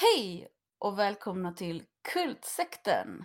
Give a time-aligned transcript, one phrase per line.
[0.00, 0.48] Hej
[0.78, 1.82] och välkomna till
[2.12, 3.24] Kultsekten!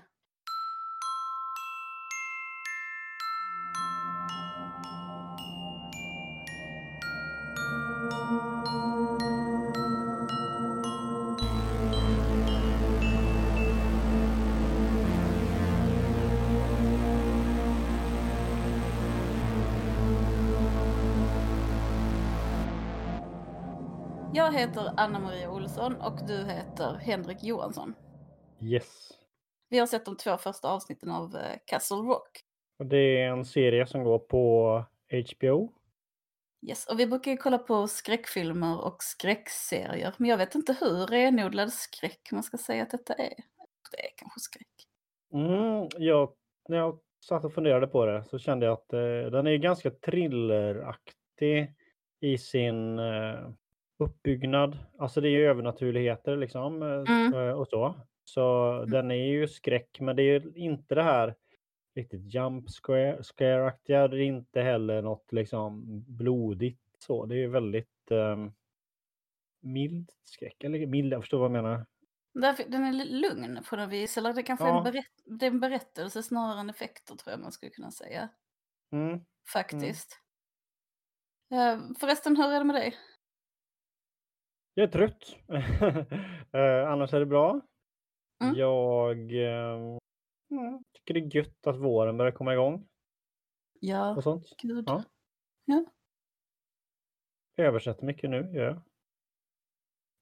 [24.53, 27.95] Jag heter Anna-Maria Olsson och du heter Henrik Johansson.
[28.61, 29.11] Yes.
[29.69, 32.29] Vi har sett de två första avsnitten av eh, Castle Rock.
[32.89, 35.73] Det är en serie som går på HBO.
[36.67, 41.07] Yes, och vi brukar ju kolla på skräckfilmer och skräckserier, men jag vet inte hur
[41.07, 43.33] renodlad skräck man ska säga att detta är.
[43.91, 44.87] Det är kanske skräck.
[45.33, 46.33] Mm, jag,
[46.69, 49.91] när jag satt och funderade på det så kände jag att eh, den är ganska
[49.91, 51.73] thrilleraktig
[52.19, 53.49] i sin eh,
[54.03, 54.77] uppbyggnad.
[54.99, 57.33] Alltså det är ju övernaturligheter liksom eh, Mm.
[57.33, 57.95] eh, och så.
[58.23, 61.35] Så den är ju skräck, men det är inte det här
[61.95, 64.07] riktigt jump scare- scare-aktiga.
[64.07, 65.83] Det är inte heller något liksom
[66.17, 67.25] blodigt så.
[67.25, 68.53] Det är ju väldigt um,
[69.61, 70.63] mild skräck.
[70.63, 71.85] Eller mild, jag förstår vad jag menar.
[72.33, 74.77] Därför, den är lugn på något vis, eller det kanske är Ja.
[74.77, 75.05] en, berätt,
[75.39, 78.29] det är en berättelse snarare än effekter tror jag man skulle kunna säga.
[78.91, 79.19] Mm.
[79.53, 80.19] Faktiskt.
[81.51, 82.95] Eh, förresten, hur är det med dig?
[84.73, 85.35] Jag är trött.
[86.55, 87.61] Eh, annars är det bra.
[88.43, 88.55] Mm.
[88.55, 89.97] Jag eh,
[90.51, 92.87] mm, tycker det är gött att våren börjar komma igång
[93.79, 94.55] Ja, och sånt.
[94.61, 94.83] gud.
[94.87, 95.03] Ja.
[95.65, 95.85] Ja.
[97.55, 98.81] Jag översätter mycket nu, gör jag.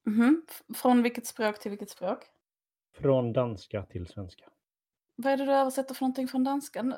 [0.06, 0.46] Mhm.
[0.50, 2.18] F- Från vilket språk till vilket språk?
[2.94, 4.50] Från danska till svenska.
[5.16, 6.96] Vad är det du översätter för någonting från danska nu?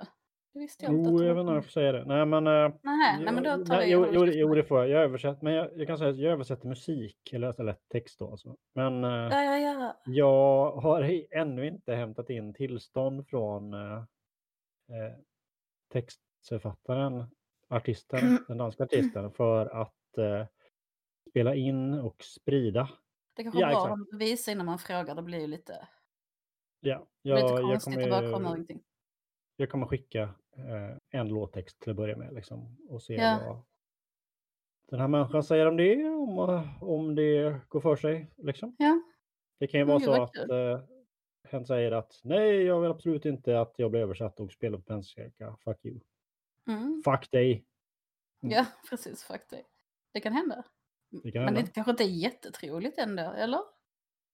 [0.54, 1.10] Det visste jag inte.
[1.10, 2.04] Jo, jag vet inte om jag får säga det.
[2.04, 2.46] Nej, men...
[2.46, 2.52] eh,
[2.82, 4.34] Nej, nej, men då tar nej, jag jo, det.
[4.34, 4.88] jo, det får jag.
[4.88, 8.30] Jag översätter, men jag, jag kan säga att jag översätter musik, eller, eller text då.
[8.30, 8.56] Alltså.
[8.74, 9.96] Men eh, Ja, ja, ja.
[10.06, 13.96] jag har ännu inte hämtat in tillstånd från eh,
[14.88, 15.14] eh,
[15.92, 17.24] textförfattaren,
[17.68, 20.46] artisten, den danska artisten, för att eh,
[21.30, 22.88] spela in och sprida.
[23.36, 23.92] Det kanske Ja, exakt.
[23.92, 25.14] att visa innan man frågar.
[25.14, 25.88] Det blir ju lite,
[26.80, 28.66] Ja, lite jag, jag, konstigt att bara komma kommer,
[29.56, 30.34] jag kommer skicka
[31.10, 33.40] en låttext till att börja med liksom, och se Ja.
[33.46, 33.62] vad
[34.88, 38.30] den här människan säger om det, om, om det går för sig.
[38.36, 38.76] Liksom.
[38.78, 39.02] Ja.
[39.58, 40.80] Det kan ju vara så att eh,
[41.44, 45.02] hen säger att nej, jag vill absolut inte att jag blir översatt och spelar på
[45.02, 45.56] svenska.
[45.64, 46.00] Fuck you.
[46.68, 47.02] Mm.
[47.04, 47.64] Fuck dig.
[48.40, 49.24] Ja, precis.
[49.24, 49.70] Faktiskt.
[50.12, 50.64] Det kan hända.
[51.22, 51.60] Det kan Men hända.
[51.60, 53.60] det kanske inte är jättetroligt ändå, eller?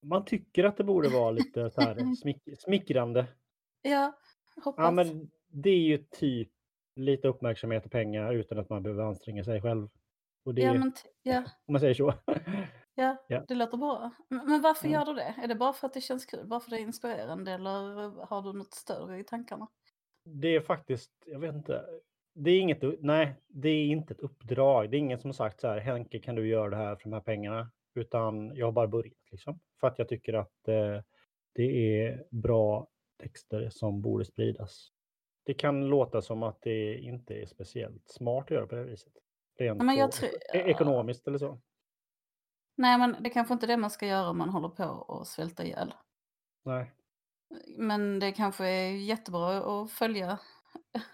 [0.02, 3.26] Man tycker att det borde vara lite så här smick, smickrande.
[3.82, 4.12] Ja,
[4.64, 4.82] hoppas.
[4.84, 6.48] Ja, men det är ju typ
[6.96, 9.88] lite uppmärksamhet och pengar utan att man behöver anstränga sig själv.
[10.44, 12.14] Och det, ja, men ja, om man säger så.
[12.94, 13.44] ja, Ja.
[13.48, 14.10] det låter bra.
[14.28, 15.00] Men men varför Mm.
[15.00, 15.34] gör du det?
[15.42, 16.46] Är det bara för att det känns kul?
[16.46, 17.52] Bara för att det är inspirerande?
[17.52, 17.70] Eller
[18.26, 19.68] har du något större i tankarna?
[20.24, 21.84] Det är faktiskt, jag vet inte.
[22.34, 24.90] Det är inget, nej, det är inte ett uppdrag.
[24.90, 27.02] Det är ingen som har sagt så här, Henke kan du göra det här för
[27.02, 27.70] de här pengarna?
[27.94, 29.60] Utan jag har bara börjat liksom.
[29.80, 31.00] För att jag tycker att eh,
[31.52, 32.88] det är bra
[33.22, 34.88] texter som borde spridas.
[35.44, 39.12] Det kan låta som att det inte är speciellt smart att göra på det viset.
[39.58, 41.60] Rent jag så, e- ekonomiskt eller så.
[42.76, 45.26] Nej, men det kanske inte är det man ska göra om man håller på att
[45.26, 45.94] svälta ihjäl.
[46.64, 46.92] Nej.
[47.78, 50.38] Men det kanske är jättebra att följa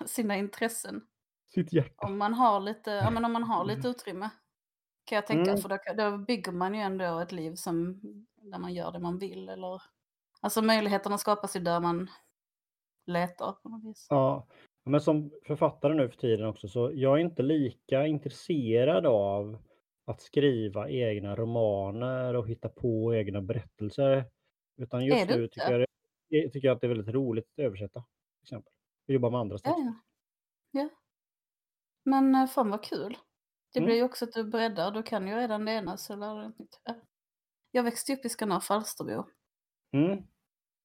[0.06, 1.06] sina intressen.
[1.54, 2.06] Sitt hjärta.
[2.06, 4.30] Om man har lite, ja, men om man har lite utrymme.
[5.04, 5.62] Kan jag tänka, Mm.
[5.62, 5.78] för då,
[6.10, 8.00] då bygger man ju ändå ett liv som,
[8.36, 9.48] där man gör det man vill.
[9.48, 9.82] Eller,
[10.40, 12.10] alltså möjligheterna skapas ju där man
[13.06, 14.06] letar på något vis.
[14.10, 14.46] Ja,
[14.84, 19.58] men som författare nu för tiden också så jag är inte lika intresserad av
[20.04, 24.24] att skriva egna romaner och hitta på egna berättelser.
[24.76, 25.86] Utan just nu tycker jag,
[26.28, 28.00] jag tycker att det är väldigt roligt att översätta.
[28.00, 28.72] Till exempel.
[29.08, 29.84] Och jobba med andras Ja, texter.
[30.70, 30.80] ja.
[30.82, 30.88] ja.
[32.04, 33.16] Men eh, fan vad kul.
[33.72, 33.86] Det Mm.
[33.86, 36.48] blir ju också att du breddar, du kan ju redan det ena så lär du
[36.48, 36.80] nytt.
[36.84, 36.94] Ja.
[37.70, 39.24] Jag växte upp i Skanör Falsterbo.
[39.92, 40.22] Mm.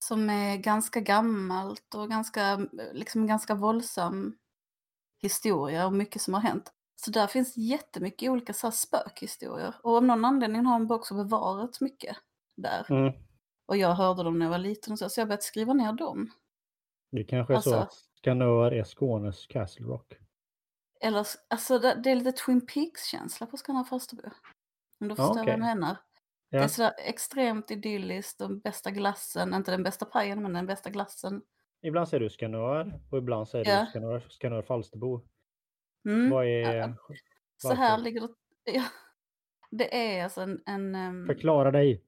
[0.05, 2.57] Som är ganska gammalt och ganska,
[2.93, 4.37] liksom ganska våldsam
[5.21, 6.73] historia och mycket som har hänt.
[6.95, 9.75] Så där finns jättemycket olika så här spökhistorier.
[9.83, 12.17] Och av någon anledning har en bok också bevarats mycket
[12.57, 12.85] där.
[12.89, 13.13] Mm.
[13.65, 15.93] Och jag hörde dem när jag var liten och så, så jag började skriva ner
[15.93, 16.31] dem.
[17.11, 20.13] Det kanske är så Alltså- att Skanör är Skånes Castle Rock.
[21.01, 24.29] Eller, alltså det, det är lite Twin Peaks-känsla på Skanör Falsterbo.
[24.99, 25.59] Om du Ja, förstår vad jag okej.
[26.51, 26.57] Menar.
[26.57, 26.67] Det är Ja.
[26.69, 31.41] sådär extremt idylliskt, den bästa glassen, inte den bästa pajen men den bästa glassen.
[31.81, 33.79] Ibland säger du Skanör och ibland säger Ja.
[33.85, 35.21] du Skanör, Skanör Falsterbo.
[36.05, 36.29] Mm.
[36.29, 36.75] Vad är...
[36.75, 36.95] Ja,
[37.57, 38.27] Så här ligger det.
[38.73, 38.83] Ja,
[39.71, 40.63] det är alltså en...
[40.65, 42.03] en ehm, Förklara dig.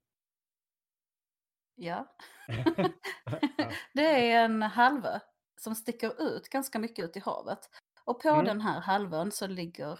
[1.75, 2.15] Ja.
[2.47, 2.89] Ja.
[3.93, 5.19] Det är en halvö
[5.57, 7.59] som sticker ut ganska mycket ut i havet.
[8.05, 8.45] Och på Mm.
[8.45, 9.99] den här halvön så ligger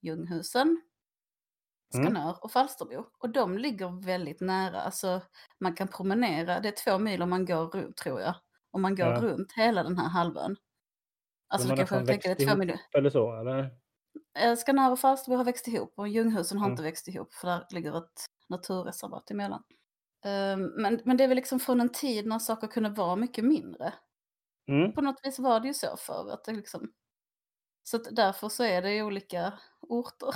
[0.00, 0.82] Ljunghusen,
[1.94, 2.06] Mm.
[2.06, 3.04] Skanör och Falsterbo.
[3.18, 4.80] Och de ligger väldigt nära.
[4.80, 5.20] Alltså
[5.60, 8.34] man kan promenera, det är två mil om man går runt tror jag.
[8.70, 9.20] Om man går Ja.
[9.20, 10.56] runt hela den här halvön.
[11.48, 12.80] Alltså du kanske tänker det är två miljoner.
[12.98, 13.70] Eller så, eller?
[14.38, 16.72] Eh, Skanör och Falsterbo har växt ihop och Ljunghusen har Mm.
[16.72, 19.62] inte växt ihop för där ligger ett naturreservat emellan.
[20.24, 23.44] Ehm, Men, men det är väl liksom från en tid när saker kunde vara mycket
[23.44, 23.94] mindre.
[24.68, 24.92] Mm.
[24.92, 26.92] På något vis var det ju så för att det liksom...
[27.82, 30.34] Så att därför så är det olika orter.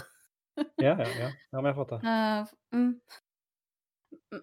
[0.76, 1.30] Ja, ja, ja.
[1.50, 1.96] ja men jag fattar.
[2.40, 3.00] Eh, mm.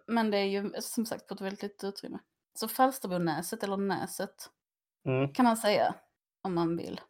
[0.07, 2.19] Men det är ju som sagt på ett väldigt litet utrymme.
[2.53, 4.49] Så Falsterbonäset eller Näset
[5.05, 5.33] Mm.
[5.33, 5.95] kan man säga
[6.43, 7.01] om man vill.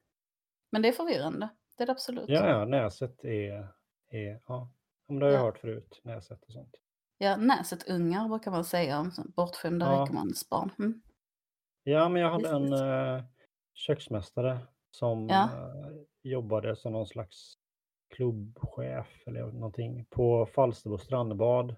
[0.71, 1.49] Men det är förvirrande.
[1.77, 2.29] Det är det absolut.
[2.29, 3.67] Ja, ja, Näset är...
[4.09, 4.69] är ja.
[5.07, 5.45] Men det har jag Ja.
[5.45, 5.99] hört förut.
[6.03, 6.75] Näset och sånt.
[7.17, 10.03] Ja, Näsetungar brukar man säga om bortskämda Ja.
[10.03, 10.71] rikemansbarn.
[10.79, 11.01] Mm.
[11.83, 13.23] Ja, men jag hade en eh,
[13.73, 14.59] köksmästare
[14.91, 15.43] som Ja.
[15.43, 15.91] eh,
[16.23, 17.56] jobbade som någon slags
[18.17, 21.75] klubbchef eller någonting på Falsterbo strandbad.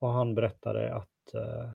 [0.00, 1.70] Och han berättade att eh,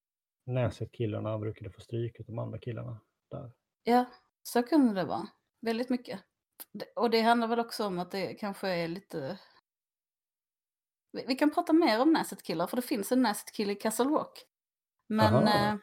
[0.46, 3.02] Näset-killarna brukade få stryk av de andra killarna
[3.32, 3.52] där.
[3.84, 4.06] Ja,
[4.44, 5.28] så kunde det vara.
[5.62, 6.20] Väldigt mycket.
[6.96, 9.40] Och det handlar väl också om att det kanske är lite...
[11.28, 14.44] Vi kan prata mer om Näsetkillar, för det finns en Näsetkille i Castle Rock.
[15.08, 15.76] Men eh,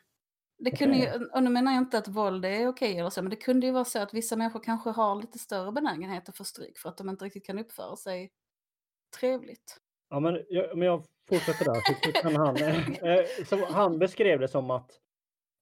[0.61, 3.31] det kunde ju, och nu menar jag inte att våld är okej eller så, men
[3.31, 6.45] det kunde ju vara så att vissa människor kanske har lite större benägenhet att få
[6.45, 8.33] stryk för att de inte riktigt kan uppföra sig
[9.21, 9.81] trevligt.
[10.11, 12.39] Ja, men jag, men jag fortsätter där.
[12.39, 12.57] Han,
[13.11, 14.91] eh, så han beskrev det som att,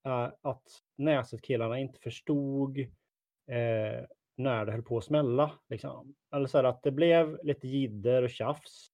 [0.06, 0.64] eh, att
[0.96, 4.04] Näset-killarna inte förstod eh,
[4.36, 5.50] när det höll på att smälla.
[5.68, 6.14] Liksom.
[6.34, 8.90] Eller så här att det blev lite jidder och tjafs.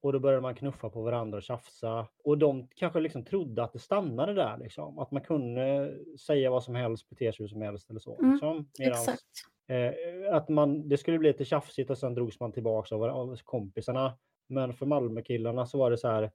[0.00, 2.06] Och då började man knuffa på varandra och tjafsa.
[2.24, 4.58] Och de kanske liksom trodde att det stannade där.
[4.58, 4.98] Liksom.
[4.98, 8.18] Att man kunde säga vad som helst, bete sig hur som helst eller så.
[8.18, 8.68] Mm, Liksom.
[8.78, 9.24] Medans, Exakt.
[9.68, 13.36] Eh, att man, det skulle bli lite tjafsigt och sen drogs man tillbaka av, av
[13.44, 14.18] kompisarna.
[14.48, 16.32] Men för Malmökillarna så var det så här,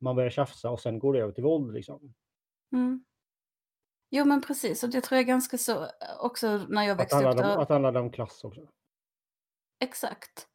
[0.00, 2.14] man börjar tjafsa och sen går det över till våld liksom.
[2.72, 3.04] Mm.
[4.10, 5.88] Jo men precis, och det tror jag ganska så eh,
[6.20, 7.24] också när jag växte upp.
[7.24, 8.60] om, att det handlade om klass också.
[9.80, 10.48] Exakt.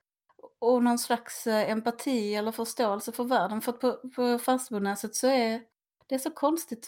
[0.60, 3.62] Och någon slags eh, empati eller förståelse för världen.
[3.62, 5.62] För att på, på Falsterbonäset så är
[6.08, 6.88] det är så konstigt.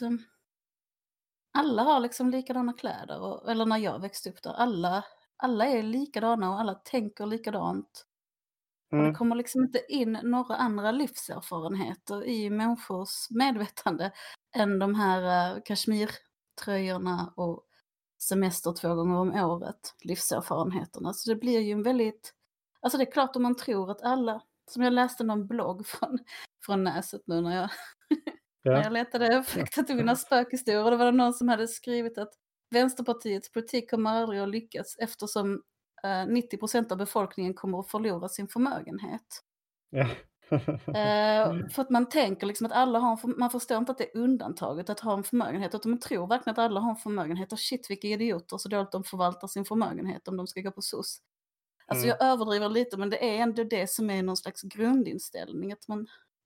[1.54, 3.20] Alla har liksom likadana kläder.
[3.22, 4.54] Och, eller när jag växte upp där.
[4.54, 5.06] Alla,
[5.38, 8.06] alla är likadana och alla tänker likadant.
[8.92, 9.16] Och det Mm.
[9.16, 14.12] kommer liksom inte in några andra livserfarenheter i människors medvetande
[14.56, 17.66] än de här uh, kashmirtröjorna och
[18.22, 21.14] semester två gånger om året, livserfarenheterna.
[21.14, 22.34] Så det blir ju en väldigt,
[22.82, 24.42] alltså det är klart om man tror att alla,
[24.72, 26.20] som jag läste någon blogg från,
[26.66, 27.70] från Näset nu när jag,
[28.64, 28.84] när Ja.
[28.84, 32.34] jag letade fakta till mina spökhistorier, då var det någon som hade skrivit att
[32.72, 35.62] Vänsterpartiets politik kommer aldrig att lyckas eftersom
[36.04, 39.42] eh, 90% av befolkningen kommer att förlora sin förmögenhet.
[39.90, 40.08] Ja.
[40.88, 44.16] Eh, för att man tänker liksom att alla har en man förstår inte att det
[44.16, 47.52] är undantaget att ha en förmögenhet, utan man tror verkligen att alla har en förmögenhet.
[47.52, 50.82] Och shit vilka idioter, så dåligt de förvaltar sin förmögenhet om de ska gå på
[50.82, 51.20] SOS.
[51.92, 52.18] Alltså Mm.
[52.20, 55.98] jag överdriver lite, men det är ändå det som är någon slags grundinställning, att man,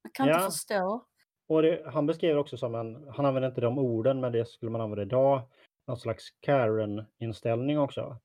[0.03, 0.45] man kan inte Ja.
[0.51, 1.06] förstå.
[1.47, 4.45] Och det, han beskrev det också som en, han använde inte de orden, men det
[4.47, 5.42] skulle man använda idag,
[5.87, 8.18] någon slags Karen-inställning också.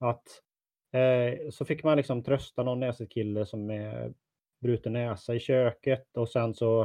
[0.00, 0.22] Att
[0.92, 4.14] eh, så fick man liksom trösta någon näsetkille som är
[4.60, 6.82] bruten näsa i köket och sen så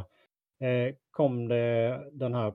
[0.59, 2.53] eh, kom det den här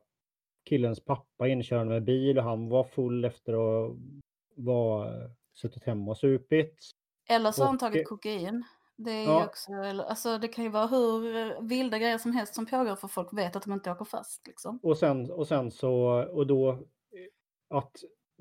[0.64, 3.96] killens pappa inkörande med bil och han var full efter att
[4.56, 5.12] var
[5.54, 6.76] suttit hemma och supit.
[7.28, 8.64] Eller så har han tagit eh, kokain.
[8.96, 9.46] Det är Ja.
[9.46, 9.72] också,
[10.08, 13.56] alltså det kan ju vara hur vilda grejer som helst som pågår för folk vet
[13.56, 14.78] att de inte åker fast liksom.
[14.82, 15.92] Och sen, och sen så,
[16.32, 16.78] och då eh,
[17.78, 17.92] att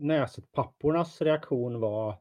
[0.01, 2.15] Näset-pappornas reaktion var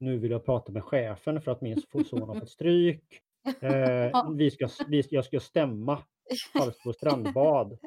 [0.00, 3.22] nu vill jag prata med chefen för att min son har fått stryk.
[3.60, 3.72] Eh,
[4.12, 4.32] Ja.
[4.36, 5.98] vi ska, vi, jag ska stämma
[6.58, 7.78] Falsterbo strandbad.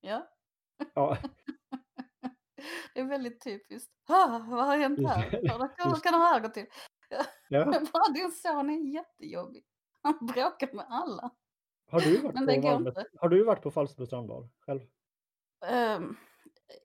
[0.00, 0.26] ja.
[0.94, 1.16] Ja,
[2.94, 3.92] Det är väldigt typiskt.
[4.08, 5.30] Ah, vad har hänt här?
[5.30, 6.66] Hur kan, det här gå till?
[7.48, 7.64] ja.
[7.92, 9.64] Bara din son är jättejobbig.
[10.02, 11.30] Han bråkar med alla.
[11.90, 13.04] Har, du varit Men på inte.
[13.20, 14.80] har du varit på Falsterbo strandbad själv?
[15.66, 16.16] Ehm,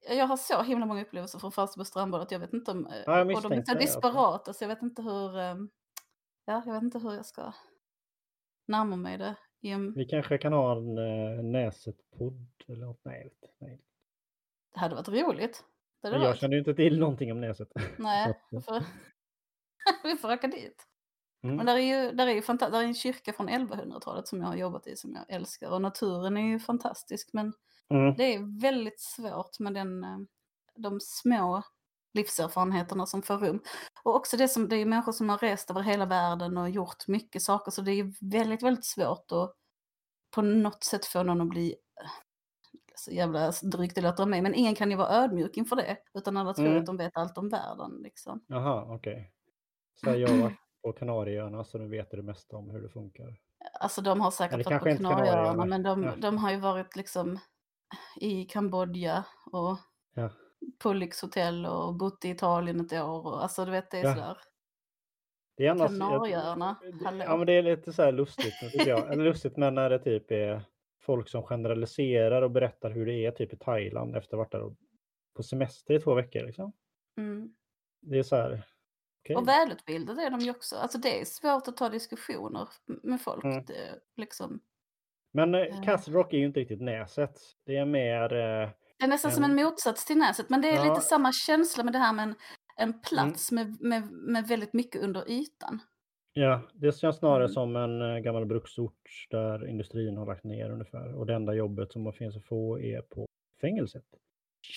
[0.10, 2.86] jag har så himla många upplevelser från Falsterbo strandbad att jag vet inte om...
[2.88, 3.76] eh, Ja, jag och de är så det, alltså.
[3.76, 5.38] disparata så jag vet inte hur...
[5.38, 5.70] ehm,
[6.46, 7.54] ja, jag vet inte hur jag ska
[8.68, 9.36] närma mig det.
[9.62, 13.02] en- Vi kanske kan ha en uh, Näset-podd eller något.
[13.06, 13.34] Nej, jag vet
[13.72, 13.84] inte.
[14.74, 15.64] Det hade varit roligt.
[16.02, 16.40] Det hade jag varit.
[16.40, 17.68] känner ju inte till någonting om Näset.
[17.98, 18.84] Nej, vi att, får,
[20.04, 20.88] vi får åka dit.
[21.44, 21.56] Mm.
[21.56, 24.42] Men där är ju, där är ju fanta- där är en kyrka från 1100-talet som
[24.42, 25.70] jag har jobbat i som jag älskar.
[25.70, 27.54] Och naturen är ju fantastisk men
[27.90, 28.16] Mm.
[28.16, 30.18] det är väldigt svårt med den, eh,
[30.76, 31.64] de små
[32.14, 33.62] livserfarenheterna som får rum.
[34.04, 37.08] Och också det som, det är människor som har rest över hela världen och gjort
[37.08, 39.56] mycket saker så det är väldigt, väldigt svårt att
[40.36, 42.10] på något sätt få någon att bli eh,
[43.02, 45.98] så jävla drygt det låter av mig, men ingen kan ju vara ödmjuk inför det.
[46.14, 46.80] Utan alla tror Mm.
[46.80, 48.46] att de vet allt om världen liksom.
[48.48, 49.32] Jaha, okej.
[49.96, 52.82] Så här, jag har varit på Kanarieöarna så nu vet du det mesta om hur
[52.82, 53.36] det funkar.
[53.80, 56.12] Alltså de har säkert varit på Kanarieöarna, men de, Ja.
[56.18, 57.40] de har ju varit liksom
[58.20, 59.78] i Kambodja och
[60.16, 60.30] Ja.
[60.80, 63.28] på lyxhotell och bott i Italien ett år.
[63.28, 64.14] Och, alltså du vet, det är Ja.
[64.14, 64.38] sådär.
[65.58, 67.24] Det är annars, Kanarieöarna, hallå.
[67.28, 69.14] Ja men det är lite så här lustigt, tycker jag.
[69.14, 70.64] Eller lustigt men när det typ är
[71.02, 74.52] folk som generaliserar och berättar hur det är typ i Thailand efter att ha varit
[74.52, 74.76] där
[75.36, 76.72] på semester i två veckor liksom.
[77.18, 77.54] Mm.
[78.02, 78.64] Det är så här.
[79.24, 79.36] okej.
[79.36, 80.76] Och välutbildade är de ju också.
[80.76, 82.68] Alltså det är svårt att ta diskussioner
[83.04, 83.44] med folk.
[83.44, 83.66] Mm.
[83.66, 84.60] Det, liksom.
[85.34, 85.82] Men eh, Eh.
[85.84, 87.40] Castle Rock är ju inte riktigt näset.
[87.66, 88.24] Det är mer...
[88.34, 90.50] Eh, Det är nästan som En- en motsats till Näset.
[90.50, 90.82] Men det är Ja.
[90.82, 90.94] Mm.
[90.94, 92.36] lite samma känsla med det här med en,
[92.78, 95.80] en plats med, med, med väldigt mycket under ytan.
[96.34, 97.54] Ja, det känns snarare Mm.
[97.54, 101.14] som en eh, gammal bruksort där industrin har lagt ner ungefär.
[101.16, 103.26] Och det enda jobbet som finns att få är på
[103.62, 104.06] fängelset.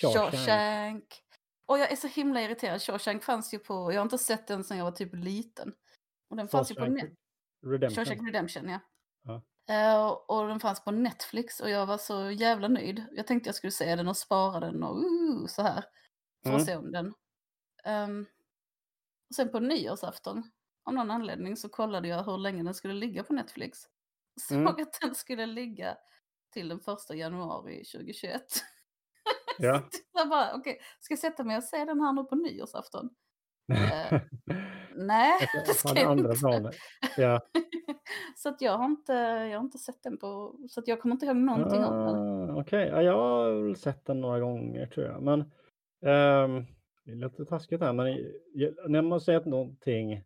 [0.01, 0.31] Shawshank.
[0.33, 1.21] Shawshank.
[1.65, 2.81] Och jag är så himla irriterad.
[2.81, 5.73] Shawshank fanns ju på, jag har inte sett den sedan jag var typ liten.
[6.29, 7.13] Och den fanns ju på Shawshank
[7.65, 8.05] Redemption.
[8.05, 8.79] Shawshank Redemption, ja.
[9.23, 9.41] Ja.
[9.73, 13.03] Eh, och den fanns på Netflix och jag var så jävla nöjd.
[13.11, 15.83] Jag tänkte jag skulle se den och spara den och uh, så här.
[16.43, 16.65] För Mm.
[16.65, 17.13] se om den.
[17.83, 18.25] Ehm,
[19.29, 20.51] och sen på nyårsafton,
[20.85, 23.79] av någon anledning, så kollade jag hur länge den skulle ligga på Netflix.
[24.41, 24.67] Såg Mm.
[24.67, 25.97] att den skulle ligga
[26.53, 28.41] till den första januari 2021.
[29.59, 29.79] Ja.
[29.91, 33.09] Så jag bara, okej, ska jag sätta mig och se den här nu på nyårsafton?
[33.73, 34.21] Eh,
[34.95, 35.33] Nej,
[35.65, 36.71] det ska jag andra inte.
[37.17, 37.41] Ja.
[38.35, 39.13] så att jag har, inte,
[39.51, 42.15] jag har inte sett den på, så att jag kommer inte ihåg någonting om den.
[42.49, 45.21] Ah, Okej, ja, jag har väl sett den några gånger tror jag.
[45.23, 45.39] Men
[46.05, 46.65] ehm,
[47.05, 48.05] det är lite taskigt här, men
[48.87, 50.23] när man säger att någonting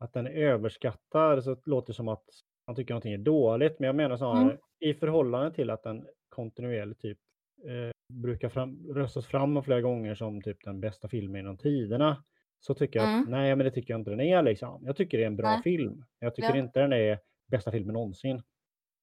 [0.00, 2.24] att den är överskattad så låter det som att
[2.66, 3.78] man tycker någonting är dåligt.
[3.78, 4.56] Men jag menar snarare Mm.
[4.80, 7.18] i förhållande till att den kontinuerligt typ
[7.64, 12.24] eh, brukar fram, röstas fram flera gånger som typ den bästa filmen genom tiderna.
[12.60, 13.30] Så tycker jag att Mm.
[13.30, 14.84] nej, men det tycker jag inte den är liksom.
[14.86, 15.62] Jag tycker det är en bra Nej.
[15.62, 16.04] film.
[16.18, 16.56] Jag tycker Ja.
[16.56, 17.18] inte den är
[17.50, 18.42] bästa filmen någonsin.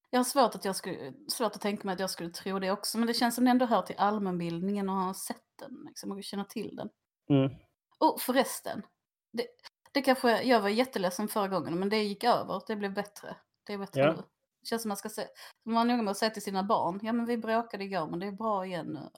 [0.10, 2.72] Jag har svårt att, jag skulle, svårt att tänka mig att jag skulle tro det
[2.72, 6.12] också, men det känns som det ändå hör till allmänbildningen och ha sett den liksom,
[6.12, 6.90] och känna till den.
[7.30, 7.52] Mm.
[8.00, 8.82] Och förresten,
[9.34, 9.44] det,
[9.98, 13.36] det kanske, jag var jätteledsen förra gången, men det gick över, det blev bättre.
[13.64, 14.12] Det är bättre Ja.
[14.12, 14.18] nu.
[14.62, 15.28] Det känns som man ska se,
[15.66, 18.20] man är noga med att säga till sina barn, ja men vi bråkade igår, men
[18.20, 19.10] det är bra igen nu.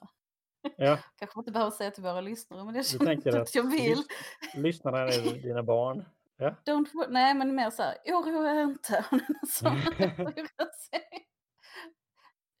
[0.76, 0.98] Ja.
[1.16, 3.98] Kanske inte behöver säga till våra lyssnare, men det känner inte att jag vill.
[3.98, 4.06] lys-
[4.54, 6.04] lyssnarna är dina barn.
[6.36, 6.54] Ja.
[6.66, 9.04] Don't, nej, men mer så här, oroa er inte.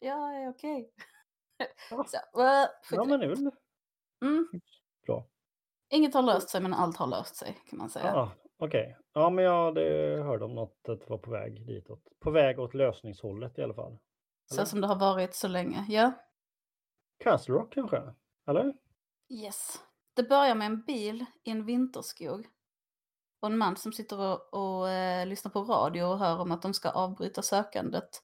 [0.00, 0.90] Är okej.
[1.90, 2.04] Ja.
[2.04, 2.18] Så,
[2.90, 3.50] ja, men väl
[4.24, 4.48] mm.
[5.90, 8.06] Inget har löst sig, men allt har löst sig kan man säga.
[8.06, 8.96] Ja, Okej.
[9.12, 9.74] Ja, men jag
[10.24, 12.02] hörde om något att det var på väg ditåt.
[12.20, 13.98] På väg åt lösningshållet i alla fall.
[14.44, 14.64] så eller?
[14.64, 15.86] som det har varit så länge.
[15.88, 16.12] Ja.
[17.24, 18.14] Castle Rock kanske?
[18.48, 18.74] Eller?
[19.28, 19.80] Yes.
[20.14, 22.48] Det börjar med en bil i en vinterskog.
[23.40, 26.62] Och en man som sitter och, och eh, lyssnar på radio och hör om att
[26.62, 28.22] de ska avbryta sökandet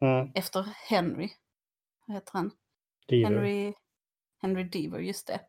[0.00, 0.32] Mm.
[0.34, 1.28] efter Henry.
[2.06, 2.50] Vad heter han?
[3.08, 3.34] Deaver.
[3.34, 3.74] Henry,
[4.38, 5.40] Henry Deaver, just det.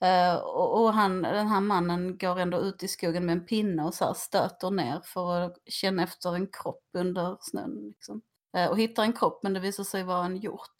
[0.00, 3.84] Eh, och och han, den här mannen går ändå ut i skogen med en pinne
[3.84, 7.88] och så här stöter ner för att känna efter en kropp under snön.
[7.88, 8.22] Liksom.
[8.56, 10.74] Eh, och hittar en kropp men det visar sig vara en hjort.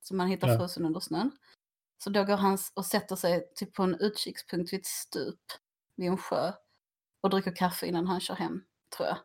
[0.00, 0.58] Som man hittar Ja.
[0.58, 1.30] frusen under snön.
[2.04, 5.40] Så då går han och sätter sig typ på en utkikspunkt vid ett stup
[5.96, 6.52] vid en sjö.
[7.22, 8.62] Och dricker kaffe innan han kör hem,
[8.96, 9.16] tror jag.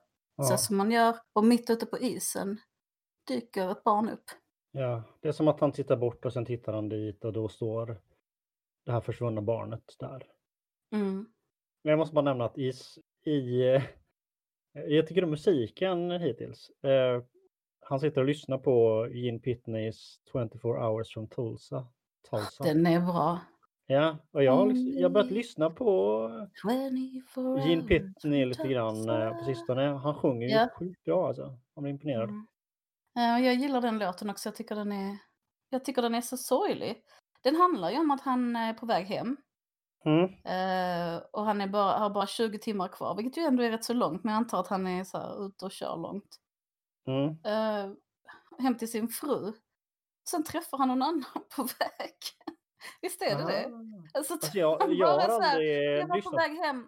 [0.48, 0.58] Så Ja.
[0.58, 1.20] som man gör.
[1.34, 2.62] Och mitt ute på isen
[3.28, 4.24] dyker ett barn upp.
[4.72, 7.50] ja, det är som att han tittar bort och sen tittar han dit och då
[7.50, 8.02] står
[8.88, 10.24] det här försvunna barnet där.
[10.92, 11.16] Mm.
[11.84, 12.74] Men jag måste bara nämna att i,
[13.26, 13.84] i eh,
[14.74, 16.70] jag tycker om musiken hittills.
[16.84, 17.24] Eh,
[17.82, 21.88] han sitter och lyssnar på Gene Pitneys 24 hours from Tulsa.
[22.30, 22.64] Tulsa.
[22.64, 23.40] Den är bra.
[23.86, 26.30] Ja, och jag har, liksom, jag börjat lyssna på
[26.62, 29.82] 24 Gene Pitney lite grann eh, på sistone.
[29.82, 30.70] Han sjunger ju Ja.
[30.80, 31.58] sjukt bra alltså.
[31.76, 32.30] Man blir imponerad.
[32.30, 32.48] Mm.
[33.14, 34.50] Ja, jag gillar den låten också.
[34.50, 35.18] Jag tycker den är,
[35.70, 37.04] jag tycker den är så sorglig.
[37.48, 39.38] Den handlar ju om att han är på väg hem.
[40.06, 40.24] Mm.
[40.26, 43.94] eh, och han bara, har bara 20 timmar kvar, vilket ju ändå är rätt så
[43.94, 44.24] långt.
[44.24, 46.38] Men jag antar att han är så här ute och kör långt.
[47.08, 47.28] Mm.
[47.44, 47.92] Eh,
[48.60, 49.54] hem till sin fru.
[50.30, 51.24] Sen träffar han någon annan
[51.56, 52.16] på väg.
[53.02, 53.66] Visst är det det?
[53.68, 54.18] Ah.
[54.18, 56.34] Alltså, Alltså jag, jag har aldrig jag var på lyssnat.
[56.44, 56.88] väg hem.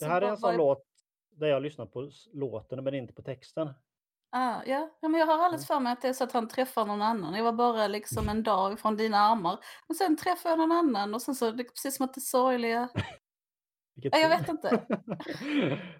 [0.00, 0.84] Det här är en var sån jag- låt.
[1.30, 3.68] där jag lyssnar på låten men inte på texten.
[4.34, 4.90] Ah, ja.
[5.00, 7.02] ja, men jag har alldeles för mig att det är så att han träffar någon
[7.02, 7.34] annan.
[7.34, 9.58] Jag var bara liksom en dag från dina armar.
[9.88, 12.20] Men sen träffar jag någon annan och sen så det är precis som att det
[12.20, 12.88] sorgliga...
[13.94, 14.86] Vilket Ja, jag vet inte.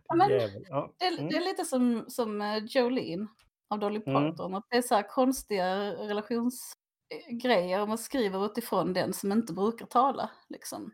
[0.09, 0.31] Ja, men-.
[0.69, 0.93] Ja.
[0.99, 1.29] Det är, Mm.
[1.29, 3.27] det är lite som, som eh, Jolene
[3.71, 4.15] av Dolly Mm.
[4.31, 4.55] Parton.
[4.55, 10.31] Att det är så här konstiga relationsgrejer man skriver utifrån den som inte brukar tala.
[10.49, 10.93] Liksom.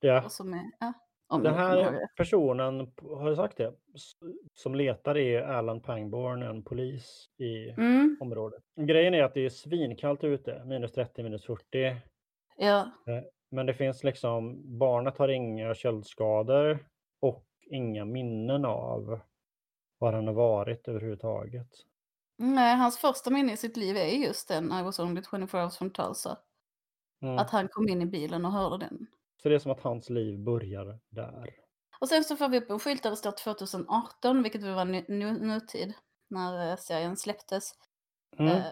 [0.00, 0.24] Ja.
[0.24, 0.92] Och som är, ja,
[1.28, 3.72] om Den här personen, har jag sagt det,
[4.54, 8.62] som letar är Alan Pangborn, en polis i Mm, området.
[8.80, 11.96] Grejen är att det är svinkallt ute, minus 30, minus 40.
[12.56, 12.90] ja.
[13.50, 16.78] Men det finns liksom, barnet har inga köldskador
[17.20, 19.20] och inga minnen av
[19.98, 21.68] var han har varit överhuvudtaget.
[22.36, 25.76] Nej, hans första minne i sitt liv är just den I was only 24 hours
[25.76, 26.38] from Tulsa.
[27.22, 27.38] Mm.
[27.38, 29.06] Att han kom in i bilen och hörde den.
[29.42, 31.54] Så det är som att hans liv börjar där.
[32.00, 35.04] Och sen så får vi upp en skylt där det står 2018, vilket var nu,
[35.08, 35.94] nu, nutid
[36.28, 37.72] när eh, serien släpptes.
[38.38, 38.52] Mm.
[38.52, 38.66] Eh,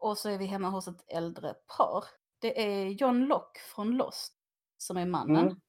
[0.00, 2.04] och så är vi hemma hos ett äldre par.
[2.40, 4.34] Det är John Locke från Lost
[4.76, 5.46] som är mannen.
[5.46, 5.60] Mm.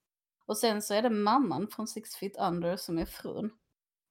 [0.45, 3.51] Och sen så är det mamman från Six Feet Under som är frun.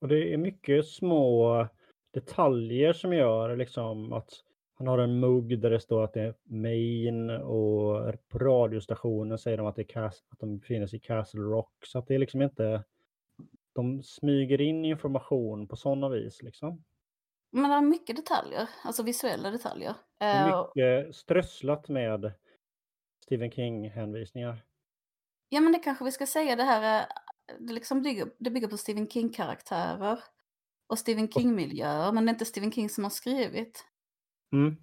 [0.00, 1.68] Och det är mycket små
[2.12, 4.43] detaljer som gör liksom att
[4.74, 9.56] han har en mugg där det står att det är Maine och på radiostationen säger
[9.56, 11.72] de att, det är att de befinner sig i Castle Rock.
[11.86, 12.84] Så att det är liksom inte...
[13.74, 16.84] De smyger in information på sådana vis liksom.
[17.50, 19.94] Men det är mycket detaljer, alltså visuella detaljer.
[20.20, 22.32] Eh, mycket strösslat med
[23.24, 24.64] Stephen King-hänvisningar.
[25.48, 27.06] Ja men det kanske vi ska säga det här, är-
[27.58, 30.18] det, liksom bygger, det bygger på Stephen King-karaktärer
[30.86, 33.84] och Stephen King-miljöer, men det är inte Stephen King som har skrivit.
[34.54, 34.76] Mm.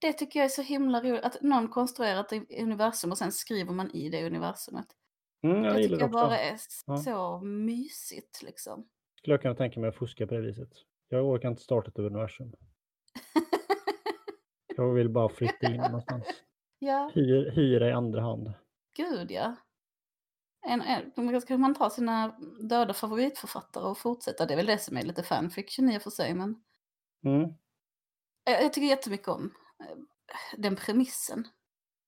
[0.00, 3.72] Det tycker jag är så himla roligt, att någon konstruerar ett universum och sen skriver
[3.72, 4.86] man i det universumet.
[5.42, 6.12] Mm, jag det tycker jag också.
[6.26, 6.56] bara är
[6.86, 6.96] Ja.
[6.96, 8.88] så mysigt liksom.
[9.18, 10.70] Skulle jag kunna tänka mig att fuska på det viset.
[11.08, 12.52] Jag orkar inte starta ett universum.
[14.76, 16.24] Jag vill bara flytta in någonstans.
[16.78, 18.52] ja, Hyr, hyra i andra hand.
[18.96, 19.54] gud ja.
[20.66, 24.46] En, en, ska man ta sina döda favoritförfattare och fortsätta?
[24.46, 26.62] Det är väl det som är lite fanfiction i och för sig, men
[27.24, 27.50] Mm.
[28.44, 29.96] Jag, jag tycker jättemycket om eh,
[30.56, 31.48] den premissen.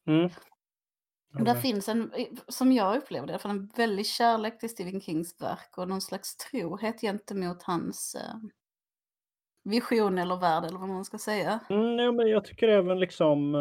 [0.07, 0.31] Mm.
[1.38, 2.12] Och där finns en,
[2.49, 5.88] som jag upplever det, i alla fall en väldig kärlek till Stephen Kings verk och
[5.88, 8.37] någon slags trohet gentemot hans eh,
[9.64, 11.61] vision eller värld eller vad man ska säga.
[11.70, 13.55] Mm, ja, men jag tycker även liksom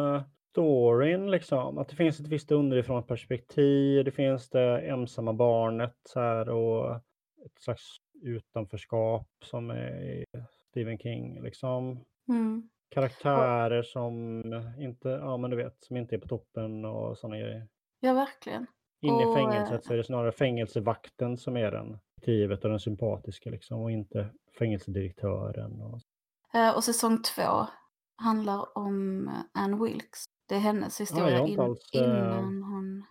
[0.55, 4.05] storyn, liksom, att det finns ett visst underifrån perspektiv.
[4.05, 6.95] Det finns det ensamma barnet här, och
[7.45, 10.25] ett slags utanförskap som är
[10.69, 11.43] Stephen King.
[11.43, 12.05] Liksom.
[12.29, 12.69] Mm.
[12.89, 14.43] Karaktärer som
[14.79, 17.67] inte, ja men du vet, som inte är på toppen och sådana grejer.
[17.99, 18.65] Ja, verkligen.
[19.01, 22.69] Inne i Och, fängelset eh, så är det snarare fängelsevakten som är den aktivet och
[22.69, 25.81] den sympatiska liksom och inte fängelsedirektören.
[25.81, 25.99] Och...
[26.59, 27.67] Eh, och säsong två
[28.15, 30.25] handlar om Anne Wilkes.
[30.49, 33.05] Det är hennes historia jag inte in, alls, eh, innan hon...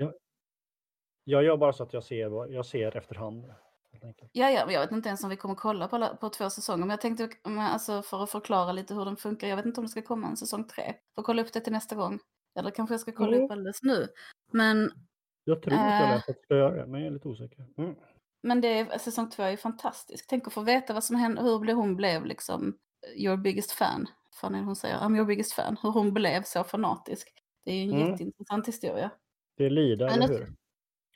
[1.25, 3.45] Jag gör bara så att jag ser, jag ser efterhand.
[4.33, 6.79] Ja, ja, jag vet inte ens om vi kommer kolla på, alla- på två säsonger.
[6.81, 9.49] Men jag tänkte, men alltså, för att förklara lite hur den funkar.
[9.49, 10.95] Jag vet inte om det ska komma en säsong tre.
[11.15, 12.19] Får kolla upp det till nästa gång.
[12.59, 13.45] Eller kanske jag ska kolla Mm.
[13.45, 14.09] upp alldeles nu.
[14.53, 14.91] Men,
[15.45, 16.11] Jag tror att jag Eh.
[16.11, 17.67] läst att jag ska göra det, men jag är lite osäker.
[17.79, 17.95] Mm.
[18.43, 20.27] men det, är- säsong två är ju fantastisk.
[20.29, 22.79] Tänk att få veta vad som hände, hur hon blev liksom
[23.17, 24.07] your biggest fan.
[24.41, 24.97] Fan är hon säger?
[24.99, 25.77] I'm your biggest fan.
[25.83, 27.33] Hur hon blev så fanatisk.
[27.65, 28.11] Det är ju en Mm.
[28.11, 29.11] jätteintressant historia.
[29.57, 30.53] Det är Lida, eller hur?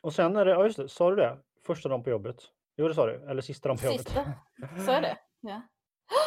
[0.02, 1.38] Och sen är det, ja just det, sa du det?
[1.66, 2.36] Första dagen på jobbet?
[2.78, 3.92] Jo det sa du, eller sista jobbet.
[3.92, 4.24] Sista,
[4.84, 5.18] så är det.
[5.40, 5.62] Ja.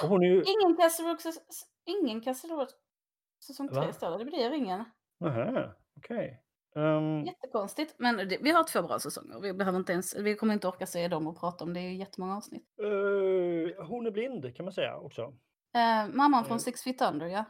[0.04, 0.44] Och hon är ju...
[0.44, 1.18] Ingen Castle
[1.86, 2.68] ingen Castle
[3.48, 4.18] säsong tre står det.
[4.18, 4.84] Det blir ingen.
[5.20, 6.44] Nähä, okej.
[6.76, 7.96] Ehm, Jättekonstigt.
[7.98, 9.40] Men det, vi har två bra säsonger.
[9.40, 11.80] Vi, behöver inte ens, vi kommer inte orka se dem och prata om det.
[11.80, 12.66] Det är jättemånga avsnitt.
[12.80, 15.22] eh, hon är blind kan man säga också.
[15.76, 16.62] Eh, mamman från Eh.
[16.62, 17.46] Six Feet Under, ja.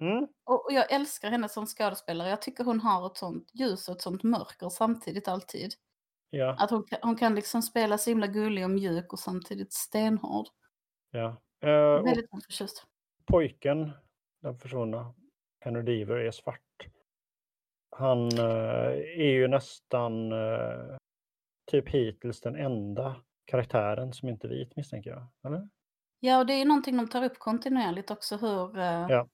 [0.00, 0.28] Mm.
[0.44, 2.28] Och, och jag älskar henne som skådespelare.
[2.28, 5.74] Jag tycker hon har ett sånt ljus och ett sånt mörker samtidigt alltid.
[6.30, 9.72] Ja, Att hon, kan- hon kan liksom spela så himla gullig och mjuk och samtidigt
[9.72, 10.46] stenhård.
[11.10, 11.36] ja.
[11.60, 12.86] Eh, Väldigt förtjust.
[13.26, 13.90] pojken,
[14.42, 15.14] den försvunna,
[15.60, 16.60] Henry Deaver, är svart.
[17.96, 20.96] Han eh, är ju nästan eh,
[21.70, 25.26] typ hittills den enda karaktären som inte är vit misstänker jag.
[25.46, 25.68] Eller?
[26.20, 29.28] Ja, och det är någonting de tar upp kontinuerligt också hur, eh, Ja.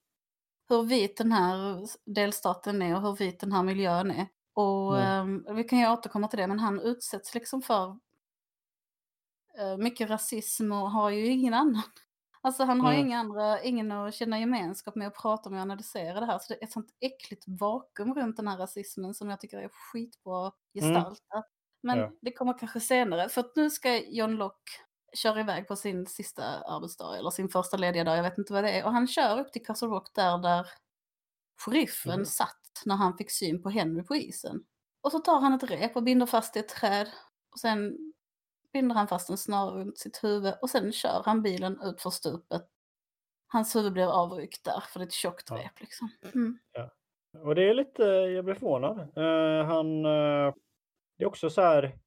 [0.69, 1.79] hur vit den här
[2.15, 4.27] delstaten är och hur vit den här miljön är.
[4.55, 5.57] Och Mm.
[5.57, 7.99] vi kan ju återkomma till det, men han utsätts liksom för
[9.59, 11.83] eh, mycket rasism och har ju ingen annan.
[12.43, 13.07] Alltså han har Mm.
[13.07, 16.39] inga andra, ingen att känna gemenskap med och prata med och analysera det här.
[16.39, 19.69] Så det är ett sånt äckligt vakuum runt den här rasismen som jag tycker är
[19.69, 21.45] skitbra gestaltat.
[21.83, 22.11] Men Mm.
[22.13, 22.19] Ja.
[22.23, 24.73] det kommer kanske senare, för att nu ska John Locke
[25.15, 28.65] kör iväg på sin sista arbetsdag eller sin första lediga dag, jag vet inte vad
[28.65, 28.85] det är.
[28.85, 30.67] Och han kör upp till Castle Rock där, där
[31.57, 32.25] sheriffen Mhm.
[32.27, 34.65] satt när han fick syn på Henry på isen.
[35.01, 37.09] Och så tar han ett rep och binder fast i ett träd.
[37.53, 37.99] Och sen
[38.73, 42.11] binder han fast en snara runt sitt huvud och sen kör han bilen ut för
[42.11, 42.69] stupet.
[43.47, 45.57] Hans huvud blir avryckt där för det är ett tjockt Ja.
[45.57, 46.09] rep liksom.
[46.35, 46.59] Mm.
[47.45, 48.99] Och det är lite, jag blir förvånad.
[48.99, 50.55] Eh, han, eh,
[51.19, 51.99] det är också så här,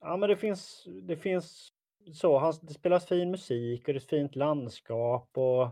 [0.00, 1.72] ja men det finns, det finns
[2.14, 5.68] så, han, det spelas fin musik och det är ett fint landskap och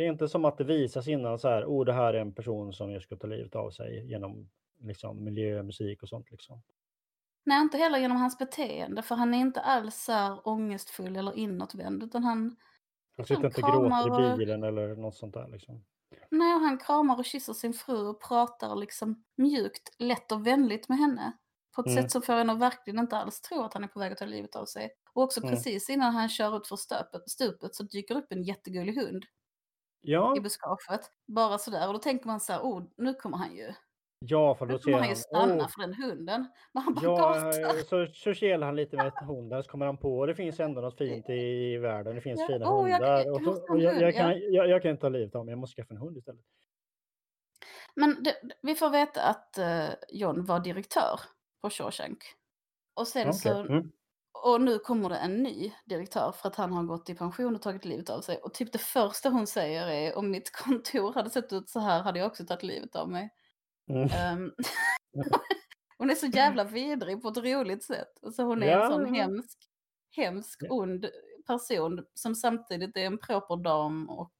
[0.00, 2.34] det är inte som att det visas innan så här, oh det här är en
[2.34, 6.62] person som jag ska ta livet av sig genom liksom miljö, musik och sånt liksom.
[7.44, 11.36] Nej, inte heller genom hans beteende för han är inte alls så här ångestfull eller
[11.38, 12.56] inåtvänd utan han,
[13.16, 15.84] Han sitter Han inte och gråter i och- bilen eller något sånt där liksom.
[16.30, 20.88] nej, och han kramar och kysser sin fru och pratar liksom mjukt, lätt och vänligt
[20.88, 21.32] med henne.
[21.74, 22.02] På ett Mm.
[22.02, 24.18] sätt som får en att verkligen inte alls tro att han är på väg att
[24.18, 24.90] ta livet av sig.
[25.12, 25.50] Och också Mm.
[25.54, 29.24] precis innan han kör ut för stöpet, stupet så dyker upp en jättegullig hund
[30.00, 31.00] Ja, i buskaget.
[31.26, 31.86] Bara sådär.
[31.86, 33.72] Och då tänker man så här, oh, nu kommer han ju.
[34.18, 36.48] ja för då ser han ju stanna oh, för den hunden.
[36.72, 40.26] Men han bara Ja, så, så kelar han lite med hunden så kommer han på
[40.26, 42.14] det finns ändå något fint i, världen.
[42.14, 43.24] Det finns Ja, fina jag- hundar.
[43.24, 45.52] jag och kan så, och jag, kan, jag, jag kan inte ta livet av mig,
[45.52, 46.44] jag måste skaffa en hund istället.
[47.94, 51.20] Men det, vi får veta att eh, John var direktör
[51.62, 52.18] på Shawshank.
[52.94, 53.92] Och sen Okej, så, mm.
[54.32, 57.62] Och nu kommer det en ny direktör för att han har gått i pension och
[57.62, 58.36] tagit livet av sig.
[58.36, 62.02] Och typ det första hon säger är om mitt kontor hade sett ut så här
[62.02, 63.30] hade jag också tagit livet av mig.
[63.90, 64.08] Mm.
[64.08, 64.52] Ehm,
[65.98, 68.12] hon är så jävla vidrig på ett roligt sätt.
[68.22, 69.58] Alltså hon är Ja, en sån hemsk,
[70.16, 71.06] hemsk, ond
[71.46, 74.32] person som samtidigt är en proper dam och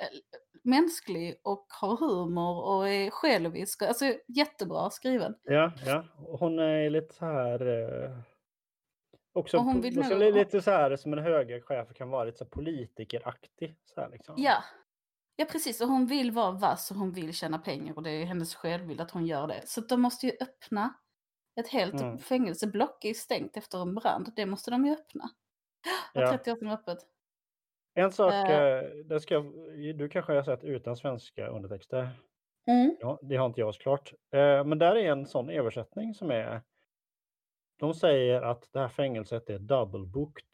[0.00, 0.18] eh,
[0.64, 3.82] mänsklig och har humor och är självisk.
[3.82, 5.34] Alltså jättebra skriven.
[5.42, 6.04] Ja, ja.
[6.16, 7.66] Hon är lite så här...
[7.66, 8.18] Eh,
[9.36, 12.10] också Och hon vill också nog- li- lite så här som en högre chef kan
[12.10, 13.76] vara, lite så politikeraktig.
[13.84, 14.34] Så här, liksom.
[14.38, 14.64] Ja.
[15.36, 18.24] Ja precis, och hon vill vara vass och hon vill tjäna pengar och det är
[18.24, 19.60] hennes självbild att hon gör det.
[19.68, 20.94] Så de måste ju öppna
[21.60, 22.18] ett helt Mm.
[22.18, 24.32] fängelseblock är stängt efter en brand.
[24.36, 25.24] Det måste de ju öppna.
[26.14, 26.30] Ja.
[26.32, 26.98] 30 år sedan öppet.
[27.94, 28.32] En sak,
[29.04, 29.40] det ska,
[29.94, 32.08] du kanske har sett utan svenska undertexter.
[32.66, 32.96] Mm.
[33.00, 34.12] Ja, det har inte jag såklart.
[34.34, 36.62] Eh, men där är en sån översättning som är...
[37.76, 40.44] De säger att det här fängelset är double booked.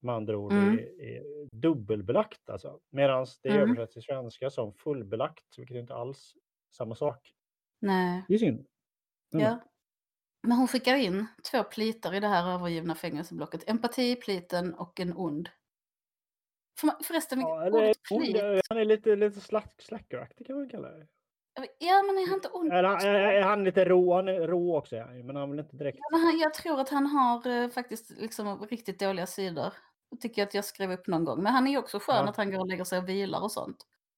[0.00, 0.78] Med andra ord Mm.
[0.78, 2.80] är, är dubbelbelagt alltså.
[2.90, 3.62] Medan det Mm.
[3.62, 6.34] översätts till svenska som fullbelagt, vilket är inte alls
[6.76, 7.32] samma sak.
[7.80, 8.24] Nej.
[8.28, 8.66] Det är synd.
[9.34, 9.44] Mm.
[9.46, 9.58] Ja.
[10.42, 13.68] Men hon skickar in två plitar i det här övergivna fängelseblocket.
[13.70, 15.48] Empatipliten och en ond.
[16.80, 18.36] För, förresten, Ja, ordet plit.
[18.68, 21.06] han är lite, lite slack, slackeraktig kan man kalla det.
[21.78, 22.72] Ja, men är han inte ond?
[22.72, 24.14] Eller, han- är, är han lite rå?
[24.14, 25.06] Han är rå också, ja.
[25.06, 25.98] men han vill inte direkt...
[26.10, 29.72] Ja, han, jag tror att han har eh, faktiskt liksom riktigt dåliga sidor.
[30.10, 31.42] Det tycker jag att jag skrev upp någon gång.
[31.42, 32.28] Men han är ju också skön Ja.
[32.30, 33.76] att han går och lägger sig och vilar och sånt.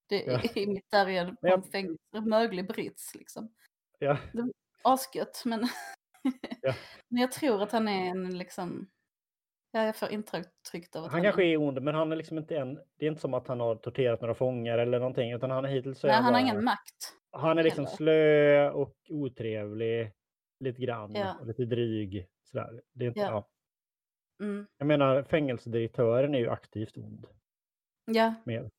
[0.08, 0.40] Det Ja.
[0.54, 3.48] är mitt där i en, jag- möglig brits liksom.
[3.98, 4.18] Ja,
[4.82, 5.68] Asgött, men...
[7.08, 8.88] Men jag tror att han är en liksom...
[9.76, 12.56] Ja, jag får intrycket av att han kanske är ond, men han är liksom inte
[12.56, 12.74] en...
[12.74, 15.68] Det är inte som att han har torterat några fångar eller någonting, utan han är
[15.68, 17.12] hittills Nej, han har bara- ingen makt.
[17.30, 17.96] Han är liksom heller.
[17.96, 20.12] slö och otrevlig.
[20.60, 21.14] Lite grann.
[21.14, 21.36] Ja.
[21.40, 22.26] Och lite dryg.
[22.44, 22.82] Sådär.
[22.92, 23.26] Det är inte, Ja.
[24.38, 24.44] ja.
[24.44, 24.66] Mm.
[24.78, 27.26] Jag menar, fängelsedirektören är ju aktivt ond.
[28.04, 28.34] Ja.
[28.44, 28.70] Med.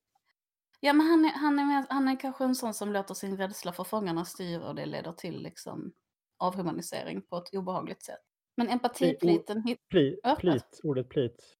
[0.79, 3.71] Ja, men han är, han, är han är kanske en sån som låter sin rädsla
[3.71, 5.93] för fångarna styra och det leder till liksom
[6.37, 8.19] avhumanisering på ett obehagligt sätt.
[8.57, 9.63] Men empatipliten...
[9.63, 10.35] hit- Pli, Ja.
[10.35, 11.57] plit, ordet plit.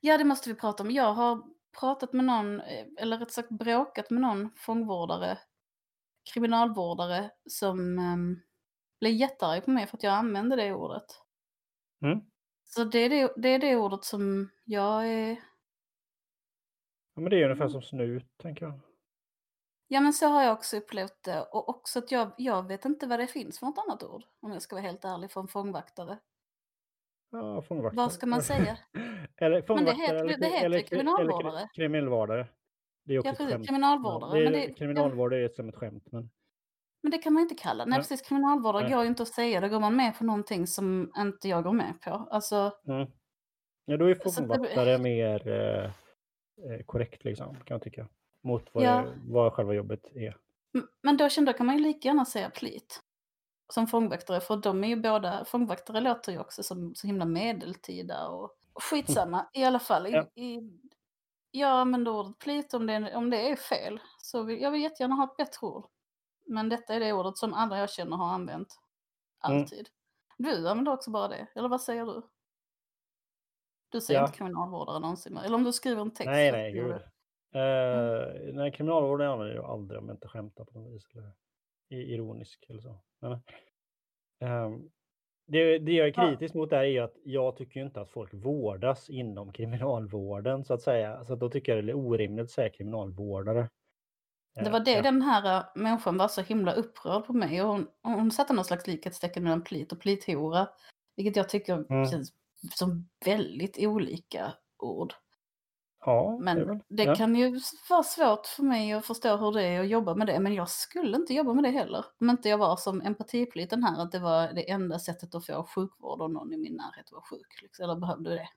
[0.00, 0.90] Ja, det måste vi prata om.
[0.90, 1.42] Jag har
[1.80, 5.38] pratat med någon, eh, eller rätt sagt bråkat med någon fångvårdare,
[6.32, 8.42] kriminalvårdare, som um,
[9.00, 11.04] blev jättearg på mig för att jag använde det ordet.
[12.04, 12.20] Mm.
[12.64, 15.30] Så det är det, det är det ordet som jag är...
[17.14, 17.72] Ja, men det är ungefär Mm.
[17.72, 18.80] som snut, tänker jag.
[19.88, 21.42] Ja, men så har jag också upplevt det.
[21.42, 24.52] Och också att jag, jag vet inte vad det finns för något annat ord, om
[24.52, 26.18] jag ska vara helt ärlig, för en fångvaktare.
[27.32, 27.96] Ja, fångvaktare.
[27.96, 28.78] Vad ska man säga?
[29.36, 29.96] eller fångvaktare.
[29.96, 31.50] heter- eller, det heter eller, kriminalvårdare.
[31.58, 32.46] Eller, kri- kriminalvårdare.
[33.04, 33.52] Det är också Ja, ett precis.
[33.54, 33.66] skämt.
[33.68, 34.38] Kriminalvårdare.
[34.38, 36.04] Ja, men, det är, det, kriminalvård är som ett skämt.
[36.12, 36.30] Men,
[37.02, 37.84] men det kan man inte kalla.
[37.84, 37.98] Nej, Nej.
[37.98, 38.22] precis.
[38.28, 38.92] Kriminalvårdare Nej.
[38.92, 39.60] går ju inte att säga.
[39.60, 42.10] Då går man med på någonting som inte jag går med på.
[42.30, 43.06] Alltså, mm.
[43.84, 48.08] Ja, då är att det- fångvaktare mer eh, eh, korrekt, liksom, kan jag tycka.
[48.44, 48.96] Mot vad, Ja.
[49.02, 50.36] det, vad själva jobbet är.
[51.02, 53.00] men då kände jag, kan man ju lika gärna säga plit.
[53.72, 58.28] Som fångvaktare, för de är ju båda, fångvaktare låter ju också som så himla medeltida
[58.28, 60.06] och skitsamma i alla fall.
[60.06, 60.22] I, Ja.
[60.34, 60.60] i,
[61.50, 64.00] jag använder ordet plit om det, om det är fel.
[64.18, 65.86] Så vill, jag vill jättegärna ha ett bättre ord.
[66.46, 68.78] Men detta är det ordet som alla jag känner har använt.
[69.46, 69.58] Mm.
[69.60, 69.88] Alltid.
[70.38, 72.22] Du använder också bara det, eller vad säger du?
[73.88, 74.26] Du säger Ja.
[74.26, 76.26] inte kriminalvårdare någonsin, eller om du skriver en text.
[76.26, 76.92] Nej, nej, gud.
[77.54, 81.06] Eh, nej, kriminalvården använder jag aldrig om jag inte skämtar på något vis.
[81.14, 81.32] Eller
[81.96, 83.00] ironisk eller så.
[83.20, 83.32] Men,
[84.40, 84.90] ehm,
[85.46, 86.28] det, det jag är Ja.
[86.30, 90.74] kritisk mot där är ju att jag tycker inte att folk vårdas inom kriminalvården så
[90.74, 91.24] att säga.
[91.24, 93.68] Så att då tycker jag det är orimligt att säga kriminalvårdare.
[94.54, 97.62] Det Eh, var det jag- den här äh, människan var så himla upprörd på mig.
[97.62, 100.68] Och hon, hon satte någon slags likhetstecken mellan plit och plithora.
[101.16, 102.06] Vilket jag tycker Mm.
[102.06, 102.32] känns
[102.74, 105.14] som väldigt olika ord.
[106.04, 107.14] Ja, det Men väl- det ja.
[107.14, 107.60] kan ju
[107.90, 110.40] vara svårt för mig att förstå hur det är att jobba med det.
[110.40, 112.04] Men jag skulle inte jobba med det heller.
[112.20, 115.64] Om inte jag var som empatipliten här, att det var det enda sättet att få
[115.74, 117.62] sjukvård och någon i min närhet var sjuk.
[117.62, 118.48] Liksom, eller behövde det.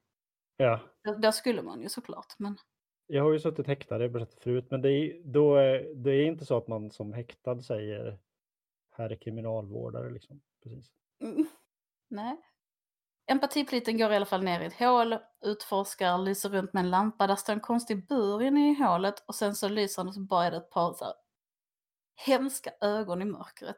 [0.57, 0.79] ja.
[1.17, 2.33] Där- skulle man ju såklart.
[2.37, 2.57] Men
[3.07, 6.11] Jag har ju suttit häktad, det jag berättat förut, men det är, då är, det
[6.11, 8.17] är inte så att man som häktad säger
[8.91, 10.41] här är kriminalvårdare liksom.
[10.63, 10.91] Precis.
[11.21, 11.45] Mm.
[12.07, 12.37] Nej.
[13.27, 17.27] Empatipliten går i alla fall ner i ett hål, utforskar, lyser runt med en lampa.
[17.27, 20.21] Där står en konstig bur inne i hålet och sen så lyser den och så
[20.21, 21.13] bara är det ett par så här,
[22.15, 23.77] hemska ögon i mörkret.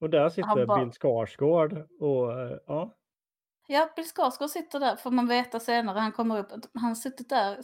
[0.00, 2.30] Och där sitter bara- Bill Skarsgård och
[2.66, 2.94] ja,
[3.66, 5.98] Ja, Bill Skarsgård sitter där, får man veta senare.
[5.98, 7.58] Han kommer upp, han har suttit där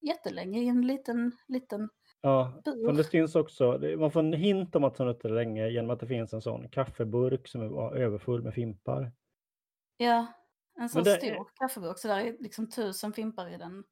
[0.00, 1.88] jättelänge i en liten, liten
[2.20, 2.62] ja.
[2.86, 6.00] Men det syns också, man får en hint om att han är länge genom att
[6.00, 9.12] det finns en sån kaffeburk som är överfull med fimpar.
[9.96, 10.26] Ja,
[10.80, 13.84] en sån det- stor kaffeburk, så där är liksom tusen fimpar i den.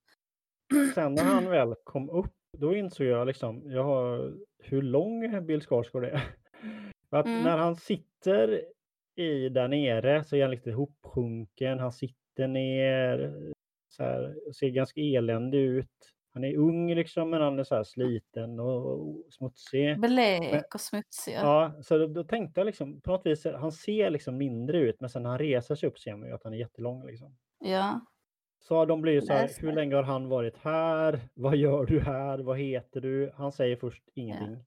[0.94, 5.60] Sen när han väl kom upp, då insåg jag liksom, jag har, hur lång Bill
[5.60, 6.22] Skarsgård är.
[7.10, 7.42] För att Mm.
[7.42, 8.64] när han sitter
[9.16, 13.34] i där nere så är han lite ihopsjunken, han sitter ner,
[13.88, 16.12] så här, ser ganska eländig ut.
[16.32, 20.00] Han är ung liksom, men han är så här sliten och smutsig.
[20.00, 21.34] Blek och smutsig.
[21.34, 25.00] Ja, så då, då tänkte jag liksom, på något vis, han ser liksom mindre ut,
[25.00, 27.36] men sen när han reser sig upp ser man ju att han är jättelång liksom.
[27.58, 28.00] ja.
[28.62, 31.20] Så de blir ju så här, hur länge har han varit här?
[31.34, 32.38] Vad gör du här?
[32.38, 33.32] Vad heter du?
[33.36, 34.64] Han säger först ingenting.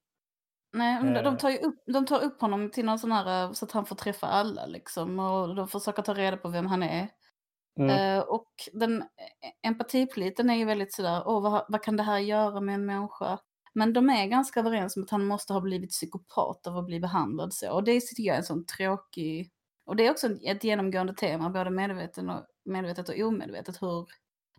[0.73, 1.37] Nej, men de- de Eh.
[1.37, 3.85] tar ju upp, de tar upp honom till någon sån här, eh, så att han
[3.85, 5.19] får träffa alla liksom.
[5.19, 7.07] Och de försöker ta reda på vem han är.
[7.79, 7.89] Mm.
[7.89, 9.07] Eh, och den eh,
[9.67, 13.39] empatipliten är ju väldigt sådär, åh vad, vad kan det här göra med en människa?
[13.73, 16.99] Men de är ganska överens om att han måste ha blivit psykopat av att bli
[16.99, 17.71] behandlad så.
[17.73, 19.51] Och det tycker jag är en sån tråkig...
[19.85, 24.07] Och det är också ett genomgående tema, både medveten och, medvetet och omedvetet, hur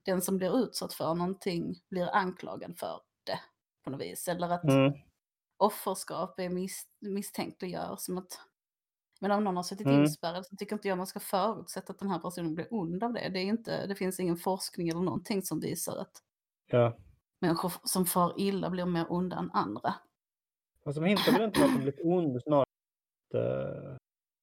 [0.04, 3.38] den som blir utsatt för någonting blir anklagad för det
[3.84, 4.28] på något vis.
[4.28, 4.92] Eller att Mm.
[5.56, 8.00] offerskap är mis misstänkliggörs.
[8.00, 8.40] Som att,
[9.28, 10.00] men om någon har suttit Mm.
[10.00, 13.12] inspärrad så tycker inte jag man ska förutsätta att den här personen blir ond av
[13.12, 13.28] det.
[13.28, 16.22] Det, är inte, det finns ingen forskning eller någonting som visar att
[16.66, 16.96] Ja.
[17.40, 19.94] människor som far illa blir mer onda än andra.
[20.84, 22.62] Fast de hintar väl inte att de blivit ond, snarare
[23.28, 23.96] att, eh,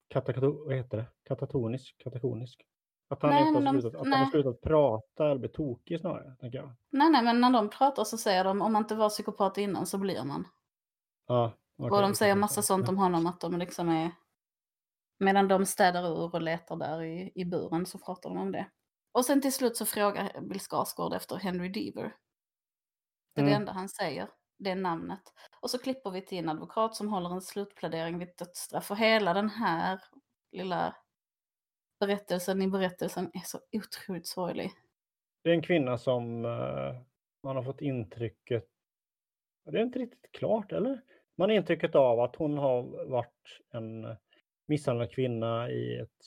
[0.08, 1.06] katakato, vad heter det?
[1.24, 2.62] Katatonisk, katatonisk.
[3.10, 4.32] Att han, Nej, inte har men de- slutat, att han har nej.
[4.32, 6.72] slutat prata eller blivit tokig snarare, tänker jag.
[6.90, 9.86] Nej, nej, men när de pratar så säger de om man inte var psykopat innan
[9.86, 10.48] så blir man.
[11.28, 14.12] Ja, okej, och de säger massa sånt om honom att de liksom är...
[15.22, 18.70] Medan de städar ur och letar där i, i buren så pratar de om det.
[19.12, 22.16] Och sen till slut så frågar Bill Skarsgård efter Henry Deaver.
[23.36, 23.62] Det är det Mm.
[23.62, 24.30] enda han säger,
[24.60, 25.22] det är namnet.
[25.62, 28.92] Och så klipper vi till en advokat som håller en slutplädering vid dödsstraff.
[28.92, 30.00] Och hela den här
[30.52, 30.96] lilla
[32.00, 34.72] berättelsen i berättelsen är så otroligt sorglig.
[35.44, 37.02] Det är en kvinna som eh,
[37.44, 38.68] man har fått intrycket,
[39.72, 41.02] det är inte riktigt klart eller?
[41.38, 44.06] Man har intrycket av att hon har varit en
[44.72, 46.20] misshandlad kvinna i ett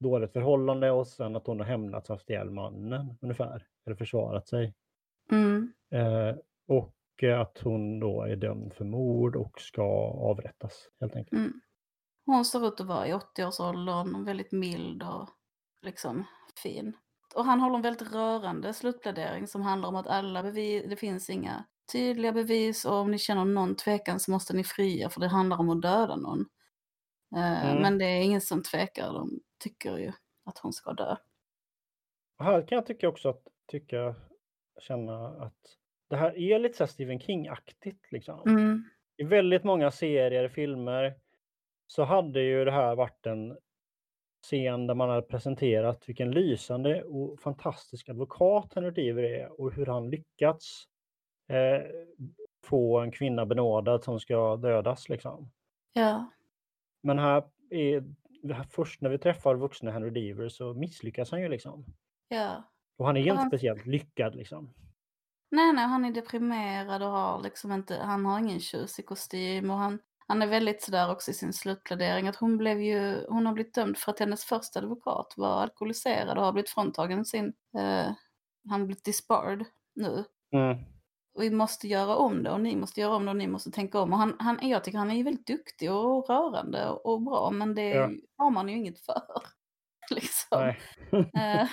[0.00, 4.48] dåligt förhållande och sen att hon har hämnats och haft ihjäl mannen ungefär, eller försvarat
[4.48, 4.74] sig.
[5.30, 5.72] Mm.
[5.90, 6.36] Eh,
[6.68, 6.94] och
[7.40, 9.82] att hon då är dömd för mord och ska
[10.30, 11.32] avrättas helt enkelt.
[11.32, 11.60] Mm.
[12.26, 15.28] Hon ser ut att vara i 80-årsåldern, väldigt mild och
[15.82, 16.24] liksom
[16.62, 16.96] fin.
[17.34, 21.30] Och han håller en väldigt rörande slutplädering som handlar om att alla bevis, det finns
[21.30, 25.28] inga tydliga bevis och om ni känner någon tvekan så måste ni fria för det
[25.28, 26.46] handlar om att döda någon.
[27.36, 27.82] Eh, Mm.
[27.82, 30.12] Men det är ingen som tvekar, de tycker ju
[30.44, 31.16] att hon ska dö.
[32.38, 34.14] Här kan jag tycka också att tycka,
[34.80, 35.76] känna att
[36.10, 38.42] det här är lite så Stephen King-aktigt liksom.
[38.46, 38.84] Mm.
[39.16, 41.14] I väldigt många serier, filmer,
[41.86, 43.58] så hade ju det här varit en
[44.42, 49.86] scen där man hade presenterat vilken lysande och fantastisk advokat Henry Deaver är och hur
[49.86, 50.84] han lyckats
[51.48, 51.82] eh,
[52.64, 55.50] få en kvinna benådad som ska dödas liksom.
[55.92, 56.30] Ja,
[57.04, 58.04] Men här är,
[58.70, 61.84] först när vi träffar vuxna Henry Deaver så misslyckas han ju liksom.
[62.28, 62.70] ja.
[62.96, 64.74] Och han är inte han- speciellt lyckad liksom.
[65.50, 69.76] Nej, nej, han är deprimerad och har liksom inte, han har ingen tjusig kostym och
[69.76, 73.52] han, han är väldigt sådär också i sin slutplädering att hon blev ju, hon har
[73.54, 77.46] blivit dömd för att hennes första advokat var alkoholiserad och har blivit fråntagen sin,
[77.78, 78.12] eh,
[78.68, 79.64] han har blivit disbarred
[79.94, 80.24] nu.
[80.52, 80.84] Mm.
[81.38, 84.00] Vi måste göra om det och ni måste göra om det och ni måste tänka
[84.00, 84.12] om.
[84.12, 87.74] Och han, han, jag tycker han är ju väldigt duktig och rörande och, bra men
[87.74, 88.10] det Ja.
[88.36, 89.22] har man ju inget för.
[90.10, 90.62] liksom.
[91.38, 91.66] Eh,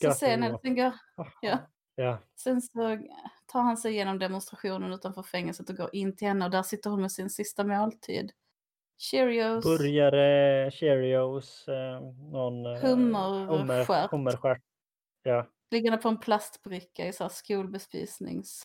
[0.02, 0.58] så sen, Johan.
[0.62, 0.92] sen, går,
[1.40, 1.58] ja,
[1.94, 2.18] Ja.
[2.36, 2.98] sen så
[3.46, 6.90] tar han sig igenom demonstrationen utanför fängelset och går in till henne och där sitter
[6.90, 8.32] hon med sin sista måltid.
[8.98, 9.64] Cheerios.
[9.64, 12.00] Burgare, Cheerios, eh,
[12.32, 12.66] någon...
[12.66, 13.88] eh, Hummerstjärt.
[13.88, 14.62] hummer- Hummerstjärt.
[15.22, 15.46] Ja.
[15.70, 18.62] Liggande på en plastbricka i så skolbespisnings...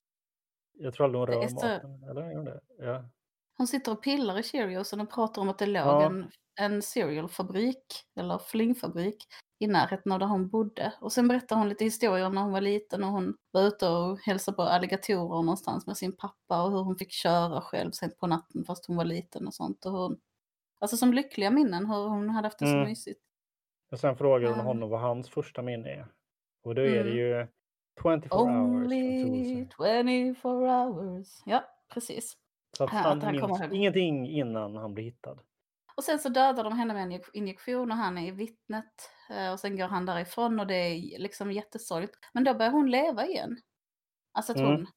[0.77, 2.03] Jag tror aldrig hon rör så- maten.
[2.09, 2.59] Eller gör hon det?
[2.77, 3.09] Ja.
[3.57, 6.05] Hon sitter och pillar i Cheeriosen och pratar om att det låg Ja.
[6.05, 9.23] en, en cerealfabrik, eller flingfabrik,
[9.59, 10.93] i närheten av där hon bodde.
[11.01, 14.19] Och sen berättar hon lite historier när hon var liten och hon var ute och
[14.19, 18.27] hälsade på alligatorer någonstans med sin pappa och hur hon fick köra själv sent på
[18.27, 19.85] natten fast hon var liten och sånt.
[19.85, 20.17] Och hur,
[20.79, 22.89] alltså som lyckliga minnen, hur hon hade haft det så Mm.
[22.89, 23.21] mysigt.
[23.91, 24.63] Och sen frågar hon Ja.
[24.63, 26.07] honom vad hans första minne är.
[26.65, 27.15] Och då är det Mm.
[27.17, 27.47] ju
[28.01, 30.03] 24 hours från Only Tulsa.
[30.03, 31.27] 24 hours.
[31.45, 32.33] Ja, precis.
[32.77, 35.39] Så att han han minns ingenting innan han blir hittad.
[35.97, 39.11] Och sen så dödar de henne med en injek- injektion och han är i vittnet.
[39.29, 42.15] eh, Och sen går han därifrån och det är liksom jättesorgligt.
[42.33, 43.57] Men då börjar hon leva igen.
[44.33, 44.71] Alltså att Mm.
[44.71, 44.87] hon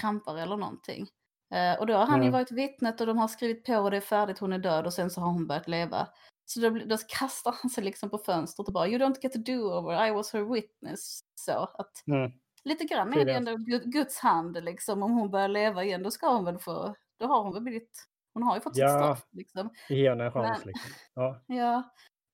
[0.00, 1.06] krampar eller någonting.
[1.54, 2.32] Eh, Och då har han ju Mm.
[2.32, 4.92] varit vittnet och de har skrivit på och det är färdigt, hon är död och
[4.92, 6.08] sen så har hon börjat leva.
[6.46, 9.38] Så då, då kastar han sig liksom på fönstret och bara you don't get to
[9.38, 11.20] do over, I was her witness.
[11.34, 12.32] Så att Mm.
[12.64, 15.02] lite grann är det ändå Gud- Guds hand liksom.
[15.02, 18.04] Om hon börjar leva igen då ska hon väl få, då har hon väl blivit,
[18.34, 18.88] hon har ju fått sitt Ja.
[18.88, 19.70] straff liksom.
[19.88, 20.90] Ge henne en chans Men- liksom.
[21.14, 21.82] Ja, Ja,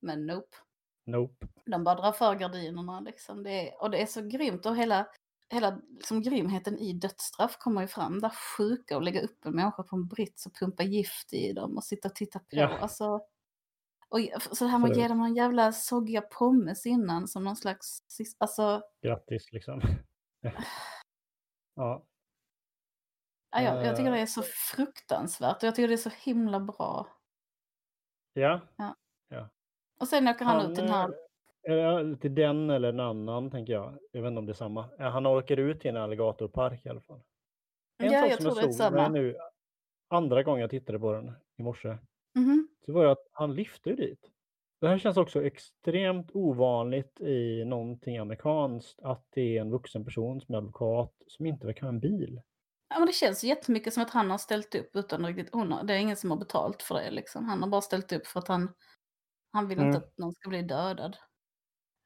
[0.02, 0.56] men nope.
[1.06, 1.46] nope.
[1.66, 3.42] De bara drar för gardinerna liksom.
[3.42, 5.06] Det är, och det är så grymt och hela,
[5.50, 8.20] hela liksom, grymheten i dödsstraff kommer ju fram.
[8.20, 11.76] Där sjuka och lägga upp en människa på en brits och pumpa gift i dem
[11.76, 12.44] och sitta och titta på.
[12.50, 12.78] Ja.
[12.78, 13.20] Alltså,
[14.10, 14.20] och,
[14.56, 17.98] så det här med att ge dem någon jävla soggiga pommes innan som någon slags,
[18.38, 19.80] alltså, Grattis liksom.
[21.74, 22.04] ja.
[23.50, 24.22] ja, jag, jag tycker det Eh.
[24.22, 27.08] är så fruktansvärt och jag tycker det är så himla bra.
[28.32, 28.60] Ja.
[30.00, 31.10] Och sen åker han, ut till den här,
[31.68, 33.98] eh, till den eller en annan tänker jag.
[34.12, 34.90] Jag vet inte om det är samma.
[34.98, 37.20] Han åker ut till en alligatorpark i alla fall.
[37.98, 39.08] En ja sak jag som tror det är jag såg när jag samma.
[39.08, 39.36] nu
[40.08, 41.98] andra gången jag tittade på den i morse.
[42.34, 42.68] Mhm.
[42.86, 44.30] Så var det att han lyfte dit.
[44.80, 49.00] Det här känns också extremt ovanligt i någonting amerikanskt.
[49.02, 52.40] Att det är en vuxen person som är advokat som inte verkar ha en bil.
[52.88, 55.84] Ja, men det känns jättemycket som att han har ställt upp utan riktigt, hon har,
[55.84, 57.44] det är ingen som har betalt för det liksom.
[57.48, 58.68] Han har bara ställt upp för att han,
[59.52, 59.88] han vill Mm.
[59.88, 61.16] inte att någon ska bli dödad.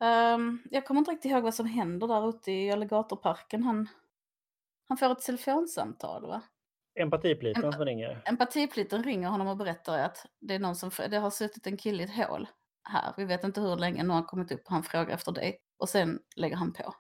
[0.05, 3.63] Ehm, jag kommer inte riktigt ihåg vad som händer där ute i alligatorparken.
[3.63, 3.89] Han,
[4.89, 6.43] han får ett telefonsamtal va?
[6.95, 8.23] Empatipliten som ringer.
[8.25, 12.03] Empatipliten ringer honom och berättar att det är någon som, det har suttit en kille
[12.03, 12.49] i ett hål
[12.89, 13.15] här.
[13.17, 15.59] Vi vet inte hur länge, nu har han kommit upp och han frågar efter dig.
[15.79, 16.95] Och sen lägger han på.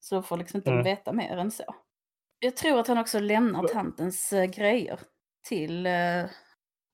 [0.00, 0.84] Så de får liksom inte Mm.
[0.84, 1.74] veta mer än så.
[2.38, 5.00] Jag tror att han också lämnar tantens eh, grejer
[5.48, 6.24] till eh,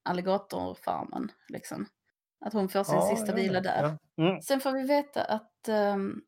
[0.04, 1.32] alligatorfarmen.
[1.48, 1.86] Liksom.
[2.44, 3.98] Att hon får sin Ja, sista vet vila där.
[4.14, 4.24] Ja.
[4.24, 4.40] Mm.
[4.42, 6.22] Sen får vi veta att ehm,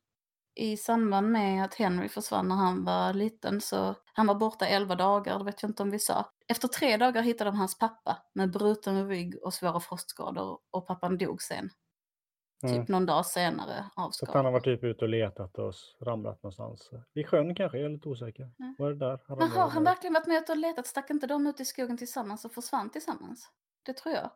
[0.55, 4.95] i samband med att Henry försvann när han var liten så han var borta 11
[4.95, 6.31] dagar, det vet jag inte om vi sa.
[6.49, 11.19] Efter tre dagar hittade de hans pappa med bruten rygg och svåra frostskador och pappan
[11.19, 11.71] dog sen.
[12.63, 12.81] Mm.
[12.81, 16.43] Typ någon dag senare av Så han har varit typ ute och letat och ramlat
[16.43, 16.91] någonstans.
[17.15, 18.43] Vid sjön kanske, jag är lite osäker.
[18.43, 18.75] Mm.
[18.79, 19.21] Var det där?
[19.27, 20.87] Han Men har han verkligen varit med och letat?
[20.87, 23.51] Stack inte de ut i skogen tillsammans och försvann tillsammans?
[23.87, 24.31] Det tror jag.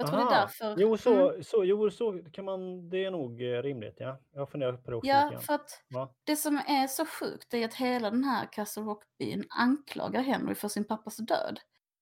[0.00, 0.40] Jag tror det är Aha.
[0.40, 0.74] därför.
[0.78, 1.42] Jo, så, Mm.
[1.44, 4.18] så, jo, så kan man, det är nog eh, rimligt, ja.
[4.32, 6.14] Jag funderar på det också Ja, för att Ja.
[6.24, 10.68] det som är så sjukt är att hela den här Castle Rock-byn anklagar Henry för
[10.68, 11.60] sin pappas död.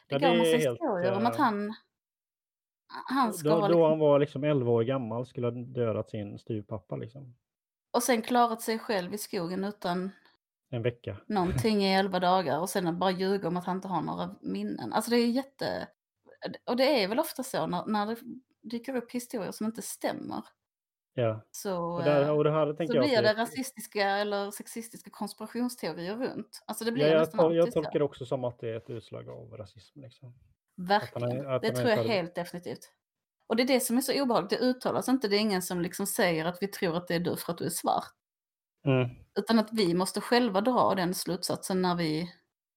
[0.09, 1.75] Det Ja, går en massa historier om att eh, han...
[3.07, 6.11] Han ska Då, ha då liksom, han var liksom 11 år gammal skulle ha dödat
[6.11, 7.35] sin styvpappa liksom.
[7.91, 10.11] och sen klarat sig själv i skogen utan
[10.71, 11.17] En vecka.
[11.27, 14.93] någonting i elva dagar och sen bara ljuga om att han inte har några minnen.
[14.93, 15.89] Alltså det är jätte...
[16.65, 18.17] Och det är väl ofta så när, när det
[18.63, 20.43] dyker upp historier som inte stämmer.
[21.15, 21.41] Ja.
[21.51, 26.63] Så, Och, där, eh, och det här så blir det rasistiska eller sexistiska konspirationsteorier runt.
[26.67, 28.91] Alltså det blir Ja, jag, tol- jag tolkar det också som att det är ett
[28.91, 30.01] utslag av rasism.
[30.01, 30.35] Liksom.
[30.77, 31.39] Verkligen.
[31.41, 32.93] Att är- att det tror jag helt definitivt.
[33.47, 34.51] Och det är det som är så obehagligt.
[34.51, 35.29] Det uttalas inte.
[35.29, 37.59] Det är ingen som liksom säger att vi tror att det är du för att
[37.59, 38.13] du är svart.
[38.87, 39.09] Mm.
[39.39, 42.33] Utan att vi måste själva dra den slutsatsen när vi...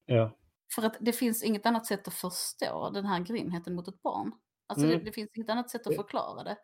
[0.05, 0.31] Ja.
[0.75, 4.31] För att det finns inget annat sätt att förstå den här grymheten mot ett barn.
[4.67, 4.99] Alltså Mm.
[4.99, 6.57] det, det finns inget annat sätt att förklara det.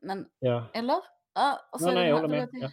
[0.00, 0.70] Men, ja.
[0.74, 0.96] eller?
[1.34, 2.48] Ja, och så Nej, nej, jag håller med.
[2.52, 2.70] Ja.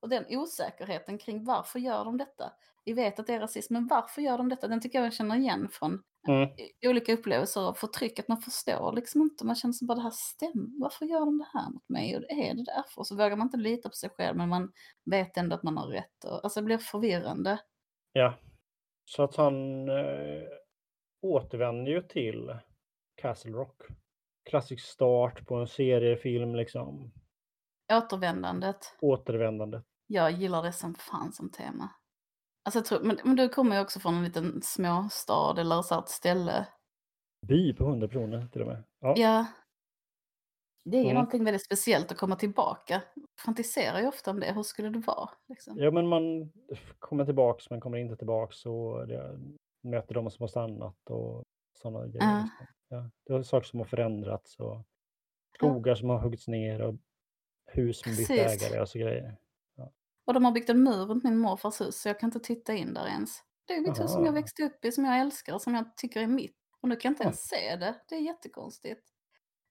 [0.00, 2.52] Och den osäkerheten kring varför gör de detta?
[2.84, 4.68] Vi vet att det är rasism, men varför gör de detta?
[4.68, 6.48] Den tycker jag jag känner igen från Mm.
[6.48, 8.18] i- olika upplevelser av förtryck.
[8.18, 10.80] Att man förstår liksom inte, man känner som bara det här stämmer.
[10.80, 12.16] Varför gör de det här mot mig?
[12.16, 13.04] Och är det därför?
[13.04, 14.72] Så vågar man inte lita på sig själv, men man
[15.04, 16.24] vet ändå att man har rätt.
[16.24, 17.58] Och, alltså det blir förvirrande.
[18.12, 18.38] Ja.
[19.08, 20.48] Så att han eh,
[21.22, 22.58] återvänder ju till
[23.14, 23.82] Castle Rock.
[24.50, 27.12] Klassisk start på en seriefilm liksom.
[27.92, 28.96] Återvändandet.
[29.00, 29.82] Återvändande.
[30.06, 31.90] Jag gillar det som fan som tema.
[32.64, 35.98] Alltså jag tror, men, men du kommer ju också från en liten småstad eller så
[35.98, 36.68] ett ställe.
[37.46, 38.84] By på 100 personer till och med.
[39.00, 39.14] Ja.
[39.16, 39.46] Ja.
[40.90, 41.14] Det är ju Mm.
[41.14, 43.02] någonting väldigt speciellt att komma tillbaka.
[43.44, 44.52] Fantiserar ju ofta om det.
[44.52, 45.30] Hur skulle det vara?
[45.48, 45.78] Liksom?
[45.78, 46.52] ja, men man
[46.98, 49.38] kommer tillbaks men kommer inte tillbaks och det,
[49.82, 51.44] möter de som har stannat och
[51.82, 52.18] sådana grejer.
[52.24, 52.48] Ja.
[52.60, 52.66] liksom.
[52.88, 53.10] Ja.
[53.26, 54.82] Det är saker som har förändrats och
[55.54, 56.94] skogar som har huggits ner och
[57.66, 59.36] hus som bytt ägare och så grejer.
[60.26, 62.74] Och de har byggt en mur runt min morfars hus så jag kan inte titta
[62.74, 63.30] in där ens.
[63.66, 64.34] Det är mitt hus som jag Aha.
[64.40, 66.56] växte upp i, som jag älskar som jag tycker är mitt.
[66.80, 67.26] Och nu kan jag inte Ja.
[67.26, 67.94] ens se det.
[68.08, 69.02] Det är jättekonstigt.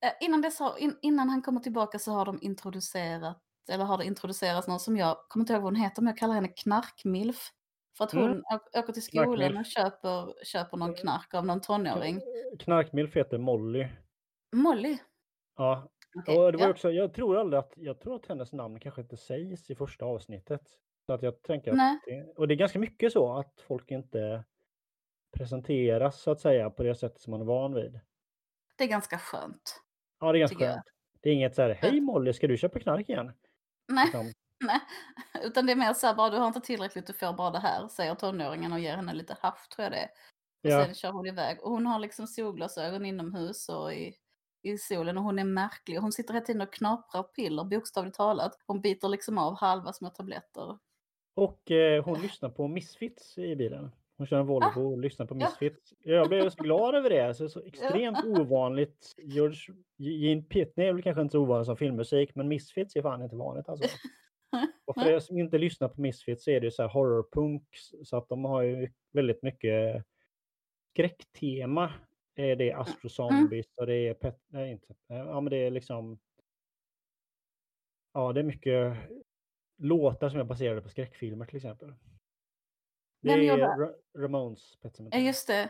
[0.05, 3.41] Eh, innan, dess har, in, innan han kommer tillbaka så har de introducerat,
[3.71, 6.17] eller har det introducerats någon som jag kommer inte ihåg vad hon heter, men jag
[6.17, 7.49] kallar henne Knarkmilf.
[7.97, 8.43] För att hon Mm.
[8.77, 9.59] åker till skolan Knarkmilf.
[9.59, 11.01] och köper, köper någon Mm.
[11.01, 12.21] knark av någon tonåring.
[12.59, 13.87] Knarkmilf heter Molly.
[14.55, 14.97] Molly.
[15.57, 16.71] Ja, Okej, och det var ja.
[16.71, 20.05] också, jag tror aldrig att, jag tror att hennes namn kanske inte sägs i första
[20.05, 20.61] avsnittet.
[21.05, 24.43] Så att jag tänker att det, och det är ganska mycket så att folk inte
[25.37, 27.99] presenteras så att säga på det sättet som man är van vid.
[28.77, 29.81] Det är ganska skönt.
[30.19, 30.83] Ja, det är ganska skönt.
[31.21, 32.01] Det är inget så här, hej.
[32.01, 33.31] Molly, ska du köpa knark igen?
[33.87, 34.07] Nej.
[34.09, 34.25] Utan,
[34.65, 34.79] Nej,
[35.43, 37.59] utan det är mer så här bara du har inte tillräckligt, du får bara det
[37.59, 40.09] här, säger tonåringen och ger henne lite haft tror jag det är.
[40.63, 40.85] Och Ja.
[40.85, 41.63] sen kör hon iväg.
[41.63, 44.15] Och hon har liksom solglasögon inomhus och i,
[44.61, 45.97] i solen och hon är märklig.
[45.97, 48.59] Hon sitter hela tiden och knaprar piller, bokstavligt talat.
[48.67, 50.77] Hon biter liksom av halva små tabletter.
[51.35, 53.91] och eh, hon lyssnar på Misfits i bilen.
[54.17, 55.37] Hon kör en Volvo och lyssnar på Ah.
[55.37, 55.93] Misfits.
[55.99, 57.33] Jag blev så glad över det.
[57.33, 59.15] Så, så extremt ovanligt.
[59.17, 59.57] George
[59.97, 63.35] Gene Pitney är väl kanske inte så ovanligt som filmmusik, men Misfits är fan inte
[63.35, 63.87] vanligt alltså.
[64.85, 67.63] Och för er som inte lyssnar på Misfits så är det ju så här horrorpunk,
[68.03, 70.05] så att de har ju väldigt mycket
[70.93, 71.93] skräcktema.
[72.35, 75.71] Det är Astro Zombies och det är pet, nej, inte, eh, ja men det är
[75.71, 76.19] liksom
[78.13, 78.97] Ja, det är mycket
[79.77, 81.93] låtar som är baserade på skräckfilmer till exempel.
[83.21, 83.57] Det Vem är?
[83.57, 85.69] Ra- Ramones Pet Ja just det.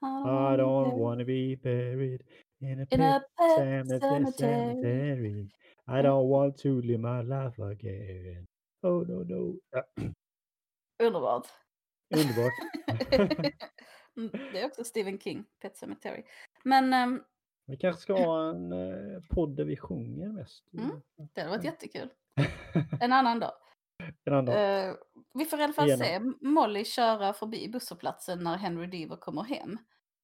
[0.00, 2.22] I don't wanna be buried
[2.60, 4.32] in a In pet pet cemetery.
[4.32, 5.48] cemetery.
[5.86, 8.46] I don't want to live my life again.
[8.82, 9.56] Oh no no.
[9.70, 9.84] Ja,
[11.06, 11.46] Underbart.
[12.16, 12.52] underbart.
[14.16, 16.22] Mm, det är också Stephen King, Pet Cemetery.
[16.64, 17.22] Men ehm,
[17.66, 20.64] Vi kanske ska ha en eh, podd där vi sjunger mest.
[20.72, 21.00] Mm.
[21.34, 22.08] det hade varit jättekul.
[23.00, 23.52] En annan dag.
[24.02, 24.94] Eh,
[25.34, 29.78] vi får i alla fall se Molly köra förbi busshållplatsen när Henry Deaver kommer hem.